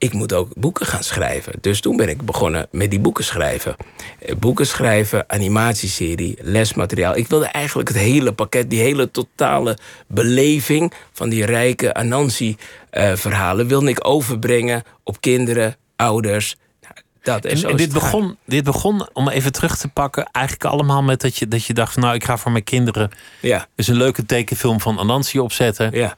ik 0.00 0.12
moet 0.12 0.32
ook 0.32 0.48
boeken 0.54 0.86
gaan 0.86 1.02
schrijven. 1.02 1.52
Dus 1.60 1.80
toen 1.80 1.96
ben 1.96 2.08
ik 2.08 2.22
begonnen 2.22 2.66
met 2.70 2.90
die 2.90 3.00
boeken 3.00 3.24
schrijven. 3.24 3.76
Eh, 4.18 4.36
boeken 4.36 4.66
schrijven, 4.66 5.24
animatieserie, 5.26 6.38
lesmateriaal. 6.40 7.16
Ik 7.16 7.28
wilde 7.28 7.46
eigenlijk 7.46 7.88
het 7.88 7.96
hele 7.96 8.32
pakket, 8.32 8.70
die 8.70 8.80
hele 8.80 9.10
totale 9.10 9.78
beleving... 10.06 10.92
van 11.12 11.28
die 11.28 11.44
rijke 11.44 11.94
Anansi-verhalen... 11.94 13.66
wilde 13.66 13.88
ik 13.88 14.06
overbrengen 14.06 14.82
op 15.04 15.20
kinderen, 15.20 15.76
ouders... 15.96 16.56
Nou, 16.82 16.94
dat, 17.22 17.44
en, 17.44 17.70
en 17.70 17.76
dit, 17.76 17.92
begon, 17.92 18.36
dit 18.46 18.64
begon, 18.64 19.08
om 19.12 19.28
even 19.28 19.52
terug 19.52 19.76
te 19.76 19.88
pakken, 19.88 20.28
eigenlijk 20.32 20.64
allemaal 20.64 21.02
met 21.02 21.20
dat 21.20 21.36
je, 21.36 21.48
dat 21.48 21.64
je 21.64 21.74
dacht: 21.74 21.96
Nou, 21.96 22.14
ik 22.14 22.24
ga 22.24 22.36
voor 22.36 22.52
mijn 22.52 22.64
kinderen 22.64 23.10
ja. 23.40 23.66
dus 23.74 23.88
een 23.88 23.96
leuke 23.96 24.26
tekenfilm 24.26 24.80
van 24.80 24.98
Anansi 24.98 25.40
opzetten. 25.40 25.90
Ja. 25.92 26.16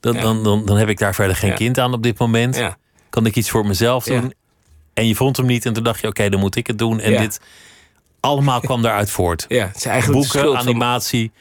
Dan, 0.00 0.16
dan, 0.16 0.42
dan, 0.42 0.66
dan 0.66 0.76
heb 0.76 0.88
ik 0.88 0.98
daar 0.98 1.14
verder 1.14 1.36
geen 1.36 1.54
kind 1.54 1.78
aan 1.78 1.92
op 1.92 2.02
dit 2.02 2.18
moment. 2.18 2.56
Ja 2.56 2.76
kan 3.14 3.26
ik 3.26 3.36
iets 3.36 3.50
voor 3.50 3.66
mezelf 3.66 4.04
doen? 4.04 4.34
En 4.94 5.06
je 5.06 5.14
vond 5.14 5.36
hem 5.36 5.46
niet 5.46 5.66
en 5.66 5.72
toen 5.72 5.82
dacht 5.82 6.00
je, 6.00 6.06
oké, 6.06 6.28
dan 6.28 6.40
moet 6.40 6.56
ik 6.56 6.66
het 6.66 6.78
doen. 6.78 7.00
En 7.00 7.16
dit 7.16 7.40
allemaal 8.20 8.60
kwam 8.60 8.82
daaruit 8.82 9.10
voort. 9.10 9.44
Ja, 9.48 9.66
het 9.66 9.76
is 9.76 9.84
eigenlijk 9.84 10.20
Boeken, 10.32 10.56
animatie, 10.56 11.32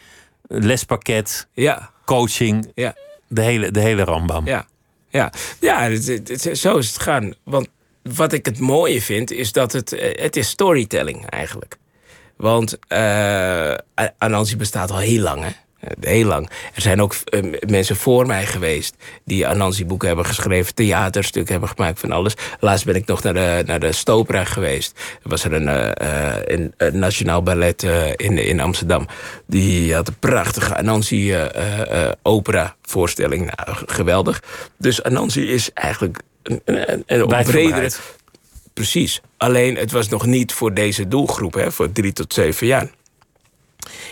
lespakket, 0.47 1.47
ja. 1.53 1.91
coaching. 2.05 2.71
Ja. 2.75 2.95
De 3.27 3.41
hele, 3.41 3.71
de 3.71 3.79
hele 3.79 4.03
rambam. 4.03 4.45
Ja, 4.45 4.65
ja. 5.09 5.31
ja 5.59 5.81
het, 5.89 6.07
het, 6.07 6.57
zo 6.57 6.77
is 6.77 6.87
het 6.87 7.01
gaan. 7.01 7.33
Want 7.43 7.67
wat 8.01 8.33
ik 8.33 8.45
het 8.45 8.59
mooie 8.59 9.01
vind, 9.01 9.31
is 9.31 9.51
dat 9.51 9.71
het, 9.71 9.89
het 10.15 10.35
is 10.35 10.49
storytelling 10.49 11.25
eigenlijk. 11.29 11.77
Want 12.37 12.77
uh, 12.89 13.73
Anansi 14.17 14.57
bestaat 14.57 14.91
al 14.91 14.97
heel 14.97 15.21
lang, 15.21 15.43
hè? 15.43 15.49
Eh, 15.83 15.91
heel 15.99 16.25
lang. 16.25 16.49
Er 16.73 16.81
zijn 16.81 17.01
ook 17.01 17.15
uh, 17.29 17.53
mensen 17.67 17.95
voor 17.95 18.27
mij 18.27 18.45
geweest 18.45 18.95
die 19.25 19.47
Anansi-boeken 19.47 20.07
hebben 20.07 20.25
geschreven, 20.25 20.75
theaterstukken 20.75 21.51
hebben 21.51 21.69
gemaakt 21.69 21.99
van 21.99 22.11
alles. 22.11 22.33
Laatst 22.59 22.85
ben 22.85 22.95
ik 22.95 23.05
nog 23.05 23.23
naar 23.23 23.33
de, 23.33 23.63
naar 23.65 23.79
de 23.79 23.91
Stopera 23.91 24.43
geweest. 24.43 24.99
Er 25.23 25.29
was 25.29 25.43
er 25.43 25.53
een, 25.53 25.67
uh, 25.67 25.91
een, 26.43 26.73
een 26.77 26.99
nationaal 26.99 27.43
ballet 27.43 27.83
in, 28.15 28.37
in 28.37 28.59
Amsterdam. 28.59 29.07
Die 29.47 29.93
had 29.93 30.07
een 30.07 30.19
prachtige 30.19 30.75
Anansi-opera-voorstelling. 30.75 33.51
Nou, 33.55 33.77
geweldig. 33.85 34.43
Dus 34.77 35.03
Anansi 35.03 35.51
is 35.51 35.69
eigenlijk 35.73 36.19
een, 36.43 36.61
een, 36.65 37.03
een 37.05 37.27
bredere. 37.27 37.89
Precies. 38.73 39.21
Alleen 39.37 39.75
het 39.75 39.91
was 39.91 40.09
nog 40.09 40.25
niet 40.25 40.53
voor 40.53 40.73
deze 40.73 41.07
doelgroep, 41.07 41.53
hè, 41.53 41.71
voor 41.71 41.91
drie 41.91 42.13
tot 42.13 42.33
zeven 42.33 42.67
jaar. 42.67 42.89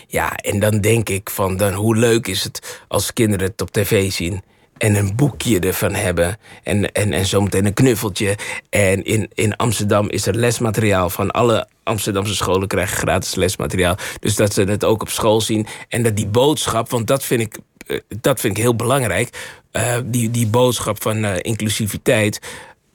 Ja, 0.06 0.36
en 0.36 0.60
dan 0.60 0.80
denk 0.80 1.08
ik 1.08 1.30
van 1.30 1.56
dan, 1.56 1.72
hoe 1.72 1.96
leuk 1.96 2.26
is 2.26 2.44
het 2.44 2.80
als 2.88 3.12
kinderen 3.12 3.46
het 3.46 3.60
op 3.60 3.70
tv 3.70 4.12
zien. 4.12 4.42
en 4.78 4.94
een 4.94 5.16
boekje 5.16 5.60
ervan 5.60 5.94
hebben. 5.94 6.38
En, 6.62 6.92
en, 6.92 7.12
en 7.12 7.26
zometeen 7.26 7.66
een 7.66 7.74
knuffeltje. 7.74 8.36
En 8.70 9.04
in, 9.04 9.30
in 9.34 9.56
Amsterdam 9.56 10.10
is 10.10 10.26
er 10.26 10.34
lesmateriaal 10.34 11.10
van 11.10 11.30
alle 11.30 11.68
Amsterdamse 11.82 12.34
scholen 12.34 12.68
krijgen 12.68 12.96
gratis 12.96 13.34
lesmateriaal. 13.34 13.96
Dus 14.20 14.36
dat 14.36 14.54
ze 14.54 14.62
het 14.62 14.84
ook 14.84 15.02
op 15.02 15.08
school 15.08 15.40
zien. 15.40 15.66
En 15.88 16.02
dat 16.02 16.16
die 16.16 16.26
boodschap, 16.26 16.90
want 16.90 17.06
dat 17.06 17.24
vind 17.24 17.40
ik, 17.40 17.58
eh, 17.86 17.98
dat 18.20 18.40
vind 18.40 18.56
ik 18.56 18.62
heel 18.62 18.76
belangrijk. 18.76 19.58
Uh, 19.72 19.96
die, 20.04 20.30
die 20.30 20.46
boodschap 20.46 21.02
van 21.02 21.24
uh, 21.24 21.34
inclusiviteit. 21.40 22.40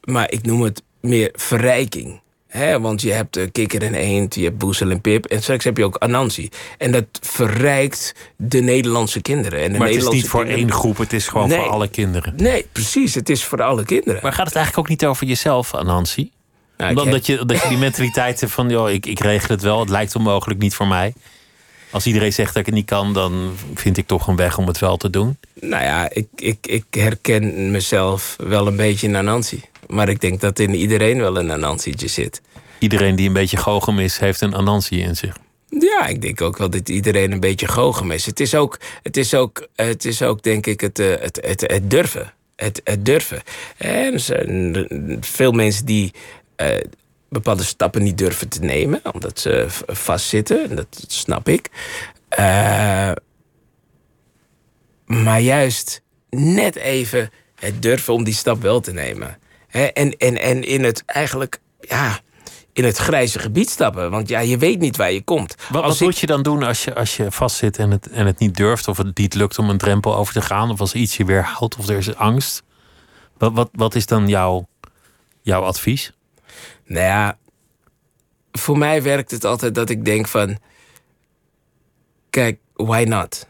Maar 0.03 0.31
ik 0.31 0.43
noem 0.45 0.61
het 0.61 0.83
meer 1.01 1.29
verrijking. 1.33 2.21
He, 2.57 2.79
want 2.79 3.01
je 3.01 3.11
hebt 3.11 3.37
uh, 3.37 3.47
Kikker 3.51 3.83
en 3.83 3.93
Eend, 3.95 4.35
je 4.35 4.43
hebt 4.43 4.57
Boezel 4.57 4.89
en 4.91 5.01
Pip. 5.01 5.25
En 5.25 5.41
straks 5.41 5.63
heb 5.63 5.77
je 5.77 5.83
ook 5.83 5.95
Anansi. 5.97 6.49
En 6.77 6.91
dat 6.91 7.05
verrijkt 7.21 8.13
de 8.35 8.59
Nederlandse 8.59 9.21
kinderen. 9.21 9.59
En 9.63 9.71
de 9.71 9.77
maar 9.77 9.87
het 9.87 9.97
is 9.97 10.07
niet 10.07 10.27
voor 10.27 10.39
kinderen... 10.43 10.67
één 10.69 10.77
groep, 10.79 10.97
het 10.97 11.13
is 11.13 11.27
gewoon 11.27 11.47
Nee. 11.49 11.57
voor 11.59 11.67
alle 11.69 11.87
kinderen. 11.87 12.33
Nee, 12.37 12.65
precies. 12.71 13.15
Het 13.15 13.29
is 13.29 13.43
voor 13.43 13.61
alle 13.63 13.85
kinderen. 13.85 14.19
Maar 14.23 14.33
gaat 14.33 14.45
het 14.47 14.55
eigenlijk 14.55 14.85
ook 14.87 14.97
niet 14.99 15.05
over 15.09 15.27
jezelf, 15.27 15.73
Anansi? 15.73 16.31
Nou, 16.77 16.89
Omdat 16.89 17.03
heb- 17.03 17.13
dat 17.13 17.25
je, 17.25 17.45
dat 17.45 17.61
je 17.61 17.67
die 17.69 17.77
mentaliteit 17.77 18.39
hebt 18.39 18.51
van, 18.51 18.69
joh, 18.69 18.89
ik, 18.89 19.05
ik 19.05 19.19
regel 19.19 19.47
het 19.55 19.61
wel, 19.61 19.79
het 19.79 19.89
lijkt 19.89 20.15
onmogelijk 20.15 20.59
niet 20.59 20.73
voor 20.75 20.87
mij. 20.87 21.13
Als 21.89 22.05
iedereen 22.05 22.33
zegt 22.33 22.47
dat 22.47 22.57
ik 22.57 22.65
het 22.65 22.75
niet 22.75 22.85
kan, 22.85 23.13
dan 23.13 23.51
vind 23.73 23.97
ik 23.97 24.07
toch 24.07 24.27
een 24.27 24.35
weg 24.35 24.57
om 24.57 24.67
het 24.67 24.79
wel 24.79 24.97
te 24.97 25.09
doen. 25.09 25.37
Nou 25.61 25.83
ja, 25.83 26.09
ik, 26.09 26.27
ik, 26.35 26.57
ik 26.67 26.83
herken 26.89 27.71
mezelf 27.71 28.35
wel 28.43 28.67
een 28.67 28.75
beetje 28.75 29.07
in 29.07 29.15
Anansi. 29.15 29.61
Maar 29.87 30.09
ik 30.09 30.21
denk 30.21 30.41
dat 30.41 30.59
in 30.59 30.75
iedereen 30.75 31.19
wel 31.19 31.37
een 31.37 31.51
Anansietje 31.51 32.07
zit. 32.07 32.41
Iedereen 32.79 33.15
die 33.15 33.27
een 33.27 33.33
beetje 33.33 33.57
goochem 33.57 33.99
is, 33.99 34.17
heeft 34.17 34.41
een 34.41 34.55
Anansi 34.55 35.01
in 35.01 35.15
zich. 35.15 35.37
Ja, 35.69 36.07
ik 36.07 36.21
denk 36.21 36.41
ook 36.41 36.57
wel 36.57 36.69
dat 36.69 36.89
iedereen 36.89 37.31
een 37.31 37.39
beetje 37.39 37.67
goochem 37.67 38.11
is. 38.11 38.25
Het 38.25 38.39
is 38.39 38.55
ook, 38.55 38.79
het 39.03 39.17
is 39.17 39.33
ook, 39.33 39.67
het 39.75 40.05
is 40.05 40.21
ook 40.21 40.43
denk 40.43 40.65
ik, 40.65 40.81
het, 40.81 40.99
eh, 40.99 41.07
het, 41.19 41.39
het, 41.67 41.89
durven. 41.89 42.33
Het, 42.55 42.81
het 42.83 43.05
durven. 43.05 43.41
En 43.77 44.19
veel 45.21 45.51
mensen 45.51 45.85
die 45.85 46.13
eh, 46.55 46.79
bepaalde 47.29 47.63
stappen 47.63 48.03
niet 48.03 48.17
durven 48.17 48.49
te 48.49 48.59
nemen, 48.59 49.01
omdat 49.13 49.39
ze 49.39 49.65
vastzitten. 49.87 50.69
En 50.69 50.75
dat 50.75 51.03
snap 51.07 51.47
ik. 51.47 51.69
Eh, 52.29 53.11
maar 55.05 55.41
juist 55.41 56.01
net 56.29 56.75
even 56.75 57.29
het 57.55 57.81
durven 57.81 58.13
om 58.13 58.23
die 58.23 58.33
stap 58.33 58.61
wel 58.61 58.79
te 58.79 58.91
nemen. 58.91 59.37
En, 59.69 60.17
en, 60.17 60.41
en 60.41 60.63
in 60.63 60.83
het 60.83 61.03
eigenlijk, 61.05 61.59
ja, 61.79 62.19
in 62.77 62.83
het 62.83 62.97
grijze 62.97 63.39
gebied 63.39 63.69
stappen. 63.69 64.11
Want 64.11 64.29
ja, 64.29 64.39
je 64.39 64.57
weet 64.57 64.79
niet 64.79 64.97
waar 64.97 65.11
je 65.11 65.23
komt. 65.23 65.55
Wat, 65.69 65.83
wat 65.83 65.93
ik- 65.95 65.99
moet 66.01 66.17
je 66.17 66.25
dan 66.25 66.41
doen 66.43 66.63
als 66.63 66.83
je, 66.83 66.95
als 66.95 67.17
je 67.17 67.31
vastzit 67.31 67.77
en 67.77 67.91
het, 67.91 68.09
en 68.09 68.25
het 68.25 68.39
niet 68.39 68.55
durft, 68.55 68.87
of 68.87 68.97
het 68.97 69.17
niet 69.17 69.33
lukt 69.33 69.59
om 69.59 69.69
een 69.69 69.77
drempel 69.77 70.15
over 70.15 70.33
te 70.33 70.41
gaan, 70.41 70.69
of 70.71 70.79
als 70.79 70.93
iets 70.93 71.17
je 71.17 71.25
weerhoudt, 71.25 71.77
of 71.77 71.87
er 71.87 71.97
is 71.97 72.15
angst? 72.15 72.63
Wat, 73.37 73.53
wat, 73.53 73.69
wat 73.71 73.95
is 73.95 74.05
dan 74.05 74.27
jouw, 74.27 74.67
jouw 75.41 75.61
advies? 75.63 76.11
Nou 76.85 77.05
ja, 77.05 77.37
voor 78.51 78.77
mij 78.77 79.01
werkt 79.03 79.31
het 79.31 79.43
altijd 79.45 79.75
dat 79.75 79.89
ik 79.89 80.05
denk 80.05 80.27
van... 80.27 80.57
Kijk, 82.29 82.59
why 82.73 83.05
not? 83.07 83.47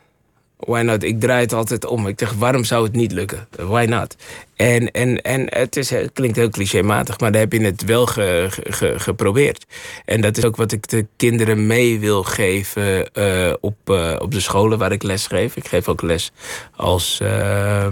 Why 0.58 0.82
not? 0.82 1.04
Ik 1.04 1.20
draai 1.20 1.42
het 1.42 1.54
altijd 1.54 1.86
om. 1.86 2.08
Ik 2.08 2.20
zeg, 2.20 2.34
waarom 2.34 2.64
zou 2.64 2.84
het 2.84 2.94
niet 2.94 3.12
lukken? 3.12 3.48
Why 3.56 3.86
not? 3.90 4.16
En, 4.56 4.92
en, 4.92 5.22
en 5.22 5.46
het, 5.50 5.76
is, 5.76 5.90
het 5.90 6.10
klinkt 6.14 6.36
heel 6.38 6.50
clichématig, 6.50 7.20
maar 7.20 7.32
daar 7.32 7.42
heb 7.42 7.52
je 7.54 7.62
het 7.62 7.84
wel 7.86 8.06
ge- 8.06 8.48
ge- 8.50 8.72
ge- 8.74 9.00
geprobeerd. 9.00 9.66
En 10.06 10.22
dat 10.22 10.38
is 10.38 10.46
ook 10.46 10.56
wat 10.56 10.72
ik 10.72 10.88
de 10.90 11.06
kinderen 11.16 11.68
mee 11.68 12.00
wil 12.00 12.24
geven 12.24 13.14
eh, 13.14 13.54
op, 13.60 13.76
eh, 13.86 14.16
op 14.20 14.32
de 14.32 14.40
scholen 14.40 14.78
waar 14.78 14.92
ik 14.92 15.04
les 15.04 15.28
geef. 15.28 15.56
Ik 15.56 15.68
geef 15.68 15.88
ook 15.88 16.02
les 16.02 16.32
als 16.76 17.20
eh, 17.22 17.86
eh, 17.86 17.92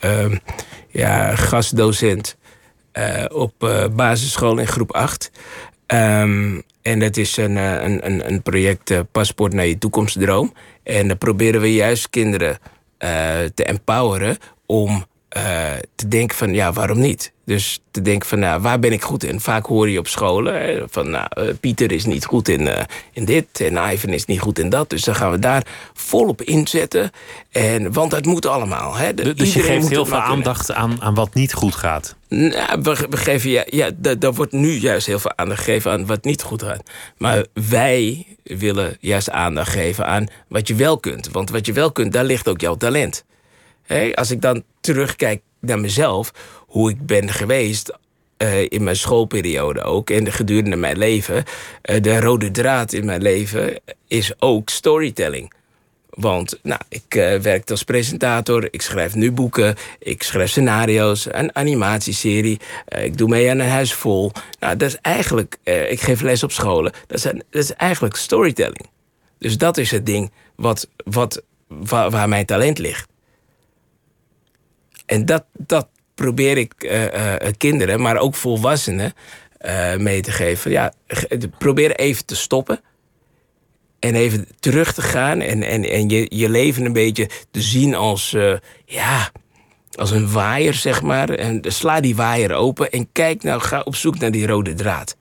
eh, 0.00 0.32
ja, 0.88 1.36
gastdocent 1.36 2.36
eh, 2.92 3.24
op 3.32 3.52
eh, 3.58 3.84
basisschool 3.92 4.58
in 4.58 4.66
groep 4.66 4.92
8. 4.92 5.30
Ehm, 5.92 6.60
en 6.82 6.98
dat 6.98 7.16
is 7.16 7.36
een, 7.36 7.56
eh, 7.56 7.82
een, 7.82 8.28
een, 8.28 8.42
project 8.42 8.90
eh, 8.90 9.00
Paspoort 9.12 9.52
naar 9.52 9.66
je 9.66 9.78
toekomstdroom. 9.78 10.52
En 10.82 11.08
dan 11.08 11.18
proberen 11.18 11.60
we 11.60 11.74
juist 11.74 12.10
kinderen 12.10 12.58
eh, 12.98 13.10
te 13.54 13.64
empoweren 13.64 14.36
om 14.66 15.04
eh, 15.32 15.70
te 15.94 16.08
denken 16.08 16.36
van 16.36 16.54
ja, 16.54 16.72
waarom 16.72 16.98
niet? 17.00 17.32
Dus 17.44 17.80
te 17.90 18.02
denken 18.02 18.28
van 18.28 18.38
nou, 18.38 18.60
waar 18.60 18.78
ben 18.78 18.92
ik 18.92 19.02
goed 19.02 19.24
in? 19.24 19.40
Vaak 19.40 19.66
hoor 19.66 19.88
je 19.90 19.98
op 19.98 20.08
scholen 20.08 20.86
van 20.90 21.10
nou, 21.10 21.26
eh, 21.28 21.44
Pieter 21.60 21.92
is 21.92 22.04
niet 22.04 22.24
goed 22.24 22.48
in, 22.48 22.68
eh, 22.68 22.84
in 23.12 23.24
dit 23.24 23.60
en 23.60 23.92
Ivan 23.92 24.10
is 24.10 24.24
niet 24.24 24.40
goed 24.40 24.58
in 24.58 24.68
dat. 24.68 24.90
Dus 24.90 25.02
dan 25.02 25.14
gaan 25.14 25.30
we 25.30 25.38
daar 25.38 25.66
volop 25.94 26.42
inzetten. 26.42 27.10
En, 27.50 27.92
want 27.92 28.12
het 28.12 28.26
moet 28.26 28.46
allemaal. 28.46 28.94
Hè. 28.96 29.14
De- 29.14 29.34
Dus 29.34 29.52
je 29.52 29.60
geeft 29.60 29.88
heel 29.88 30.06
veel 30.06 30.16
aandacht 30.20 30.72
aan, 30.72 31.02
aan 31.02 31.14
wat 31.14 31.34
niet 31.34 31.52
goed 31.52 31.74
gaat. 31.74 32.14
Nou, 32.28 32.82
we, 32.82 33.06
we 33.10 33.16
geven, 33.16 33.50
ja, 33.50 33.64
ja 33.66 33.90
daar 34.18 34.32
wordt 34.32 34.52
nu 34.52 34.70
juist 34.72 35.06
heel 35.06 35.18
veel 35.18 35.32
aandacht 35.36 35.62
gegeven 35.62 35.90
aan 35.90 36.06
wat 36.06 36.24
niet 36.24 36.42
goed 36.42 36.62
gaat. 36.62 36.82
Maar 37.18 37.46
wij 37.68 38.26
willen 38.42 38.96
juist 39.00 39.30
aandacht 39.30 39.70
geven 39.72 40.06
aan 40.06 40.26
wat 40.48 40.68
je 40.68 40.74
wel 40.74 40.98
kunt. 40.98 41.28
Want 41.30 41.50
wat 41.50 41.66
je 41.66 41.72
wel 41.72 41.92
kunt, 41.92 42.12
daar 42.12 42.24
ligt 42.24 42.48
ook 42.48 42.60
jouw 42.60 42.76
talent. 42.76 43.24
Als 44.14 44.30
ik 44.30 44.40
dan 44.40 44.62
terugkijk 44.80 45.42
naar 45.60 45.80
mezelf, 45.80 46.32
hoe 46.66 46.90
ik 46.90 47.06
ben 47.06 47.28
geweest 47.28 47.92
eh, 48.42 48.62
in 48.68 48.82
mijn 48.82 48.96
schoolperiode 48.96 49.82
ook 49.82 50.10
en 50.10 50.32
gedurende 50.32 50.76
mijn 50.76 50.98
leven. 50.98 51.44
eh, 51.82 52.02
de 52.02 52.20
rode 52.20 52.50
draad 52.50 52.92
in 52.92 53.04
mijn 53.04 53.22
leven 53.22 53.80
is 54.08 54.32
ook 54.38 54.68
storytelling. 54.68 55.52
Want 56.10 56.58
nou, 56.62 56.80
ik 56.88 57.14
eh 57.14 57.38
werk 57.38 57.70
als 57.70 57.82
presentator, 57.82 58.68
ik 58.70 58.82
schrijf 58.82 59.14
nu 59.14 59.32
boeken, 59.32 59.74
ik 59.98 60.22
schrijf 60.22 60.50
scenario's, 60.50 61.26
een 61.30 61.54
animatieserie, 61.56 62.60
ik 62.88 63.18
doe 63.18 63.28
mee 63.28 63.50
aan 63.50 63.58
een 63.58 63.68
huis 63.68 63.94
vol. 63.94 64.32
Nou, 64.60 64.76
dat 64.76 64.88
is 64.88 64.96
eigenlijk, 65.02 65.56
ik 65.88 66.00
geef 66.00 66.20
les 66.20 66.42
op 66.42 66.52
scholen, 66.52 66.92
dat 67.06 67.32
is, 67.50 67.74
eigenlijk 67.74 68.16
storytelling. 68.16 68.90
Dus 69.38 69.58
dat 69.58 69.76
is 69.76 69.90
het 69.90 70.06
ding 70.06 70.30
wat, 70.56 70.88
wat, 71.04 71.42
waar 71.78 72.28
mijn 72.28 72.46
talent 72.46 72.78
ligt. 72.78 73.11
En 75.12 75.26
dat, 75.26 75.44
dat 75.58 75.88
probeer 76.14 76.58
ik 76.58 76.72
eh, 76.78 77.34
eh, 77.46 77.52
kinderen, 77.58 78.00
maar 78.00 78.16
ook 78.16 78.34
volwassenen 78.34 79.12
eh, 79.58 79.96
mee 79.96 80.20
te 80.20 80.30
geven. 80.32 80.70
Ja, 80.70 80.92
probeer 81.58 81.96
even 81.96 82.24
te 82.26 82.36
stoppen. 82.36 82.80
En 83.98 84.14
even 84.14 84.48
terug 84.60 84.92
te 84.94 85.02
gaan 85.02 85.40
en, 85.40 85.62
en, 85.62 85.84
en 85.90 86.08
je, 86.08 86.26
je 86.28 86.48
leven 86.48 86.84
een 86.84 86.92
beetje 86.92 87.28
te 87.50 87.60
zien 87.62 87.94
als, 87.94 88.32
eh, 88.34 88.54
ja, 88.84 89.30
als 89.94 90.10
een 90.10 90.32
waaier, 90.32 90.74
zeg 90.74 91.02
maar. 91.02 91.30
En 91.30 91.60
sla 91.66 92.00
die 92.00 92.16
waaier 92.16 92.52
open 92.52 92.90
en 92.90 93.08
kijk 93.12 93.42
nou, 93.42 93.60
ga 93.60 93.80
op 93.80 93.96
zoek 93.96 94.18
naar 94.18 94.30
die 94.30 94.46
rode 94.46 94.74
draad. 94.74 95.16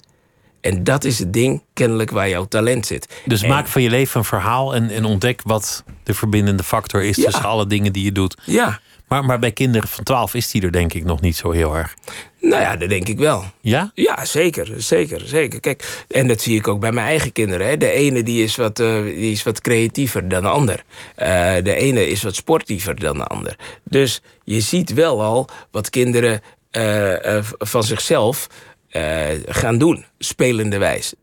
En 0.61 0.83
dat 0.83 1.03
is 1.03 1.19
het 1.19 1.33
ding, 1.33 1.63
kennelijk, 1.73 2.11
waar 2.11 2.29
jouw 2.29 2.45
talent 2.45 2.85
zit. 2.85 3.07
Dus 3.25 3.41
En- 3.41 3.49
maak 3.49 3.67
van 3.67 3.81
je 3.81 3.89
leven 3.89 4.19
een 4.19 4.25
verhaal 4.25 4.75
en, 4.75 4.89
en 4.89 5.05
ontdek 5.05 5.41
wat 5.43 5.83
de 6.03 6.13
verbindende 6.13 6.63
factor 6.63 7.03
is 7.03 7.15
Ja. 7.15 7.23
tussen 7.25 7.43
alle 7.43 7.67
dingen 7.67 7.93
die 7.93 8.03
je 8.03 8.11
doet. 8.11 8.37
Ja, 8.45 8.79
Maar, 9.11 9.25
maar 9.25 9.39
bij 9.39 9.51
kinderen 9.51 9.89
van 9.89 10.03
12 10.03 10.33
is 10.33 10.51
die 10.51 10.61
er 10.61 10.71
denk 10.71 10.93
ik 10.93 11.03
nog 11.03 11.21
niet 11.21 11.35
zo 11.35 11.51
heel 11.51 11.75
erg. 11.75 11.95
nou 12.39 12.61
ja, 12.61 12.75
dat 12.75 12.89
denk 12.89 13.07
ik 13.07 13.17
wel. 13.17 13.43
Ja? 13.61 13.91
Ja, 13.93 14.25
zeker, 14.25 14.73
zeker, 14.77 15.21
zeker. 15.25 15.59
Kijk, 15.59 16.03
en 16.07 16.27
dat 16.27 16.41
zie 16.41 16.57
ik 16.57 16.67
ook 16.67 16.79
bij 16.79 16.91
mijn 16.91 17.07
eigen 17.07 17.31
kinderen. 17.31 17.67
Hè. 17.67 17.77
De 17.77 17.91
ene 17.91 18.23
die 18.23 18.43
is, 18.43 18.55
wat, 18.55 18.79
eh, 18.79 19.03
die 19.03 19.31
is 19.31 19.43
wat 19.43 19.61
creatiever 19.61 20.27
dan 20.27 20.41
de 20.41 20.47
ander. 20.47 20.83
Eh, 21.15 21.53
de 21.63 21.75
ene 21.75 22.07
is 22.07 22.23
wat 22.23 22.35
sportiever 22.35 22.99
dan 22.99 23.17
de 23.17 23.25
ander. 23.25 23.55
Dus 23.83 24.21
je 24.43 24.59
ziet 24.59 24.93
wel 24.93 25.21
al 25.21 25.47
wat 25.71 25.89
kinderen 25.89 26.41
eh, 26.71 27.43
van 27.57 27.83
zichzelf 27.83 28.47
gaan 29.45 29.77
doen, 29.77 30.05
spelende 30.17 30.77
wijs. 30.77 31.13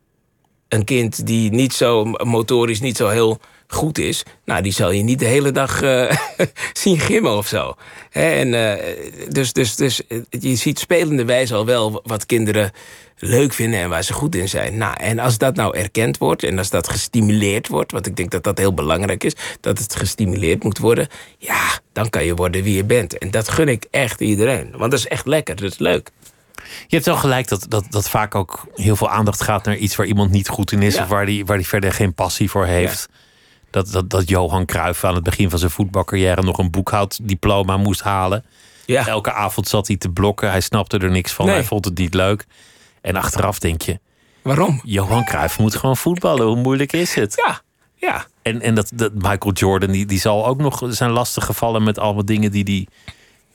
Een 0.67 0.83
kind 0.83 1.25
die 1.25 1.51
niet 1.51 1.73
zo 1.73 2.05
motorisch 2.05 2.79
niet 2.79 2.97
zo 2.97 3.07
heel 3.07 3.39
goed 3.71 3.97
is, 3.97 4.23
nou, 4.45 4.61
die 4.61 4.71
zal 4.71 4.91
je 4.91 5.03
niet 5.03 5.19
de 5.19 5.25
hele 5.25 5.51
dag 5.51 5.81
eh, 5.81 6.11
zien 6.73 6.99
gimmen 6.99 7.37
of 7.37 7.47
zo. 7.47 7.75
Hè, 8.09 8.29
en, 8.31 8.53
eh, 8.53 8.85
dus, 9.29 9.53
dus, 9.53 9.75
dus 9.75 10.07
eh, 10.07 10.17
je 10.29 10.55
ziet 10.55 10.79
spelende 10.79 11.25
wijze 11.25 11.55
al 11.55 11.65
wel 11.65 12.01
wat 12.03 12.25
kinderen 12.25 12.71
leuk 13.17 13.53
vinden 13.53 13.79
en 13.79 13.89
waar 13.89 14.03
ze 14.03 14.13
goed 14.13 14.35
in 14.35 14.49
zijn. 14.49 14.77
Nou, 14.77 14.95
en 14.99 15.19
als 15.19 15.37
dat 15.37 15.55
nou 15.55 15.77
erkend 15.77 16.17
wordt 16.17 16.43
en 16.43 16.57
als 16.57 16.69
dat 16.69 16.89
gestimuleerd 16.89 17.67
wordt, 17.67 17.91
want 17.91 18.05
ik 18.05 18.15
denk 18.15 18.31
dat 18.31 18.43
dat 18.43 18.57
heel 18.57 18.73
belangrijk 18.73 19.23
is, 19.23 19.35
dat 19.59 19.79
het 19.79 19.95
gestimuleerd 19.95 20.63
moet 20.63 20.77
worden, 20.77 21.07
ja, 21.37 21.79
dan 21.93 22.09
kan 22.09 22.25
je 22.25 22.35
worden 22.35 22.63
wie 22.63 22.75
je 22.75 22.85
bent. 22.85 23.17
En 23.17 23.31
dat 23.31 23.49
gun 23.49 23.67
ik 23.67 23.85
echt 23.91 24.21
iedereen, 24.21 24.71
want 24.77 24.91
dat 24.91 24.99
is 24.99 25.07
echt 25.07 25.25
lekker, 25.25 25.55
dat 25.55 25.71
is 25.71 25.77
leuk. 25.77 26.09
Je 26.87 26.95
hebt 26.95 27.05
wel 27.05 27.15
gelijk 27.15 27.47
dat, 27.47 27.65
dat, 27.69 27.85
dat 27.89 28.09
vaak 28.09 28.35
ook 28.35 28.67
heel 28.75 28.95
veel 28.95 29.09
aandacht 29.09 29.43
gaat 29.43 29.65
naar 29.65 29.77
iets 29.77 29.95
waar 29.95 30.05
iemand 30.05 30.31
niet 30.31 30.47
goed 30.47 30.71
in 30.71 30.81
is. 30.81 30.95
Ja. 30.95 31.03
Of 31.03 31.09
waar 31.09 31.25
die, 31.25 31.45
waar 31.45 31.57
die 31.57 31.67
verder 31.67 31.91
geen 31.91 32.13
passie 32.13 32.49
voor 32.49 32.65
heeft. 32.65 33.09
Dat, 33.69 33.91
dat, 33.91 34.09
dat 34.09 34.29
Johan 34.29 34.65
Cruijff 34.65 35.03
aan 35.03 35.15
het 35.15 35.23
begin 35.23 35.49
van 35.49 35.59
zijn 35.59 35.71
voetbalcarrière 35.71 36.41
nog 36.41 36.57
een 36.57 36.71
boekhouddiploma 36.71 37.77
moest 37.77 38.01
halen. 38.01 38.45
Ja, 38.85 39.07
Elke 39.07 39.31
avond 39.31 39.67
zat 39.67 39.87
hij 39.87 39.97
te 39.97 40.09
blokken. 40.09 40.49
Hij 40.49 40.61
snapte 40.61 40.97
er 40.97 41.11
niks 41.11 41.31
van. 41.31 41.45
Nee. 41.45 41.55
Hij 41.55 41.63
vond 41.63 41.85
het 41.85 41.97
niet 41.97 42.13
leuk. 42.13 42.45
En 43.01 43.15
achteraf 43.15 43.59
denk 43.59 43.81
je, 43.81 43.99
waarom? 44.41 44.81
Johan 44.83 45.25
Cruijff 45.25 45.59
moet 45.59 45.75
gewoon 45.75 45.97
voetballen. 45.97 46.45
Hoe 46.47 46.55
moeilijk 46.55 46.93
is 46.93 47.13
het? 47.13 47.41
Ja, 47.45 47.61
ja, 47.95 48.25
En, 48.41 48.61
en 48.61 48.75
dat, 48.75 48.91
dat 48.93 49.13
Michael 49.13 49.53
Jordan, 49.53 49.91
die, 49.91 50.05
die 50.05 50.19
zal 50.19 50.47
ook 50.47 50.57
nog 50.57 50.81
zijn 50.89 51.11
lastig 51.11 51.45
gevallen 51.45 51.83
met 51.83 51.99
allemaal 51.99 52.25
dingen 52.25 52.51
die 52.51 52.63
die 52.63 52.87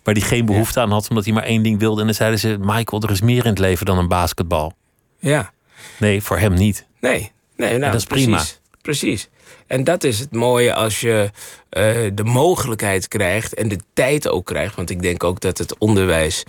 waar 0.02 0.14
hij 0.14 0.22
geen 0.22 0.46
behoefte 0.46 0.80
aan 0.80 0.90
had, 0.90 1.08
omdat 1.08 1.24
hij 1.24 1.34
maar 1.34 1.42
één 1.42 1.62
ding 1.62 1.78
wilde. 1.78 2.00
En 2.00 2.06
dan 2.06 2.14
zeiden 2.14 2.38
ze: 2.38 2.56
Michael, 2.60 3.02
er 3.02 3.10
is 3.10 3.20
meer 3.20 3.44
in 3.44 3.50
het 3.50 3.58
leven 3.58 3.86
dan 3.86 3.98
een 3.98 4.08
basketbal. 4.08 4.72
Ja. 5.18 5.52
Nee, 5.98 6.22
voor 6.22 6.38
hem 6.38 6.54
niet. 6.54 6.86
Nee, 7.00 7.32
nee 7.56 7.78
nou, 7.78 7.92
dat 7.92 8.00
is 8.00 8.06
prima. 8.06 8.36
Precies, 8.36 8.60
precies. 8.82 9.28
En 9.66 9.84
dat 9.84 10.04
is 10.04 10.18
het 10.18 10.32
mooie 10.32 10.74
als 10.74 11.00
je 11.00 11.30
eh, 11.68 11.94
de 12.12 12.24
mogelijkheid 12.24 13.08
krijgt 13.08 13.54
en 13.54 13.68
de 13.68 13.78
tijd 13.92 14.28
ook 14.28 14.46
krijgt. 14.46 14.76
Want 14.76 14.90
ik 14.90 15.02
denk 15.02 15.24
ook 15.24 15.40
dat 15.40 15.58
het 15.58 15.78
onderwijs 15.78 16.44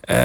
eh, 0.00 0.16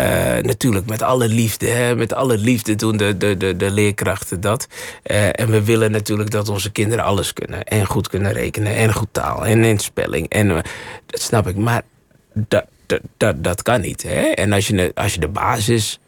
natuurlijk 0.42 0.86
met 0.86 1.02
alle 1.02 1.28
liefde, 1.28 1.68
hè, 1.68 1.96
met 1.96 2.14
alle 2.14 2.38
liefde 2.38 2.76
doen 2.76 2.98
de, 2.98 3.18
de, 3.18 3.38
de, 3.38 3.56
de 3.56 3.72
leerkrachten 3.72 4.42
dat. 4.42 4.68
Eh, 5.04 5.40
en 5.40 5.50
we 5.50 5.64
willen 5.64 5.92
natuurlijk 5.92 6.32
dat 6.32 6.50
onze 6.50 6.72
kinderen 6.72 7.06
alles 7.06 7.34
kunnen. 7.34 7.64
En 7.64 7.86
goed 7.86 8.08
kunnen 8.08 8.32
rekenen 8.32 8.76
en 8.76 8.94
goed 8.94 9.10
taal 9.12 9.46
en 9.46 9.64
inspelling. 9.64 10.30
En 10.30 10.48
dat 11.06 11.22
snap 11.22 11.48
ik. 11.48 11.56
Maar 11.56 11.82
dat, 12.34 12.66
dat, 12.86 13.02
dat, 13.18 13.44
dat 13.44 13.62
kan 13.62 13.82
niet. 13.82 14.04
Hè? 14.04 14.22
En 14.22 14.54
als 14.54 14.68
je, 14.68 14.92
als 14.96 15.14
je 15.14 15.20
de 15.20 15.28
basis 15.28 16.00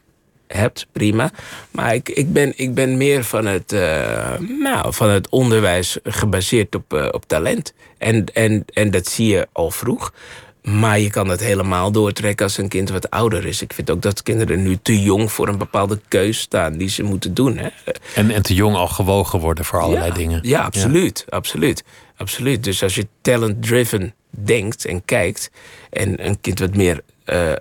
hebt, 0.48 0.88
prima. 0.92 1.32
Maar 1.72 1.94
ik, 1.94 2.10
ik, 2.10 2.34
ben, 2.34 2.54
ik 2.56 2.74
ben 2.74 2.98
meer 2.98 3.24
van 3.24 3.46
het, 3.46 3.74
uh, 3.74 4.40
nou, 4.60 4.94
van 4.94 5.10
het 5.10 5.30
onderwijs 5.30 5.98
gebaseerd 6.04 6.76
op, 6.76 6.94
uh, 6.94 7.08
op 7.12 7.28
talent. 7.28 7.74
En, 7.98 8.26
en, 8.34 8.66
en 8.74 8.92
dat 8.92 9.08
zie 9.08 9.28
je 9.28 9.48
al 9.52 9.72
vroeg. 9.72 10.14
Maar 10.62 11.00
je 11.00 11.10
kan 11.10 11.28
dat 11.28 11.40
helemaal 11.40 11.92
doortrekken 11.92 12.46
als 12.46 12.58
een 12.58 12.68
kind 12.68 12.90
wat 12.90 13.10
ouder 13.10 13.46
is. 13.46 13.62
Ik 13.62 13.74
vind 13.74 13.90
ook 13.90 14.02
dat 14.02 14.24
kinderen 14.24 14.64
nu 14.64 14.78
te 14.82 15.02
jong 15.02 15.32
voor 15.32 15.48
een 15.48 15.58
bepaalde 15.58 16.00
keus 16.08 16.40
staan 16.40 16.78
die 16.78 16.90
ze 16.90 17.04
moeten 17.04 17.34
doen. 17.34 17.58
Hè. 17.58 17.68
En, 18.16 18.32
en 18.32 18.42
te 18.42 18.54
jong 18.54 18.76
al 18.76 18.88
gewogen 18.88 19.40
worden 19.40 19.66
voor 19.66 19.80
allerlei 19.80 20.10
ja, 20.10 20.14
dingen. 20.14 20.40
Ja, 20.44 20.62
absoluut, 20.62 21.24
ja. 21.28 21.38
absoluut. 21.38 21.84
Absoluut. 22.18 22.64
Dus 22.64 22.84
als 22.84 22.96
je 22.96 23.08
talent-driven 23.22 24.14
denkt 24.30 24.86
en 24.86 25.06
kijkt... 25.06 25.52
en 25.90 26.26
een 26.26 26.42
kind 26.42 26.60
wat 26.60 26.76
meer 26.76 27.02
uh, 27.26 27.52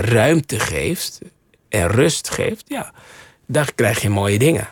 ruimte 0.00 0.58
geeft 0.58 1.18
en 1.70 1.88
rust 1.88 2.30
geeft, 2.30 2.64
ja, 2.66 2.92
dan 3.46 3.66
krijg 3.74 4.02
je 4.02 4.10
mooie 4.10 4.38
dingen. 4.38 4.68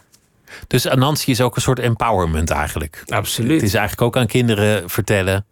Dus 0.67 0.89
Anansi 0.89 1.31
is 1.31 1.41
ook 1.41 1.57
een 1.57 1.63
soort 1.63 1.79
empowerment 1.79 2.51
eigenlijk. 2.51 3.03
Absoluut. 3.07 3.61
Het 3.61 3.63
is 3.63 3.75
eigenlijk 3.75 4.03
ook 4.03 4.17
aan 4.17 4.27
kinderen 4.27 4.91
vertellen 4.91 5.47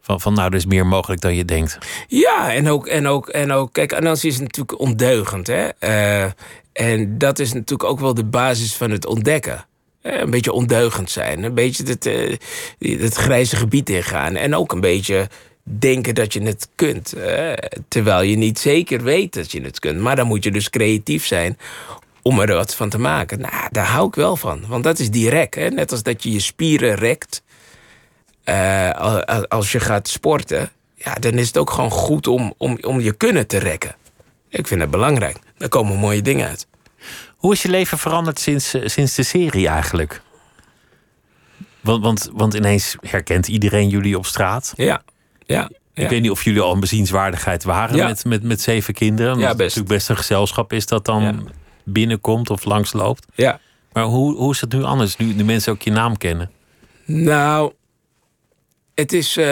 van, 0.00 0.20
van 0.20 0.34
nou, 0.34 0.48
er 0.48 0.54
is 0.54 0.66
meer 0.66 0.86
mogelijk 0.86 1.20
dan 1.20 1.34
je 1.34 1.44
denkt. 1.44 1.78
Ja, 2.08 2.52
en 2.52 2.68
ook, 2.68 2.86
en 2.86 3.06
ook, 3.06 3.28
en 3.28 3.52
ook 3.52 3.72
kijk, 3.72 3.92
Anansi 3.92 4.28
is 4.28 4.38
natuurlijk 4.38 4.80
ondeugend. 4.80 5.46
Hè? 5.46 5.68
Uh, 5.80 6.30
en 6.72 7.18
dat 7.18 7.38
is 7.38 7.52
natuurlijk 7.52 7.90
ook 7.90 8.00
wel 8.00 8.14
de 8.14 8.24
basis 8.24 8.74
van 8.74 8.90
het 8.90 9.06
ontdekken. 9.06 9.66
Een 10.02 10.30
beetje 10.30 10.52
ondeugend 10.52 11.10
zijn, 11.10 11.42
een 11.42 11.54
beetje 11.54 11.84
het, 11.84 12.06
uh, 12.06 12.36
het 12.78 13.14
grijze 13.14 13.56
gebied 13.56 13.90
ingaan. 13.90 14.36
En 14.36 14.54
ook 14.54 14.72
een 14.72 14.80
beetje 14.80 15.28
denken 15.62 16.14
dat 16.14 16.32
je 16.32 16.42
het 16.42 16.68
kunt. 16.74 17.14
Terwijl 17.88 18.22
je 18.22 18.36
niet 18.36 18.58
zeker 18.58 19.02
weet 19.02 19.34
dat 19.34 19.52
je 19.52 19.62
het 19.62 19.78
kunt. 19.78 20.00
Maar 20.00 20.16
dan 20.16 20.26
moet 20.26 20.44
je 20.44 20.50
dus 20.50 20.70
creatief 20.70 21.26
zijn 21.26 21.58
om 22.22 22.40
er 22.40 22.54
wat 22.54 22.74
van 22.74 22.88
te 22.88 22.98
maken. 22.98 23.40
Nou, 23.40 23.68
daar 23.70 23.86
hou 23.86 24.08
ik 24.08 24.14
wel 24.14 24.36
van. 24.36 24.64
Want 24.66 24.84
dat 24.84 24.98
is 24.98 25.10
direct. 25.10 25.54
Hè? 25.54 25.68
Net 25.68 25.90
als 25.90 26.02
dat 26.02 26.22
je 26.22 26.32
je 26.32 26.40
spieren 26.40 26.94
rekt. 26.94 27.42
Uh, 28.44 29.20
als 29.48 29.72
je 29.72 29.80
gaat 29.80 30.08
sporten. 30.08 30.70
Ja, 30.94 31.14
dan 31.14 31.32
is 31.32 31.46
het 31.46 31.56
ook 31.56 31.70
gewoon 31.70 31.90
goed 31.90 32.26
om, 32.26 32.54
om, 32.56 32.78
om 32.80 33.00
je 33.00 33.12
kunnen 33.12 33.46
te 33.46 33.58
rekken. 33.58 33.96
Ik 34.48 34.66
vind 34.66 34.80
het 34.80 34.90
belangrijk. 34.90 35.36
Daar 35.56 35.68
komen 35.68 35.96
mooie 35.96 36.22
dingen 36.22 36.48
uit. 36.48 36.66
Hoe 37.36 37.52
is 37.52 37.62
je 37.62 37.68
leven 37.68 37.98
veranderd 37.98 38.40
sinds, 38.40 38.74
sinds 38.84 39.14
de 39.14 39.22
serie 39.22 39.68
eigenlijk? 39.68 40.22
Want, 41.80 42.02
want, 42.04 42.30
want 42.32 42.54
ineens 42.54 42.96
herkent 43.00 43.48
iedereen 43.48 43.88
jullie 43.88 44.18
op 44.18 44.26
straat. 44.26 44.72
Ja. 44.76 45.02
Ja, 45.46 45.70
ik 45.94 46.08
weet 46.08 46.22
niet 46.22 46.30
of 46.30 46.44
jullie 46.44 46.60
al 46.60 46.72
een 46.72 46.80
bezienswaardigheid 46.80 47.64
waren 47.64 47.96
met, 47.96 48.24
met, 48.24 48.42
met 48.42 48.60
zeven 48.60 48.94
kinderen. 48.94 49.38
Ja, 49.38 49.40
best. 49.40 49.48
Het 49.48 49.58
natuurlijk 49.58 49.88
best 49.88 50.08
een 50.08 50.16
gezelschap 50.16 50.72
is 50.72 50.86
dat 50.86 51.04
dan 51.04 51.48
binnenkomt 51.84 52.50
of 52.50 52.64
langsloopt. 52.64 53.26
Ja. 53.34 53.60
Maar 53.92 54.04
hoe, 54.04 54.36
hoe 54.36 54.52
is 54.52 54.60
het 54.60 54.72
nu 54.72 54.82
anders, 54.82 55.16
nu 55.16 55.36
de 55.36 55.44
mensen 55.44 55.72
ook 55.72 55.82
je 55.82 55.90
naam 55.90 56.16
kennen? 56.16 56.50
Nou, 57.04 57.72
het 58.94 59.12
is, 59.12 59.36
uh, 59.36 59.44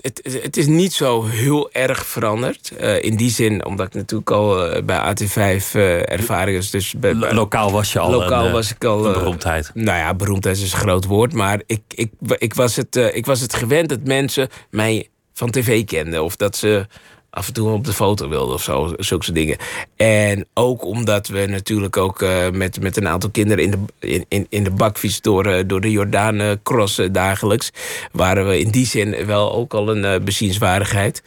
het, 0.00 0.38
het 0.42 0.56
is 0.56 0.66
niet 0.66 0.92
zo 0.92 1.24
heel 1.24 1.72
erg 1.72 2.06
veranderd. 2.06 2.72
Uh, 2.80 3.02
in 3.02 3.16
die 3.16 3.30
zin, 3.30 3.64
omdat 3.64 3.86
ik 3.86 3.94
natuurlijk 3.94 4.30
al 4.30 4.76
uh, 4.76 4.82
bij 4.82 5.14
AT5 5.14 5.72
ervaring 6.04 6.58
is. 6.58 6.70
Dus 6.70 6.94
bij, 6.94 7.16
bij, 7.16 7.32
lokaal 7.32 7.72
was 7.72 7.92
je 7.92 7.98
al 7.98 8.10
lokaal 8.10 8.46
een, 8.46 8.52
was 8.52 8.70
ik 8.70 8.84
al, 8.84 9.06
een 9.06 9.12
beroemdheid. 9.12 9.70
nou 9.74 9.98
ja, 9.98 10.14
beroemdheid 10.14 10.56
is 10.56 10.72
een 10.72 10.78
groot 10.78 11.04
woord. 11.04 11.32
Maar 11.32 11.62
ik, 11.66 11.82
ik, 11.94 12.10
ik, 12.38 12.54
was 12.54 12.76
het, 12.76 12.96
ik 12.96 13.26
was 13.26 13.40
het 13.40 13.54
gewend 13.54 13.88
dat 13.88 14.00
mensen 14.04 14.48
mij 14.70 15.08
van 15.32 15.50
tv 15.50 15.84
kenden. 15.84 16.24
Of 16.24 16.36
dat 16.36 16.56
ze 16.56 16.86
af 17.30 17.46
en 17.46 17.52
toe 17.52 17.70
op 17.70 17.84
de 17.84 17.92
foto 17.92 18.28
wilden 18.28 18.54
of 18.54 18.62
zo, 18.62 18.92
zulke 18.96 19.32
dingen. 19.32 19.56
En 19.96 20.46
ook 20.54 20.84
omdat 20.84 21.28
we 21.28 21.46
natuurlijk 21.46 21.96
ook 21.96 22.22
uh, 22.22 22.50
met, 22.50 22.80
met 22.80 22.96
een 22.96 23.08
aantal 23.08 23.30
kinderen 23.30 23.64
in 23.64 23.70
de, 23.70 24.24
in, 24.28 24.46
in, 24.48 24.64
de 24.64 24.70
bakfiets 24.70 25.20
door, 25.20 25.46
uh, 25.46 25.62
door 25.66 25.80
de 25.80 25.90
Jordaan 25.90 26.40
uh, 26.40 26.50
crossen 26.62 27.12
dagelijks, 27.12 27.70
waren 28.12 28.48
we 28.48 28.58
in 28.58 28.70
die 28.70 28.86
zin 28.86 29.26
wel 29.26 29.52
ook 29.52 29.74
al 29.74 29.96
een 29.96 30.24
bezienswaardigheid. 30.24 31.22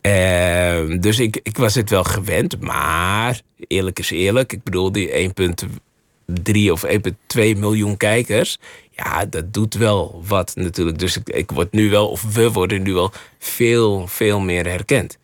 Ehm, 0.00 0.98
dus 0.98 1.18
ik, 1.18 1.40
ik 1.42 1.56
was 1.56 1.74
het 1.74 1.90
wel 1.90 2.04
gewend, 2.04 2.60
maar 2.60 3.40
eerlijk 3.68 3.98
is 3.98 4.10
eerlijk. 4.10 4.52
Ik 4.52 4.62
bedoel, 4.62 4.92
die 4.92 5.32
1,3 5.32 6.70
of 6.70 6.84
1,2 6.86 6.98
miljoen 7.34 7.96
kijkers. 7.96 8.58
Ja, 8.90 9.24
dat 9.24 9.52
doet 9.52 9.74
wel 9.74 10.22
wat 10.26 10.52
natuurlijk. 10.54 10.98
Dus 10.98 11.16
ik, 11.16 11.28
ik 11.28 11.50
word 11.50 11.72
nu 11.72 11.90
wel, 11.90 12.08
of 12.08 12.34
we 12.34 12.52
worden 12.52 12.82
nu 12.82 12.92
wel 12.92 13.12
veel, 13.38 14.06
veel 14.06 14.40
meer 14.40 14.66
herkend. 14.66 15.18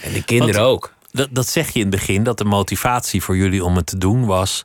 En 0.00 0.12
de 0.12 0.24
kinderen 0.24 0.62
Want, 0.62 0.66
ook. 0.66 0.94
Dat, 1.10 1.28
dat 1.30 1.48
zeg 1.48 1.66
je 1.70 1.78
in 1.80 1.86
het 1.86 1.90
begin, 1.90 2.22
dat 2.22 2.38
de 2.38 2.44
motivatie 2.44 3.22
voor 3.22 3.36
jullie 3.36 3.64
om 3.64 3.76
het 3.76 3.86
te 3.86 3.98
doen 3.98 4.26
was... 4.26 4.64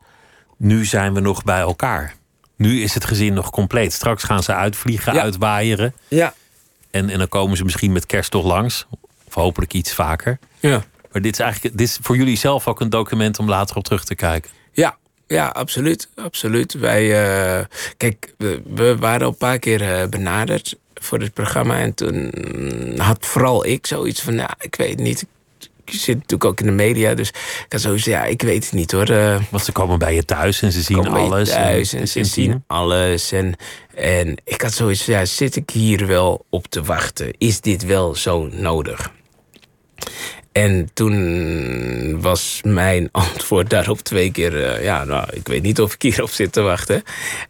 nu 0.57 0.85
zijn 0.85 1.13
we 1.13 1.19
nog 1.19 1.43
bij 1.43 1.59
elkaar. 1.59 2.15
Nu 2.55 2.81
is 2.81 2.93
het 2.93 3.05
gezin 3.05 3.33
nog 3.33 3.49
compleet. 3.49 3.93
Straks 3.93 4.23
gaan 4.23 4.43
ze 4.43 4.53
uitvliegen, 4.53 5.13
Ja. 5.13 5.21
uitwaaieren. 5.21 5.93
Ja. 6.07 6.33
En, 6.91 7.09
en 7.09 7.17
dan 7.17 7.27
komen 7.27 7.57
ze 7.57 7.63
misschien 7.63 7.91
met 7.91 8.05
kerst 8.05 8.31
toch 8.31 8.45
langs. 8.45 8.85
Of 9.27 9.33
hopelijk 9.33 9.73
iets 9.73 9.93
vaker. 9.93 10.39
Ja. 10.59 10.83
Maar 11.11 11.21
dit 11.21 11.33
is 11.33 11.39
eigenlijk 11.39 11.77
dit 11.77 11.87
is 11.87 11.97
voor 12.01 12.17
jullie 12.17 12.37
zelf 12.37 12.67
ook 12.67 12.79
een 12.79 12.89
document 12.89 13.39
om 13.39 13.49
later 13.49 13.75
op 13.75 13.83
terug 13.83 14.03
te 14.05 14.15
kijken. 14.15 14.51
Ja, 14.71 14.97
ja, 15.27 15.47
absoluut. 15.47 16.09
absoluut. 16.15 16.73
Wij, 16.73 17.03
eh, 17.59 17.65
kijk, 17.97 18.33
we, 18.37 18.61
we 18.73 18.97
waren 18.97 19.21
al 19.21 19.27
een 19.31 19.37
paar 19.37 19.59
keer 19.59 19.81
eh, 20.01 20.07
benaderd 20.07 20.75
voor 20.99 21.19
dit 21.19 21.33
programma. 21.33 21.79
En 21.79 21.93
toen 21.93 22.31
had 22.97 23.25
vooral 23.25 23.65
ik 23.65 23.87
zoiets 23.87 24.21
van, 24.21 24.33
ja, 24.33 24.55
ik 24.59 24.75
weet 24.75 24.89
het 24.89 24.99
niet. 24.99 25.25
Ik 25.85 25.93
zit 25.93 26.15
natuurlijk 26.15 26.45
ook 26.45 26.59
in 26.59 26.65
de 26.65 26.71
media, 26.71 27.13
dus 27.13 27.29
ik 27.29 27.65
had 27.69 27.81
zoiets 27.81 28.05
ja, 28.05 28.23
ik 28.23 28.41
weet 28.41 28.63
het 28.63 28.73
niet 28.73 28.91
hoor. 28.91 29.09
Uh, 29.09 29.39
Want 29.49 29.63
ze 29.63 29.71
komen 29.71 29.99
bij 29.99 30.15
je 30.15 30.25
thuis 30.25 30.61
en 30.61 30.71
ze 30.71 30.81
zien 30.81 31.07
alles. 31.07 31.49
thuis 31.49 31.93
en, 31.93 31.99
het 31.99 32.09
ze 32.09 32.23
zien 32.23 32.63
alles. 32.67 33.31
En, 33.31 33.55
en 33.95 34.37
ik 34.43 34.61
had 34.61 34.73
zoiets 34.73 35.05
ja, 35.05 35.25
zit 35.25 35.55
ik 35.55 35.69
hier 35.69 36.07
wel 36.07 36.45
op 36.49 36.67
te 36.67 36.83
wachten? 36.83 37.33
Is 37.37 37.61
dit 37.61 37.85
wel 37.85 38.15
zo 38.15 38.49
nodig? 38.51 39.11
En 40.57 40.89
toen 40.93 42.21
was 42.21 42.59
mijn 42.63 43.09
antwoord 43.31 43.69
daarop 43.69 43.99
twee 43.99 44.31
keer... 44.31 44.65
eh, 44.65 44.83
ja, 44.83 45.03
nou, 45.03 45.27
ik 45.33 45.47
weet 45.47 45.61
niet 45.63 45.81
of 45.81 45.93
ik 45.93 46.01
hierop 46.01 46.29
zit 46.29 46.51
te 46.51 46.61
wachten. 46.61 47.03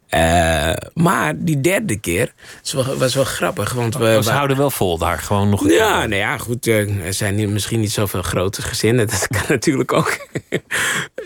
Eh, 0.09 0.73
maar 0.93 1.33
die 1.35 1.61
derde 1.61 1.99
keer 1.99 2.33
was 2.61 2.73
wel, 2.73 2.97
was 2.97 3.15
wel 3.15 3.23
grappig. 3.23 3.73
Want 3.73 3.95
we, 3.97 4.19
ze 4.21 4.29
wa- 4.29 4.35
houden 4.35 4.57
wel 4.57 4.71
vol 4.71 4.97
daar 4.97 5.17
gewoon 5.19 5.49
nog 5.49 5.61
een 5.61 5.71
ja, 5.71 5.99
keer. 5.99 6.09
nou 6.09 6.21
ja, 6.21 6.37
goed. 6.37 6.67
eh, 6.67 7.05
er 7.05 7.13
zijn 7.13 7.53
misschien 7.53 7.79
niet 7.79 7.91
zoveel 7.91 8.21
grote 8.21 8.61
gezinnen. 8.61 9.07
Dat 9.11 9.27
kan 9.27 9.41
natuurlijk 9.47 9.93
ook. 9.93 10.17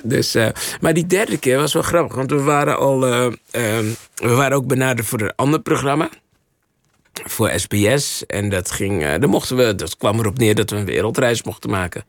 dus, 0.04 0.36
maar 0.82 0.94
die 0.94 1.08
derde 1.08 1.38
keer 1.38 1.58
was 1.58 1.74
wel 1.74 1.82
grappig. 1.84 2.16
Want 2.16 2.30
we 2.32 2.42
waren 2.42 2.78
al. 2.78 3.00
we 3.00 3.96
waren 4.16 4.58
ook 4.58 4.68
benaderd 4.68 5.08
voor 5.08 5.22
een 5.22 5.36
ander 5.36 5.60
programma. 5.62 6.10
Voor 7.26 7.52
SBS. 7.56 8.26
En 8.26 8.50
dat 8.50 8.72
ging. 8.72 9.04
eh, 9.04 9.20
dan 9.20 9.30
mochten 9.30 9.56
we. 9.56 9.76
Dat 9.76 9.98
kwam 9.98 10.20
erop 10.20 10.38
neer 10.38 10.56
dat 10.56 10.70
we 10.70 10.76
een 10.76 10.86
wereldreis 10.86 11.44
mochten 11.44 11.70
maken. 11.70 12.04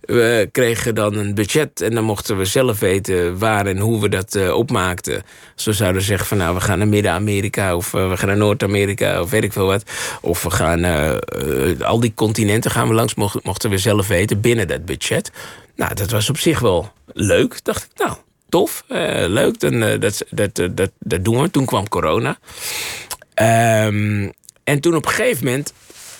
We 0.00 0.48
kregen 0.52 0.94
dan 0.94 1.14
een 1.14 1.34
budget 1.34 1.80
en 1.80 1.94
dan 1.94 2.04
mochten 2.04 2.38
we 2.38 2.44
zelf 2.44 2.78
weten 2.78 3.38
waar 3.38 3.66
en 3.66 3.78
hoe 3.78 4.00
we 4.00 4.08
dat 4.08 4.34
eh, 4.34 4.54
opmaakten. 4.54 5.22
Zo 5.54 5.72
zouden 5.72 6.00
we 6.00 6.06
zeggen 6.06 6.26
van 6.26 6.36
nou, 6.36 6.54
we 6.54 6.60
gaan 6.60 6.78
naar 6.78 6.88
Midden-Amerika 6.88 7.76
of 7.76 7.94
eh, 7.94 8.08
we 8.08 8.16
gaan 8.16 8.28
naar 8.28 8.36
Noord-Amerika 8.36 9.20
of 9.20 9.30
weet 9.30 9.44
ik 9.44 9.52
veel 9.52 9.66
wat. 9.66 9.82
Of 10.20 10.42
we 10.42 10.50
gaan, 10.50 10.84
al 11.82 12.00
die 12.00 12.12
continenten 12.14 12.70
gaan 12.70 12.88
we 12.88 12.94
langs, 12.94 13.14
mochten, 13.14 13.70
we 13.70 13.78
zelf 13.78 14.08
weten 14.08 14.40
binnen 14.40 14.68
dat 14.68 14.84
budget. 14.84 15.30
Nou, 15.76 15.94
dat 15.94 16.10
was 16.10 16.30
op 16.30 16.38
zich 16.38 16.58
wel 16.58 16.92
leuk. 17.06 17.64
Dacht 17.64 17.82
ik, 17.82 17.98
nou, 17.98 18.16
tof, 18.48 18.84
leuk, 19.26 19.60
dan, 19.60 19.80
dat, 20.00 20.24
dat, 20.30 20.54
dat, 20.54 20.90
dat 20.98 21.24
doen 21.24 21.42
we. 21.42 21.50
Toen 21.50 21.64
kwam 21.64 21.88
corona. 21.88 22.38
Ehm, 23.36 24.28
en 24.64 24.80
toen 24.80 24.94
op 24.96 25.06
een 25.06 25.12
gegeven 25.12 25.44
moment 25.44 25.72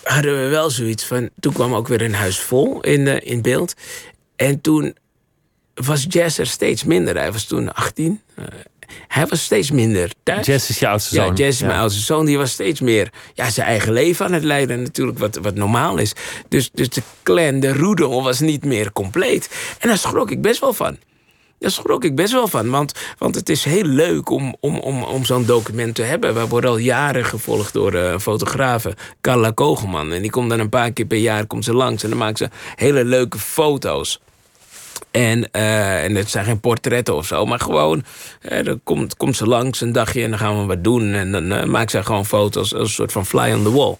hadden 0.02 0.42
we 0.42 0.48
wel 0.48 0.70
zoiets 0.70 1.04
van. 1.04 1.28
Toen 1.40 1.52
kwam 1.52 1.74
ook 1.74 1.88
weer 1.88 2.02
een 2.02 2.14
huis 2.14 2.38
vol 2.38 2.80
in, 2.80 3.06
eh, 3.08 3.32
in 3.32 3.42
beeld. 3.42 3.74
En 4.36 4.60
toen 4.60 4.96
was 5.74 6.06
Jazz 6.08 6.38
er 6.38 6.46
steeds 6.46 6.84
minder. 6.84 7.16
Hij 7.16 7.32
was 7.32 7.44
toen 7.44 7.72
18. 7.74 8.20
eh, 8.34 8.44
hij 9.08 9.26
was 9.26 9.42
steeds 9.44 9.70
minder 9.70 10.10
thuis. 10.22 10.46
Jess 10.46 10.68
is 10.68 10.78
je 10.78 10.88
oudste 10.88 11.14
Ja, 11.14 11.24
zoon. 11.24 11.34
Jess, 11.34 11.60
mijn 11.60 11.78
oudste 11.78 12.00
zoon, 12.00 12.26
die 12.26 12.38
was 12.38 12.50
steeds 12.50 12.80
meer 12.80 13.10
ja, 13.34 13.50
zijn 13.50 13.66
eigen 13.66 13.92
leven 13.92 14.26
aan 14.26 14.32
het 14.32 14.44
leiden. 14.44 14.82
Natuurlijk, 14.82 15.18
wat, 15.18 15.36
wat 15.36 15.54
normaal 15.54 15.96
is. 15.98 16.12
Dus, 16.48 16.70
dus 16.72 16.88
de 16.88 17.02
clan, 17.22 17.60
de 17.60 17.72
roedel, 17.72 18.22
was 18.22 18.40
niet 18.40 18.64
meer 18.64 18.92
compleet. 18.92 19.48
En 19.78 19.88
daar 19.88 19.98
schrok 19.98 20.30
ik 20.30 20.42
best 20.42 20.60
wel 20.60 20.72
van. 20.72 20.98
Daar 21.58 21.70
schrok 21.70 22.04
ik 22.04 22.14
best 22.14 22.32
wel 22.32 22.48
van. 22.48 22.70
Want, 22.70 22.92
want 23.18 23.34
het 23.34 23.48
is 23.48 23.64
heel 23.64 23.84
leuk 23.84 24.30
om, 24.30 24.56
om, 24.60 24.78
om, 24.78 25.02
om 25.02 25.24
zo'n 25.24 25.44
document 25.44 25.94
te 25.94 26.02
hebben. 26.02 26.34
We 26.34 26.46
worden 26.46 26.70
al 26.70 26.76
jaren 26.76 27.24
gevolgd 27.24 27.72
door 27.72 27.94
eh, 27.94 28.10
een 28.10 28.20
fotografe, 28.20 28.96
Carla 29.20 29.50
Kogelman. 29.50 30.12
En 30.12 30.22
die 30.22 30.30
komt 30.30 30.50
dan 30.50 30.60
een 30.60 30.68
paar 30.68 30.92
keer 30.92 31.06
per 31.06 31.18
jaar 31.18 31.46
komt 31.46 31.64
ze 31.64 31.74
langs. 31.74 32.02
En 32.02 32.08
dan 32.08 32.18
maakt 32.18 32.38
ze 32.38 32.48
hele 32.74 33.04
leuke 33.04 33.38
foto's. 33.38 34.20
En, 35.16 35.50
eh, 35.50 36.04
en 36.04 36.14
het 36.14 36.30
zijn 36.30 36.44
geen 36.44 36.60
portretten 36.60 37.14
of 37.14 37.26
zo, 37.26 37.46
maar 37.46 37.60
gewoon, 37.60 38.04
eh, 38.40 38.64
dan 38.64 38.80
komt, 38.84 39.16
komt 39.16 39.36
ze 39.36 39.46
langs 39.46 39.80
een 39.80 39.92
dagje 39.92 40.22
en 40.22 40.30
dan 40.30 40.38
gaan 40.38 40.60
we 40.60 40.66
wat 40.66 40.84
doen. 40.84 41.12
En 41.12 41.32
dan 41.32 41.52
eh, 41.52 41.64
maakt 41.64 41.90
ze 41.90 42.02
gewoon 42.02 42.26
foto's 42.26 42.74
als 42.74 42.82
een 42.82 42.94
soort 42.94 43.12
van 43.12 43.26
fly 43.26 43.52
on 43.52 43.62
the 43.62 43.72
wall. 43.72 43.96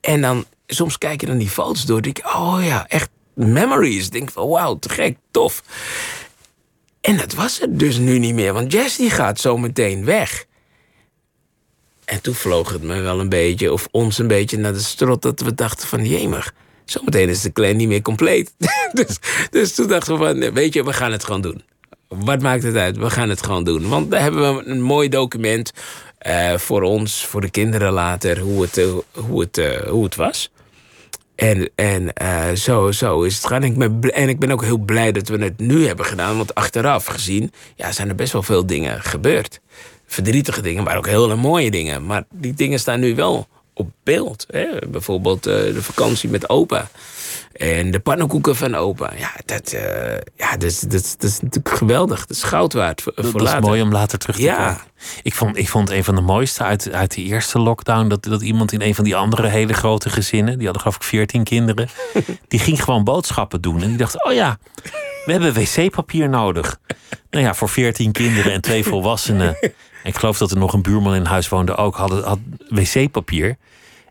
En 0.00 0.20
dan, 0.20 0.44
soms 0.66 0.98
kijk 0.98 1.20
je 1.20 1.26
dan 1.26 1.38
die 1.38 1.50
foto's 1.50 1.84
door, 1.84 2.02
denk 2.02 2.18
ik, 2.18 2.26
oh 2.26 2.58
ja, 2.60 2.86
echt 2.88 3.08
memories. 3.34 4.10
Denk 4.10 4.30
van, 4.30 4.48
wauw, 4.48 4.78
te 4.78 4.88
gek, 4.88 5.16
tof. 5.30 5.62
En 7.06 7.16
dat 7.16 7.34
was 7.34 7.60
het 7.60 7.78
dus 7.78 7.98
nu 7.98 8.18
niet 8.18 8.34
meer, 8.34 8.52
want 8.52 8.72
Jess 8.72 8.98
gaat 9.00 9.40
zo 9.40 9.58
meteen 9.58 10.04
weg. 10.04 10.46
En 12.04 12.22
toen 12.22 12.34
vloog 12.34 12.72
het 12.72 12.82
me 12.82 13.00
wel 13.00 13.20
een 13.20 13.28
beetje, 13.28 13.72
of 13.72 13.88
ons 13.90 14.18
een 14.18 14.26
beetje 14.26 14.58
naar 14.58 14.72
de 14.72 14.78
strot, 14.78 15.22
dat 15.22 15.40
we 15.40 15.54
dachten 15.54 15.88
van, 15.88 16.04
jemig, 16.04 16.54
zometeen 16.84 17.28
is 17.28 17.40
de 17.40 17.52
clan 17.52 17.76
niet 17.76 17.88
meer 17.88 18.02
compleet. 18.02 18.54
dus, 18.92 19.18
dus 19.50 19.74
toen 19.74 19.88
dachten 19.88 20.18
we 20.18 20.24
van, 20.24 20.52
weet 20.52 20.74
je, 20.74 20.84
we 20.84 20.92
gaan 20.92 21.12
het 21.12 21.24
gewoon 21.24 21.40
doen. 21.40 21.62
Wat 22.08 22.42
maakt 22.42 22.62
het 22.62 22.76
uit? 22.76 22.96
We 22.96 23.10
gaan 23.10 23.28
het 23.28 23.42
gewoon 23.42 23.64
doen. 23.64 23.88
Want 23.88 24.10
daar 24.10 24.20
hebben 24.20 24.56
we 24.56 24.64
een 24.64 24.82
mooi 24.82 25.08
document 25.08 25.72
eh, 26.18 26.56
voor 26.56 26.82
ons, 26.82 27.26
voor 27.26 27.40
de 27.40 27.50
kinderen 27.50 27.92
later, 27.92 28.38
hoe 28.38 28.62
het, 28.62 28.76
eh, 28.76 28.94
hoe 29.12 29.40
het, 29.40 29.58
eh, 29.58 29.88
hoe 29.88 30.04
het 30.04 30.14
was. 30.14 30.50
En, 31.36 31.70
en 31.74 32.12
eh, 32.12 32.52
zo, 32.52 32.92
zo 32.92 33.22
is 33.22 33.34
het 33.34 33.46
gaan. 33.46 33.62
En 33.62 33.80
ik, 33.82 34.00
ben, 34.00 34.14
en 34.14 34.28
ik 34.28 34.38
ben 34.38 34.50
ook 34.50 34.64
heel 34.64 34.78
blij 34.78 35.12
dat 35.12 35.28
we 35.28 35.38
het 35.38 35.58
nu 35.58 35.86
hebben 35.86 36.06
gedaan. 36.06 36.36
Want 36.36 36.54
achteraf 36.54 37.06
gezien 37.06 37.52
ja, 37.74 37.92
zijn 37.92 38.08
er 38.08 38.14
best 38.14 38.32
wel 38.32 38.42
veel 38.42 38.66
dingen 38.66 39.02
gebeurd. 39.02 39.60
Verdrietige 40.06 40.60
dingen, 40.60 40.84
maar 40.84 40.96
ook 40.96 41.06
hele 41.06 41.36
mooie 41.36 41.70
dingen. 41.70 42.06
Maar 42.06 42.24
die 42.30 42.54
dingen 42.54 42.78
staan 42.78 43.00
nu 43.00 43.14
wel 43.14 43.48
op 43.74 43.90
beeld. 44.02 44.46
Hè? 44.50 44.66
Bijvoorbeeld 44.88 45.46
eh, 45.46 45.54
de 45.54 45.82
vakantie 45.82 46.30
met 46.30 46.48
opa. 46.48 46.88
En 47.58 47.90
de 47.90 48.00
pannenkoeken 48.00 48.56
van 48.56 48.74
opa. 48.74 49.12
Ja, 49.18 49.30
dat, 49.44 49.72
eh, 49.72 50.16
ja, 50.36 50.50
dat, 50.50 50.62
is, 50.62 50.80
dat, 50.80 50.92
is- 50.92 51.16
dat 51.16 51.30
is 51.30 51.40
natuurlijk 51.40 51.76
geweldig. 51.76 52.18
Dat 52.26 52.36
is 52.36 52.42
goud 52.42 52.72
waard 52.72 53.02
voor, 53.02 53.12
Dat, 53.14 53.24
voor 53.24 53.32
dat 53.38 53.42
is 53.48 53.54
later. 53.54 53.68
mooi 53.68 53.82
om 53.82 53.92
later 53.92 54.18
terug 54.18 54.36
te 54.36 54.42
Ja. 54.42 54.56
kijken. 54.66 54.84
Ik 55.22 55.34
vond, 55.34 55.56
ik 55.56 55.68
vond 55.68 55.90
een 55.90 56.04
van 56.04 56.14
de 56.14 56.20
mooiste 56.20 56.62
uit, 56.64 56.92
uit 56.92 57.14
de 57.14 57.22
eerste 57.22 57.58
lockdown... 57.58 58.08
Dat, 58.08 58.22
dat 58.24 58.42
iemand 58.42 58.72
in 58.72 58.80
een 58.82 58.94
van 58.94 59.04
die 59.04 59.16
andere 59.16 59.48
hele 59.48 59.72
grote 59.72 60.10
gezinnen... 60.10 60.54
die 60.54 60.64
hadden 60.64 60.82
geloof 60.82 60.96
ik 60.96 61.02
veertien 61.02 61.44
kinderen... 61.44 61.88
die 62.48 62.58
ging 62.60 62.82
gewoon 62.84 63.04
boodschappen 63.04 63.60
doen. 63.60 63.82
En 63.82 63.88
die 63.88 63.96
dacht, 63.96 64.24
oh 64.24 64.32
ja, 64.32 64.58
we 65.24 65.32
hebben 65.32 65.52
wc-papier 65.54 66.28
nodig. 66.28 66.78
Nou 67.30 67.44
ja, 67.44 67.54
voor 67.54 67.68
veertien 67.68 68.12
kinderen 68.12 68.52
en 68.52 68.60
twee 68.60 68.84
volwassenen... 68.84 69.56
en 69.60 69.72
ik 70.10 70.16
geloof 70.16 70.38
dat 70.38 70.50
er 70.50 70.58
nog 70.58 70.72
een 70.72 70.82
buurman 70.82 71.14
in 71.14 71.24
huis 71.24 71.48
woonde 71.48 71.76
ook... 71.76 71.96
hadden 71.96 72.24
had 72.24 72.38
wc-papier... 72.68 73.56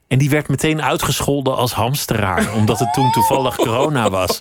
En 0.08 0.18
die 0.18 0.30
werd 0.30 0.48
meteen 0.48 0.82
uitgescholden 0.82 1.56
als 1.56 1.74
hamsteraar, 1.74 2.54
omdat 2.54 2.80
het 2.80 2.94
toen 2.94 3.12
toevallig 3.12 3.56
corona 3.56 4.10
was. 4.10 4.40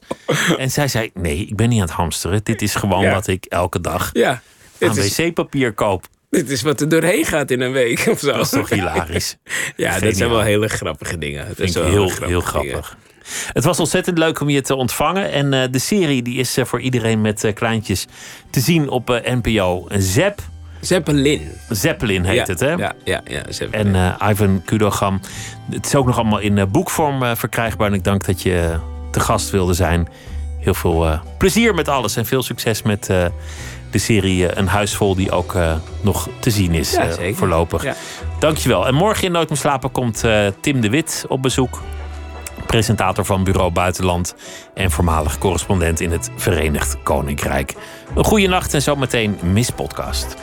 En 0.58 0.70
zij 0.70 0.88
zei: 0.88 1.10
Nee, 1.14 1.38
ik 1.46 1.56
ben 1.56 1.68
niet 1.68 1.80
aan 1.80 1.86
het 1.86 1.94
hamsteren. 1.94 2.40
Dit 2.42 2.62
is 2.62 2.74
gewoon 2.74 3.02
Ja. 3.02 3.12
wat 3.12 3.26
ik 3.26 3.44
elke 3.44 3.80
dag 3.80 4.10
Ja, 4.12 4.42
aan 4.80 4.94
wc-papier 4.94 5.72
koop. 5.72 6.04
dit 6.30 6.50
is 6.50 6.62
wat 6.62 6.80
er 6.80 6.88
doorheen 6.88 7.24
gaat 7.24 7.50
in 7.50 7.60
een 7.60 7.72
week 7.72 8.06
of 8.10 8.18
zo. 8.18 8.32
Dat 8.32 8.40
is 8.44 8.50
toch 8.50 8.68
hilarisch? 8.68 9.36
Ja, 9.76 9.88
dat 9.90 9.98
Geniaal. 9.98 10.14
zijn 10.16 10.30
wel 10.30 10.40
hele 10.40 10.68
grappige 10.68 11.18
dingen. 11.18 11.48
Dat 11.48 11.58
is 11.58 11.74
wel 11.74 11.84
heel, 11.84 11.92
hele 12.02 12.10
heel 12.12 12.26
dingen. 12.26 12.42
grappig. 12.42 12.96
Het 13.52 13.64
was 13.64 13.78
ontzettend 13.80 14.18
leuk 14.18 14.40
om 14.40 14.48
je 14.48 14.60
te 14.60 14.74
ontvangen. 14.74 15.32
En 15.32 15.52
eh, 15.52 15.62
de 15.70 15.78
serie 15.78 16.22
die 16.22 16.38
is 16.38 16.56
eh, 16.56 16.64
voor 16.64 16.80
iedereen 16.80 17.20
met 17.20 17.44
eh, 17.44 17.54
kleintjes 17.54 18.06
te 18.50 18.60
zien 18.60 18.88
op 18.88 19.20
NPO. 19.24 19.86
Zep, 19.98 20.40
Zeppelin. 20.86 21.50
Zeppelin 21.68 22.24
heet 22.24 22.36
ja, 22.36 22.44
het, 22.44 22.60
hè? 22.60 22.70
Ja, 22.70 22.92
ja, 23.04 23.20
ja 23.24 23.42
Zeppelin. 23.48 23.94
En 23.94 24.16
eh, 24.20 24.30
Ivan 24.30 24.62
Kudogam. 24.64 25.20
Het 25.70 25.86
is 25.86 25.94
ook 25.94 26.06
nog 26.06 26.18
allemaal 26.18 26.38
in 26.38 26.58
eh, 26.58 26.66
boekvorm 26.66 27.22
eh, 27.22 27.34
verkrijgbaar. 27.34 27.86
En 27.86 27.94
ik 27.94 28.04
dank 28.04 28.26
dat 28.26 28.42
je 28.42 28.78
te 29.10 29.20
gast 29.20 29.50
wilde 29.50 29.74
zijn. 29.74 30.08
Heel 30.58 30.74
veel 30.74 31.20
plezier 31.38 31.74
met 31.74 31.88
alles. 31.88 32.16
En 32.16 32.26
veel 32.26 32.42
succes 32.42 32.82
met 32.82 33.06
de 33.90 33.98
serie 33.98 34.58
Een 34.58 34.66
Huis 34.66 34.94
Vol... 34.94 35.14
die 35.14 35.30
ook 35.30 35.56
nog 36.00 36.28
te 36.40 36.50
zien 36.50 36.72
is 36.72 36.92
Ja, 36.92 37.12
zeker. 37.12 37.36
voorlopig. 37.36 37.82
Ja. 37.82 37.94
Dankjewel. 38.38 38.86
En 38.86 38.94
morgen 38.94 39.24
in 39.24 39.32
Nooit 39.32 39.48
meer 39.48 39.58
slapen 39.58 39.92
komt 39.92 40.24
Tim 40.60 40.80
de 40.80 40.90
Wit 40.90 41.24
op 41.28 41.42
bezoek. 41.42 41.82
Presentator 42.66 43.24
van 43.24 43.44
Bureau 43.44 43.70
Buitenland. 43.72 44.34
En 44.74 44.90
voormalig 44.90 45.38
correspondent 45.38 46.00
in 46.00 46.10
het 46.10 46.30
Verenigd 46.36 46.96
Koninkrijk. 47.02 47.74
Een 48.14 48.24
goede 48.24 48.46
nacht 48.46 48.74
en 48.74 48.82
zometeen 48.82 49.38
Miss 49.42 49.70
Podcast. 49.70 50.36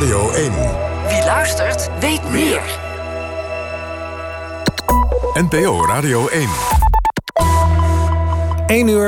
Radio 0.00 0.30
1. 0.30 0.52
Wie 1.08 1.24
luistert, 1.24 1.90
weet 1.98 2.30
meer. 2.30 2.60
NPO 5.34 5.84
Radio 5.86 6.28
1. 6.28 6.48
1 8.66 8.88
uur 8.88 8.98